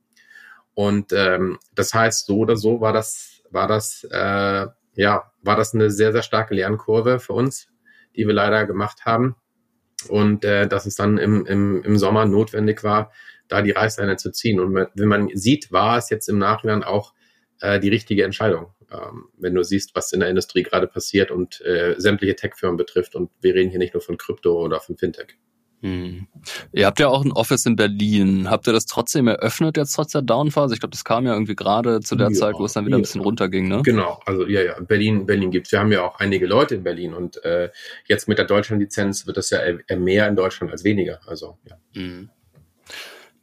Und 0.73 1.11
ähm, 1.13 1.59
das 1.75 1.93
heißt, 1.93 2.25
so 2.25 2.37
oder 2.37 2.55
so 2.55 2.79
war 2.79 2.93
das 2.93 3.39
war 3.51 3.67
das, 3.67 4.03
äh, 4.09 4.67
ja, 4.95 5.31
war 5.41 5.55
das 5.55 5.73
eine 5.73 5.91
sehr, 5.91 6.11
sehr 6.11 6.23
starke 6.23 6.53
Lernkurve 6.53 7.19
für 7.19 7.33
uns, 7.33 7.69
die 8.19 8.27
wir 8.27 8.33
leider 8.33 8.65
gemacht 8.65 9.05
haben. 9.05 9.37
Und 10.09 10.43
äh, 10.43 10.67
dass 10.67 10.85
es 10.85 10.95
dann 10.95 11.17
im, 11.17 11.45
im, 11.45 11.83
im 11.83 11.97
Sommer 11.97 12.25
notwendig 12.25 12.83
war, 12.83 13.11
da 13.47 13.61
die 13.61 13.71
Reißleine 13.71 14.17
zu 14.17 14.31
ziehen. 14.31 14.59
Und 14.59 14.75
wenn 14.75 15.07
man 15.07 15.29
sieht, 15.33 15.71
war 15.71 15.97
es 15.97 16.09
jetzt 16.09 16.27
im 16.27 16.37
Nachhinein 16.37 16.83
auch 16.83 17.13
äh, 17.61 17.79
die 17.79 17.89
richtige 17.89 18.23
Entscheidung. 18.23 18.73
Ähm, 18.91 19.29
wenn 19.37 19.55
du 19.55 19.63
siehst, 19.63 19.95
was 19.95 20.11
in 20.11 20.19
der 20.19 20.29
Industrie 20.29 20.63
gerade 20.63 20.87
passiert 20.87 21.31
und 21.31 21.61
äh, 21.61 21.95
sämtliche 21.97 22.35
Tech-Firmen 22.35 22.77
betrifft. 22.77 23.15
Und 23.15 23.31
wir 23.41 23.55
reden 23.55 23.69
hier 23.69 23.79
nicht 23.79 23.93
nur 23.93 24.01
von 24.01 24.17
Krypto 24.17 24.53
oder 24.63 24.81
von 24.81 24.97
Fintech. 24.97 25.37
Hm. 25.81 26.27
Ihr 26.73 26.85
habt 26.85 26.99
ja 26.99 27.07
auch 27.07 27.23
ein 27.23 27.31
Office 27.31 27.65
in 27.65 27.75
Berlin. 27.75 28.49
Habt 28.49 28.67
ihr 28.67 28.73
das 28.73 28.85
trotzdem 28.85 29.27
eröffnet 29.27 29.77
jetzt 29.77 29.93
trotz 29.93 30.11
der 30.11 30.21
Downphase? 30.21 30.73
Ich 30.73 30.81
glaube, 30.81 30.91
das 30.91 31.05
kam 31.05 31.25
ja 31.25 31.33
irgendwie 31.33 31.55
gerade 31.55 32.01
zu 32.01 32.15
der 32.15 32.29
ja, 32.29 32.33
Zeit, 32.33 32.55
wo 32.57 32.65
es 32.65 32.73
dann 32.73 32.85
wieder 32.85 32.97
ja. 32.97 32.99
ein 32.99 33.03
bisschen 33.03 33.21
runterging, 33.21 33.67
ne? 33.67 33.81
Genau, 33.83 34.19
also 34.25 34.45
ja, 34.45 34.61
ja, 34.61 34.79
Berlin, 34.79 35.25
Berlin 35.25 35.51
gibt's. 35.51 35.71
Wir 35.71 35.79
haben 35.79 35.91
ja 35.91 36.03
auch 36.03 36.19
einige 36.19 36.47
Leute 36.47 36.75
in 36.75 36.83
Berlin 36.83 37.13
und 37.13 37.43
äh, 37.45 37.69
jetzt 38.07 38.27
mit 38.27 38.37
der 38.37 38.45
Deutschland-Lizenz 38.45 39.25
wird 39.25 39.37
das 39.37 39.49
ja 39.51 39.59
eher 39.59 39.97
mehr 39.97 40.27
in 40.27 40.35
Deutschland 40.35 40.71
als 40.71 40.83
weniger. 40.83 41.19
Also 41.25 41.57
ja. 41.65 41.77
Mhm. 41.93 42.29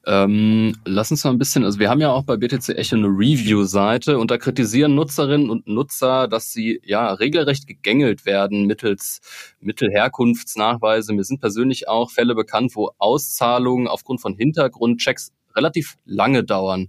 Ähm, 0.08 0.76
lass 0.84 1.10
uns 1.10 1.24
mal 1.24 1.30
ein 1.30 1.38
bisschen, 1.38 1.64
also 1.64 1.80
wir 1.80 1.90
haben 1.90 2.00
ja 2.00 2.12
auch 2.12 2.22
bei 2.22 2.36
BTC 2.36 2.68
Echo 2.68 2.94
eine 2.94 3.08
Review-Seite 3.08 4.18
und 4.18 4.30
da 4.30 4.38
kritisieren 4.38 4.94
Nutzerinnen 4.94 5.50
und 5.50 5.66
Nutzer, 5.66 6.28
dass 6.28 6.52
sie 6.52 6.80
ja 6.84 7.12
regelrecht 7.12 7.66
gegängelt 7.66 8.24
werden 8.24 8.66
mittels 8.66 9.20
Mittelherkunftsnachweise. 9.58 11.12
Mir 11.12 11.24
sind 11.24 11.40
persönlich 11.40 11.88
auch 11.88 12.12
Fälle 12.12 12.36
bekannt, 12.36 12.76
wo 12.76 12.92
Auszahlungen 12.98 13.88
aufgrund 13.88 14.20
von 14.20 14.34
Hintergrundchecks 14.36 15.32
relativ 15.56 15.96
lange 16.04 16.44
dauern. 16.44 16.88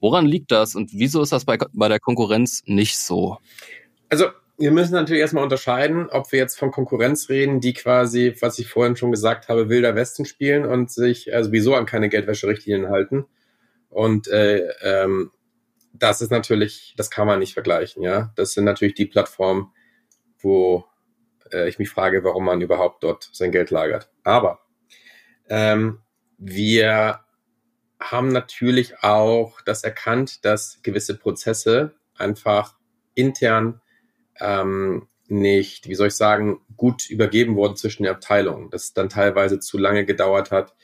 Woran 0.00 0.26
liegt 0.26 0.50
das 0.50 0.74
und 0.74 0.90
wieso 0.92 1.22
ist 1.22 1.30
das 1.30 1.44
bei, 1.44 1.58
bei 1.72 1.88
der 1.88 2.00
Konkurrenz 2.00 2.64
nicht 2.66 2.98
so? 2.98 3.38
Also 4.08 4.26
wir 4.58 4.70
müssen 4.70 4.94
natürlich 4.94 5.20
erstmal 5.20 5.44
unterscheiden, 5.44 6.08
ob 6.08 6.32
wir 6.32 6.38
jetzt 6.38 6.58
von 6.58 6.70
Konkurrenz 6.70 7.28
reden, 7.28 7.60
die 7.60 7.74
quasi, 7.74 8.34
was 8.40 8.58
ich 8.58 8.68
vorhin 8.68 8.96
schon 8.96 9.10
gesagt 9.10 9.48
habe, 9.48 9.68
wilder 9.68 9.94
Westen 9.94 10.24
spielen 10.24 10.64
und 10.64 10.90
sich 10.90 11.34
also 11.34 11.52
wieso 11.52 11.74
an 11.74 11.86
keine 11.86 12.08
Geldwäscherichtlinien 12.08 12.88
halten. 12.88 13.26
Und 13.90 14.28
äh, 14.28 14.68
ähm, 14.82 15.30
das 15.92 16.20
ist 16.20 16.30
natürlich, 16.30 16.94
das 16.96 17.10
kann 17.10 17.26
man 17.26 17.38
nicht 17.38 17.54
vergleichen, 17.54 18.02
ja. 18.02 18.32
Das 18.36 18.52
sind 18.52 18.64
natürlich 18.64 18.94
die 18.94 19.06
Plattformen, 19.06 19.72
wo 20.38 20.84
äh, 21.52 21.68
ich 21.68 21.78
mich 21.78 21.90
frage, 21.90 22.24
warum 22.24 22.44
man 22.44 22.60
überhaupt 22.60 23.02
dort 23.02 23.28
sein 23.32 23.52
Geld 23.52 23.70
lagert. 23.70 24.10
Aber 24.24 24.60
ähm, 25.48 26.00
wir 26.38 27.20
haben 28.00 28.28
natürlich 28.28 29.02
auch 29.02 29.60
das 29.62 29.84
erkannt, 29.84 30.44
dass 30.44 30.80
gewisse 30.82 31.16
Prozesse 31.16 31.94
einfach 32.16 32.74
intern 33.14 33.80
ähm, 34.40 35.08
nicht, 35.28 35.88
wie 35.88 35.94
soll 35.94 36.08
ich 36.08 36.14
sagen, 36.14 36.60
gut 36.76 37.10
übergeben 37.10 37.56
worden 37.56 37.76
zwischen 37.76 38.04
den 38.04 38.12
Abteilungen. 38.12 38.70
Das 38.70 38.92
dann 38.92 39.08
teilweise 39.08 39.58
zu 39.58 39.78
lange 39.78 40.04
gedauert 40.04 40.50
hat, 40.50 40.74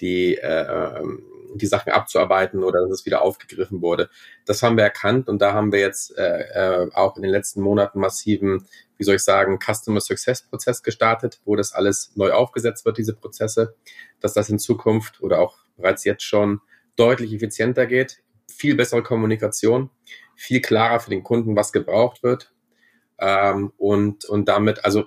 die, 0.00 0.36
äh, 0.36 0.98
ähm, 0.98 1.22
die 1.54 1.66
Sachen 1.66 1.92
abzuarbeiten 1.92 2.64
oder 2.64 2.80
dass 2.80 2.90
es 3.00 3.06
wieder 3.06 3.22
aufgegriffen 3.22 3.82
wurde. 3.82 4.08
Das 4.46 4.62
haben 4.62 4.76
wir 4.76 4.84
erkannt 4.84 5.28
und 5.28 5.40
da 5.42 5.52
haben 5.52 5.72
wir 5.72 5.80
jetzt 5.80 6.16
äh, 6.16 6.40
äh, 6.40 6.90
auch 6.94 7.16
in 7.16 7.22
den 7.22 7.30
letzten 7.30 7.60
Monaten 7.60 8.00
massiven, 8.00 8.66
wie 8.96 9.04
soll 9.04 9.16
ich 9.16 9.24
sagen, 9.24 9.58
Customer 9.58 10.00
Success 10.00 10.42
Prozess 10.42 10.82
gestartet, 10.82 11.40
wo 11.44 11.54
das 11.54 11.72
alles 11.72 12.12
neu 12.14 12.32
aufgesetzt 12.32 12.86
wird, 12.86 12.96
diese 12.96 13.14
Prozesse, 13.14 13.74
dass 14.20 14.32
das 14.32 14.48
in 14.48 14.58
Zukunft 14.58 15.20
oder 15.20 15.40
auch 15.40 15.58
bereits 15.76 16.04
jetzt 16.04 16.24
schon 16.24 16.60
deutlich 16.96 17.34
effizienter 17.34 17.86
geht, 17.86 18.22
viel 18.48 18.74
bessere 18.74 19.02
Kommunikation, 19.02 19.90
viel 20.36 20.60
klarer 20.60 21.00
für 21.00 21.10
den 21.10 21.22
Kunden, 21.22 21.56
was 21.56 21.72
gebraucht 21.72 22.22
wird, 22.22 22.52
ähm, 23.22 23.72
und, 23.76 24.24
und 24.24 24.48
damit, 24.48 24.84
also 24.84 25.04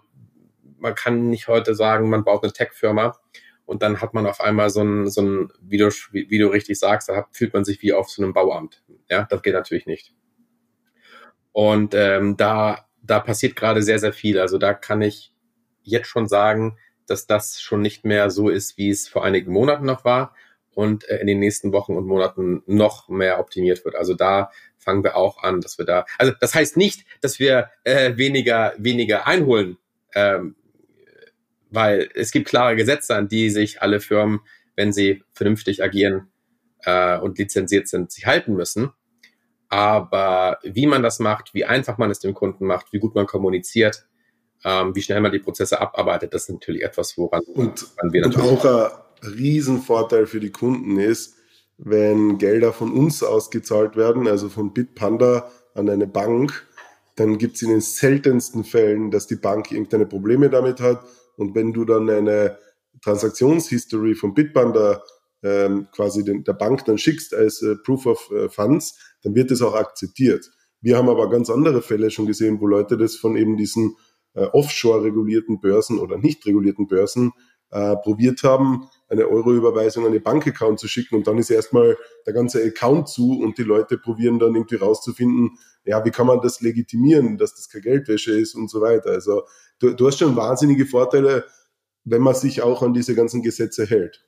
man 0.79 0.95
kann 0.95 1.29
nicht 1.29 1.49
heute 1.49 1.75
sagen, 1.75 2.09
man 2.09 2.23
baut 2.23 2.43
eine 2.43 2.53
Tech-Firma 2.53 3.19
und 3.65 3.81
dann 3.81 3.99
hat 3.99 4.13
man 4.13 4.25
auf 4.25 4.39
einmal 4.39 4.69
so 4.69 4.81
ein, 4.81 5.09
so 5.09 5.21
ein 5.21 5.51
wie, 5.61 5.77
du, 5.77 5.89
wie 6.11 6.37
du 6.37 6.47
richtig 6.47 6.79
sagst, 6.79 7.09
da 7.09 7.27
fühlt 7.31 7.53
man 7.53 7.65
sich 7.65 7.81
wie 7.81 7.91
auf 7.91 8.09
so 8.09 8.23
einem 8.23 8.33
Bauamt. 8.33 8.83
Ja, 9.09 9.27
das 9.29 9.41
geht 9.41 9.53
natürlich 9.53 9.85
nicht. 9.85 10.13
Und 11.51 11.93
ähm, 11.93 12.37
da, 12.37 12.87
da 13.03 13.19
passiert 13.19 13.55
gerade 13.57 13.83
sehr, 13.83 13.99
sehr 13.99 14.13
viel. 14.13 14.39
Also 14.39 14.57
da 14.57 14.73
kann 14.73 15.01
ich 15.01 15.33
jetzt 15.83 16.07
schon 16.07 16.27
sagen, 16.27 16.77
dass 17.07 17.27
das 17.27 17.61
schon 17.61 17.81
nicht 17.81 18.05
mehr 18.05 18.29
so 18.29 18.49
ist, 18.49 18.77
wie 18.77 18.89
es 18.89 19.09
vor 19.09 19.25
einigen 19.25 19.51
Monaten 19.51 19.85
noch 19.85 20.05
war 20.05 20.33
und 20.75 21.07
äh, 21.09 21.17
in 21.17 21.27
den 21.27 21.39
nächsten 21.39 21.71
Wochen 21.71 21.95
und 21.95 22.05
Monaten 22.05 22.61
noch 22.67 23.09
mehr 23.09 23.39
optimiert 23.39 23.83
wird. 23.83 23.95
Also 23.95 24.13
da 24.13 24.51
fangen 24.77 25.03
wir 25.03 25.15
auch 25.15 25.41
an, 25.41 25.61
dass 25.61 25.79
wir 25.79 25.85
da, 25.85 26.05
also 26.19 26.33
das 26.39 26.53
heißt 26.53 26.77
nicht, 26.77 27.05
dass 27.21 27.39
wir 27.39 27.71
äh, 27.83 28.15
weniger, 28.17 28.73
weniger 28.77 29.25
einholen, 29.25 29.77
ähm, 30.13 30.55
weil 31.71 32.09
es 32.13 32.31
gibt 32.31 32.47
klare 32.47 32.75
Gesetze, 32.75 33.15
an 33.15 33.27
die 33.27 33.49
sich 33.49 33.81
alle 33.81 33.99
Firmen, 33.99 34.41
wenn 34.75 34.93
sie 34.93 35.23
vernünftig 35.33 35.81
agieren 35.81 36.27
äh, 36.83 37.17
und 37.17 37.39
lizenziert 37.39 37.87
sind, 37.87 38.11
sich 38.11 38.27
halten 38.27 38.53
müssen. 38.53 38.91
Aber 39.69 40.59
wie 40.63 40.85
man 40.85 41.01
das 41.01 41.19
macht, 41.19 41.53
wie 41.53 41.65
einfach 41.65 41.97
man 41.97 42.11
es 42.11 42.19
dem 42.19 42.33
Kunden 42.33 42.65
macht, 42.65 42.93
wie 42.93 42.99
gut 42.99 43.15
man 43.15 43.25
kommuniziert, 43.25 44.05
ähm, 44.63 44.95
wie 44.95 45.01
schnell 45.01 45.21
man 45.21 45.31
die 45.31 45.39
Prozesse 45.39 45.81
abarbeitet, 45.81 46.33
das 46.33 46.43
ist 46.43 46.49
natürlich 46.49 46.83
etwas, 46.83 47.17
woran, 47.17 47.41
und, 47.53 47.85
woran 47.95 48.13
wir 48.13 48.21
natürlich 48.21 48.49
und 48.49 48.65
auch 48.65 49.04
Riesenvorteil 49.23 50.27
für 50.27 50.39
die 50.39 50.51
Kunden 50.51 50.99
ist, 50.99 51.35
wenn 51.77 52.37
Gelder 52.37 52.73
von 52.73 52.93
uns 52.93 53.23
ausgezahlt 53.23 53.95
werden, 53.95 54.27
also 54.27 54.49
von 54.49 54.73
Bitpanda 54.73 55.51
an 55.73 55.89
eine 55.89 56.07
Bank, 56.07 56.65
dann 57.15 57.37
gibt 57.37 57.55
es 57.55 57.61
in 57.61 57.69
den 57.69 57.81
seltensten 57.81 58.63
Fällen, 58.63 59.11
dass 59.11 59.27
die 59.27 59.35
Bank 59.35 59.71
irgendeine 59.71 60.05
Probleme 60.05 60.49
damit 60.49 60.79
hat. 60.79 61.03
Und 61.37 61.55
wenn 61.55 61.73
du 61.73 61.85
dann 61.85 62.09
eine 62.09 62.57
Transaktionshistory 63.01 64.15
von 64.15 64.33
Bitpanda 64.33 65.01
ähm, 65.43 65.87
quasi 65.91 66.23
den, 66.23 66.43
der 66.43 66.53
Bank 66.53 66.85
dann 66.85 66.97
schickst 66.97 67.33
als 67.33 67.61
äh, 67.61 67.75
Proof 67.75 68.05
of 68.05 68.31
äh, 68.31 68.49
Funds, 68.49 68.97
dann 69.23 69.35
wird 69.35 69.51
das 69.51 69.61
auch 69.61 69.75
akzeptiert. 69.75 70.49
Wir 70.81 70.97
haben 70.97 71.09
aber 71.09 71.29
ganz 71.29 71.49
andere 71.49 71.81
Fälle 71.81 72.11
schon 72.11 72.25
gesehen, 72.25 72.59
wo 72.61 72.67
Leute 72.67 72.97
das 72.97 73.15
von 73.15 73.35
eben 73.35 73.57
diesen 73.57 73.95
äh, 74.33 74.45
offshore 74.45 75.03
regulierten 75.03 75.59
Börsen 75.59 75.99
oder 75.99 76.17
nicht 76.17 76.45
regulierten 76.45 76.87
Börsen 76.87 77.31
äh, 77.71 77.95
probiert 77.97 78.43
haben, 78.43 78.87
eine 79.07 79.27
Euro-Überweisung 79.27 80.05
an 80.05 80.11
den 80.11 80.23
Bankaccount 80.23 80.79
zu 80.79 80.87
schicken 80.87 81.15
und 81.15 81.27
dann 81.27 81.37
ist 81.37 81.49
erstmal 81.49 81.97
der 82.25 82.33
ganze 82.33 82.63
Account 82.63 83.07
zu 83.07 83.39
und 83.39 83.57
die 83.57 83.63
Leute 83.63 83.97
probieren 83.97 84.39
dann 84.39 84.55
irgendwie 84.55 84.75
rauszufinden, 84.75 85.57
ja, 85.85 86.03
wie 86.03 86.11
kann 86.11 86.27
man 86.27 86.41
das 86.41 86.61
legitimieren, 86.61 87.37
dass 87.37 87.53
das 87.55 87.69
keine 87.69 87.83
Geldwäsche 87.83 88.31
ist 88.31 88.55
und 88.55 88.69
so 88.69 88.81
weiter. 88.81 89.11
Also 89.11 89.43
du, 89.79 89.93
du 89.93 90.07
hast 90.07 90.17
schon 90.17 90.35
wahnsinnige 90.35 90.85
Vorteile, 90.85 91.45
wenn 92.03 92.21
man 92.21 92.33
sich 92.33 92.61
auch 92.61 92.81
an 92.81 92.93
diese 92.93 93.15
ganzen 93.15 93.43
Gesetze 93.43 93.85
hält. 93.85 94.25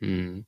Hm. 0.00 0.46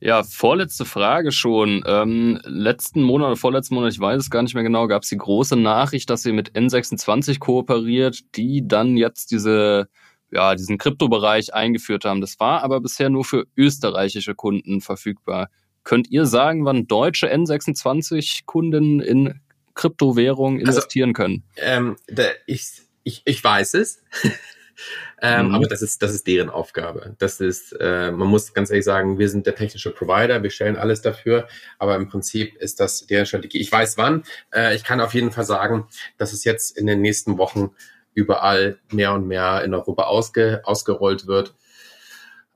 Ja, 0.00 0.22
vorletzte 0.22 0.84
Frage 0.84 1.32
schon. 1.32 1.82
Ähm, 1.84 2.38
letzten 2.44 3.02
Monat 3.02 3.26
oder 3.26 3.36
vorletzten 3.36 3.74
Monat, 3.74 3.92
ich 3.92 3.98
weiß 3.98 4.20
es 4.20 4.30
gar 4.30 4.42
nicht 4.42 4.54
mehr 4.54 4.62
genau, 4.62 4.86
gab 4.86 5.02
es 5.02 5.08
die 5.08 5.16
große 5.16 5.56
Nachricht, 5.56 6.08
dass 6.08 6.24
ihr 6.24 6.32
mit 6.32 6.52
N26 6.52 7.40
kooperiert, 7.40 8.36
die 8.36 8.66
dann 8.66 8.96
jetzt 8.96 9.32
diese 9.32 9.88
ja, 10.30 10.54
diesen 10.54 10.78
Kryptobereich 10.78 11.54
eingeführt 11.54 12.04
haben. 12.04 12.20
Das 12.20 12.38
war 12.40 12.62
aber 12.62 12.80
bisher 12.80 13.10
nur 13.10 13.24
für 13.24 13.46
österreichische 13.56 14.34
Kunden 14.34 14.80
verfügbar. 14.80 15.48
Könnt 15.84 16.10
ihr 16.10 16.26
sagen, 16.26 16.64
wann 16.64 16.86
deutsche 16.86 17.32
N26-Kunden 17.32 19.00
in 19.00 19.40
Kryptowährungen 19.74 20.60
also, 20.60 20.72
investieren 20.72 21.10
also, 21.10 21.22
können? 21.22 21.44
Ähm, 21.56 21.96
da, 22.08 22.24
ich, 22.46 22.82
ich, 23.04 23.22
ich 23.24 23.42
weiß 23.42 23.74
es. 23.74 24.02
ähm, 25.22 25.48
mhm. 25.48 25.54
Aber 25.54 25.66
das 25.66 25.80
ist, 25.80 26.02
das 26.02 26.12
ist 26.12 26.26
deren 26.26 26.50
Aufgabe. 26.50 27.16
Das 27.18 27.40
ist, 27.40 27.72
äh, 27.80 28.10
man 28.10 28.28
muss 28.28 28.52
ganz 28.52 28.70
ehrlich 28.70 28.84
sagen, 28.84 29.18
wir 29.18 29.28
sind 29.28 29.46
der 29.46 29.54
technische 29.54 29.90
Provider, 29.90 30.42
wir 30.42 30.50
stellen 30.50 30.76
alles 30.76 31.00
dafür, 31.00 31.48
aber 31.78 31.96
im 31.96 32.08
Prinzip 32.08 32.56
ist 32.56 32.80
das 32.80 33.06
deren 33.06 33.24
Strategie. 33.24 33.58
Ich 33.58 33.72
weiß 33.72 33.96
wann. 33.96 34.24
Äh, 34.52 34.74
ich 34.76 34.84
kann 34.84 35.00
auf 35.00 35.14
jeden 35.14 35.30
Fall 35.30 35.44
sagen, 35.44 35.88
dass 36.18 36.32
es 36.32 36.44
jetzt 36.44 36.76
in 36.76 36.86
den 36.86 37.00
nächsten 37.00 37.38
Wochen 37.38 37.70
überall 38.14 38.78
mehr 38.92 39.12
und 39.14 39.26
mehr 39.26 39.62
in 39.64 39.74
Europa 39.74 40.04
ausge, 40.04 40.62
ausgerollt 40.64 41.26
wird. 41.26 41.54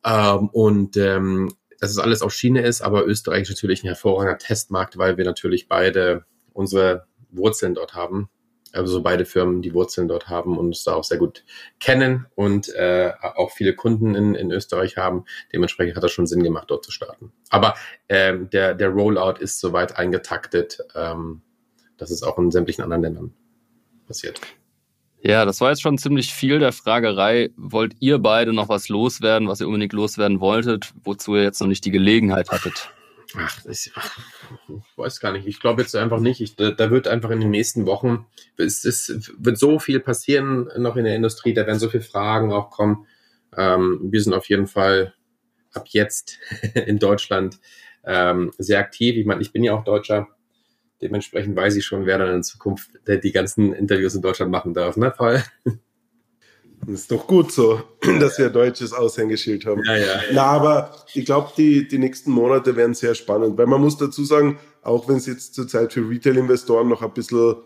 Ähm, 0.04 0.48
und 0.48 0.96
ähm, 0.96 1.52
dass 1.82 1.90
es 1.90 1.98
alles 1.98 2.22
auf 2.22 2.32
Schiene 2.32 2.62
ist, 2.62 2.80
aber 2.80 3.06
Österreich 3.06 3.42
ist 3.42 3.50
natürlich 3.50 3.82
ein 3.82 3.88
hervorragender 3.88 4.38
Testmarkt, 4.38 4.98
weil 4.98 5.16
wir 5.16 5.24
natürlich 5.24 5.68
beide 5.68 6.24
unsere 6.52 7.06
Wurzeln 7.30 7.74
dort 7.74 7.94
haben. 7.94 8.28
Also 8.72 9.02
beide 9.02 9.24
Firmen 9.24 9.62
die 9.62 9.74
Wurzeln 9.74 10.08
dort 10.08 10.28
haben 10.28 10.56
und 10.56 10.66
uns 10.66 10.84
da 10.84 10.94
auch 10.94 11.04
sehr 11.04 11.18
gut 11.18 11.44
kennen 11.78 12.26
und 12.36 12.74
äh, 12.74 13.12
auch 13.20 13.50
viele 13.50 13.74
Kunden 13.74 14.14
in, 14.14 14.34
in 14.34 14.50
Österreich 14.50 14.96
haben. 14.96 15.24
Dementsprechend 15.52 15.96
hat 15.96 16.02
das 16.02 16.12
schon 16.12 16.26
Sinn 16.26 16.42
gemacht, 16.42 16.70
dort 16.70 16.84
zu 16.84 16.90
starten. 16.90 17.32
Aber 17.50 17.74
ähm, 18.08 18.48
der, 18.50 18.74
der 18.74 18.88
Rollout 18.88 19.40
ist 19.40 19.60
soweit 19.60 19.98
eingetaktet, 19.98 20.78
ähm, 20.94 21.42
dass 21.98 22.10
es 22.10 22.22
auch 22.22 22.38
in 22.38 22.50
sämtlichen 22.50 22.82
anderen 22.82 23.02
Ländern 23.02 23.34
passiert. 24.06 24.40
Ja, 25.24 25.44
das 25.44 25.60
war 25.60 25.70
jetzt 25.70 25.82
schon 25.82 25.98
ziemlich 25.98 26.34
viel 26.34 26.58
der 26.58 26.72
Fragerei. 26.72 27.50
Wollt 27.56 27.94
ihr 28.00 28.18
beide 28.18 28.52
noch 28.52 28.68
was 28.68 28.88
loswerden, 28.88 29.46
was 29.46 29.60
ihr 29.60 29.68
unbedingt 29.68 29.92
loswerden 29.92 30.40
wolltet, 30.40 30.92
wozu 31.04 31.36
ihr 31.36 31.44
jetzt 31.44 31.60
noch 31.60 31.68
nicht 31.68 31.84
die 31.84 31.92
Gelegenheit 31.92 32.50
hattet? 32.50 32.90
Ach, 33.36 33.64
ich, 33.66 33.92
weiß 34.96 35.20
gar 35.20 35.32
nicht. 35.32 35.46
Ich 35.46 35.60
glaube 35.60 35.80
jetzt 35.80 35.94
einfach 35.94 36.18
nicht. 36.18 36.40
Ich, 36.40 36.56
da, 36.56 36.72
da, 36.72 36.90
wird 36.90 37.06
einfach 37.06 37.30
in 37.30 37.40
den 37.40 37.50
nächsten 37.50 37.86
Wochen, 37.86 38.26
es, 38.56 38.84
es, 38.84 39.32
wird 39.38 39.58
so 39.58 39.78
viel 39.78 40.00
passieren 40.00 40.68
noch 40.76 40.96
in 40.96 41.04
der 41.04 41.16
Industrie, 41.16 41.54
da 41.54 41.66
werden 41.66 41.78
so 41.78 41.88
viele 41.88 42.02
Fragen 42.02 42.52
auch 42.52 42.70
kommen. 42.70 43.06
Ähm, 43.56 44.00
wir 44.02 44.20
sind 44.20 44.34
auf 44.34 44.48
jeden 44.48 44.66
Fall 44.66 45.14
ab 45.72 45.86
jetzt 45.88 46.38
in 46.74 46.98
Deutschland 46.98 47.60
ähm, 48.04 48.50
sehr 48.58 48.80
aktiv. 48.80 49.16
Ich 49.16 49.24
meine, 49.24 49.40
ich 49.40 49.52
bin 49.52 49.62
ja 49.62 49.74
auch 49.74 49.84
Deutscher. 49.84 50.28
Dementsprechend 51.02 51.56
weiß 51.56 51.76
ich 51.76 51.84
schon, 51.84 52.06
wer 52.06 52.18
dann 52.18 52.34
in 52.36 52.42
Zukunft 52.42 52.90
die 53.06 53.32
ganzen 53.32 53.72
Interviews 53.72 54.14
in 54.14 54.22
Deutschland 54.22 54.52
machen 54.52 54.72
darf, 54.72 54.96
ne, 54.96 55.12
Paul? 55.14 55.42
Das 56.86 57.00
ist 57.00 57.12
doch 57.12 57.26
gut 57.26 57.52
so, 57.52 57.80
dass 58.20 58.38
wir 58.38 58.46
ein 58.46 58.52
deutsches 58.52 58.92
Aushängeschild 58.92 59.66
haben. 59.66 59.82
Ja, 59.84 59.96
ja. 59.96 60.20
Na, 60.32 60.42
aber 60.44 60.94
ich 61.14 61.24
glaube, 61.24 61.50
die, 61.56 61.86
die 61.86 61.98
nächsten 61.98 62.30
Monate 62.30 62.74
werden 62.76 62.94
sehr 62.94 63.14
spannend, 63.14 63.56
weil 63.56 63.66
man 63.66 63.80
muss 63.80 63.98
dazu 63.98 64.24
sagen, 64.24 64.58
auch 64.82 65.08
wenn 65.08 65.16
es 65.16 65.26
jetzt 65.26 65.54
zurzeit 65.54 65.92
für 65.92 66.08
Retail-Investoren 66.08 66.88
noch 66.88 67.02
ein 67.02 67.12
bisschen 67.12 67.56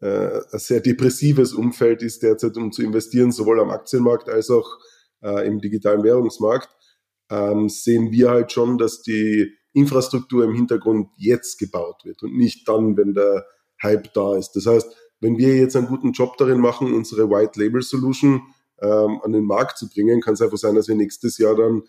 äh, 0.00 0.40
ein 0.52 0.58
sehr 0.58 0.80
depressives 0.80 1.52
Umfeld 1.52 2.02
ist 2.02 2.22
derzeit, 2.22 2.56
um 2.56 2.72
zu 2.72 2.82
investieren, 2.82 3.30
sowohl 3.30 3.60
am 3.60 3.70
Aktienmarkt 3.70 4.28
als 4.28 4.50
auch 4.50 4.78
äh, 5.22 5.46
im 5.46 5.60
digitalen 5.60 6.02
Währungsmarkt, 6.02 6.68
ähm, 7.30 7.68
sehen 7.68 8.10
wir 8.10 8.30
halt 8.30 8.52
schon, 8.52 8.78
dass 8.78 9.02
die 9.02 9.52
Infrastruktur 9.76 10.44
im 10.44 10.54
Hintergrund 10.54 11.10
jetzt 11.16 11.58
gebaut 11.58 12.04
wird 12.04 12.22
und 12.22 12.34
nicht 12.34 12.66
dann, 12.66 12.96
wenn 12.96 13.12
der 13.12 13.44
Hype 13.82 14.12
da 14.14 14.36
ist. 14.36 14.52
Das 14.52 14.66
heißt, 14.66 14.96
wenn 15.20 15.36
wir 15.36 15.54
jetzt 15.56 15.76
einen 15.76 15.86
guten 15.86 16.12
Job 16.12 16.38
darin 16.38 16.60
machen, 16.60 16.94
unsere 16.94 17.28
White 17.28 17.60
Label 17.60 17.82
Solution 17.82 18.42
ähm, 18.80 19.20
an 19.22 19.32
den 19.32 19.44
Markt 19.44 19.76
zu 19.76 19.88
bringen, 19.88 20.22
kann 20.22 20.34
es 20.34 20.40
einfach 20.40 20.56
sein, 20.56 20.74
dass 20.74 20.88
wir 20.88 20.94
nächstes 20.94 21.36
Jahr 21.36 21.54
dann 21.54 21.82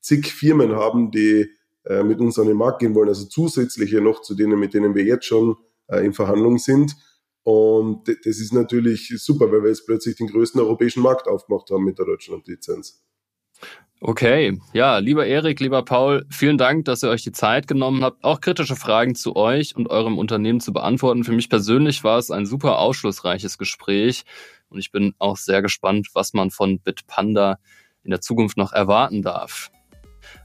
zig 0.00 0.26
Firmen 0.26 0.72
haben, 0.72 1.10
die 1.10 1.48
äh, 1.84 2.02
mit 2.02 2.20
uns 2.20 2.38
an 2.38 2.46
den 2.46 2.58
Markt 2.58 2.80
gehen 2.80 2.94
wollen, 2.94 3.08
also 3.08 3.26
zusätzliche 3.26 4.02
noch 4.02 4.20
zu 4.20 4.34
denen, 4.34 4.60
mit 4.60 4.74
denen 4.74 4.94
wir 4.94 5.04
jetzt 5.04 5.24
schon 5.24 5.56
äh, 5.88 6.04
in 6.04 6.12
Verhandlung 6.12 6.58
sind. 6.58 6.94
Und 7.42 8.06
das 8.06 8.38
ist 8.38 8.52
natürlich 8.52 9.14
super, 9.16 9.50
weil 9.50 9.62
wir 9.62 9.70
jetzt 9.70 9.86
plötzlich 9.86 10.16
den 10.16 10.26
größten 10.26 10.60
europäischen 10.60 11.02
Markt 11.02 11.26
aufgemacht 11.26 11.70
haben 11.70 11.84
mit 11.84 11.98
der 11.98 12.04
Deutschland-Lizenz. 12.04 13.02
Okay, 14.02 14.58
ja, 14.72 14.96
lieber 14.96 15.26
Erik, 15.26 15.60
lieber 15.60 15.84
Paul, 15.84 16.24
vielen 16.30 16.56
Dank, 16.56 16.86
dass 16.86 17.02
ihr 17.02 17.10
euch 17.10 17.22
die 17.22 17.32
Zeit 17.32 17.68
genommen 17.68 18.02
habt, 18.02 18.24
auch 18.24 18.40
kritische 18.40 18.74
Fragen 18.74 19.14
zu 19.14 19.36
euch 19.36 19.76
und 19.76 19.90
eurem 19.90 20.16
Unternehmen 20.16 20.60
zu 20.60 20.72
beantworten. 20.72 21.22
Für 21.22 21.32
mich 21.32 21.50
persönlich 21.50 22.02
war 22.02 22.16
es 22.16 22.30
ein 22.30 22.46
super 22.46 22.78
aufschlussreiches 22.78 23.58
Gespräch 23.58 24.24
und 24.70 24.78
ich 24.78 24.90
bin 24.90 25.14
auch 25.18 25.36
sehr 25.36 25.60
gespannt, 25.60 26.08
was 26.14 26.32
man 26.32 26.50
von 26.50 26.80
Bitpanda 26.80 27.58
in 28.02 28.10
der 28.10 28.22
Zukunft 28.22 28.56
noch 28.56 28.72
erwarten 28.72 29.20
darf. 29.20 29.70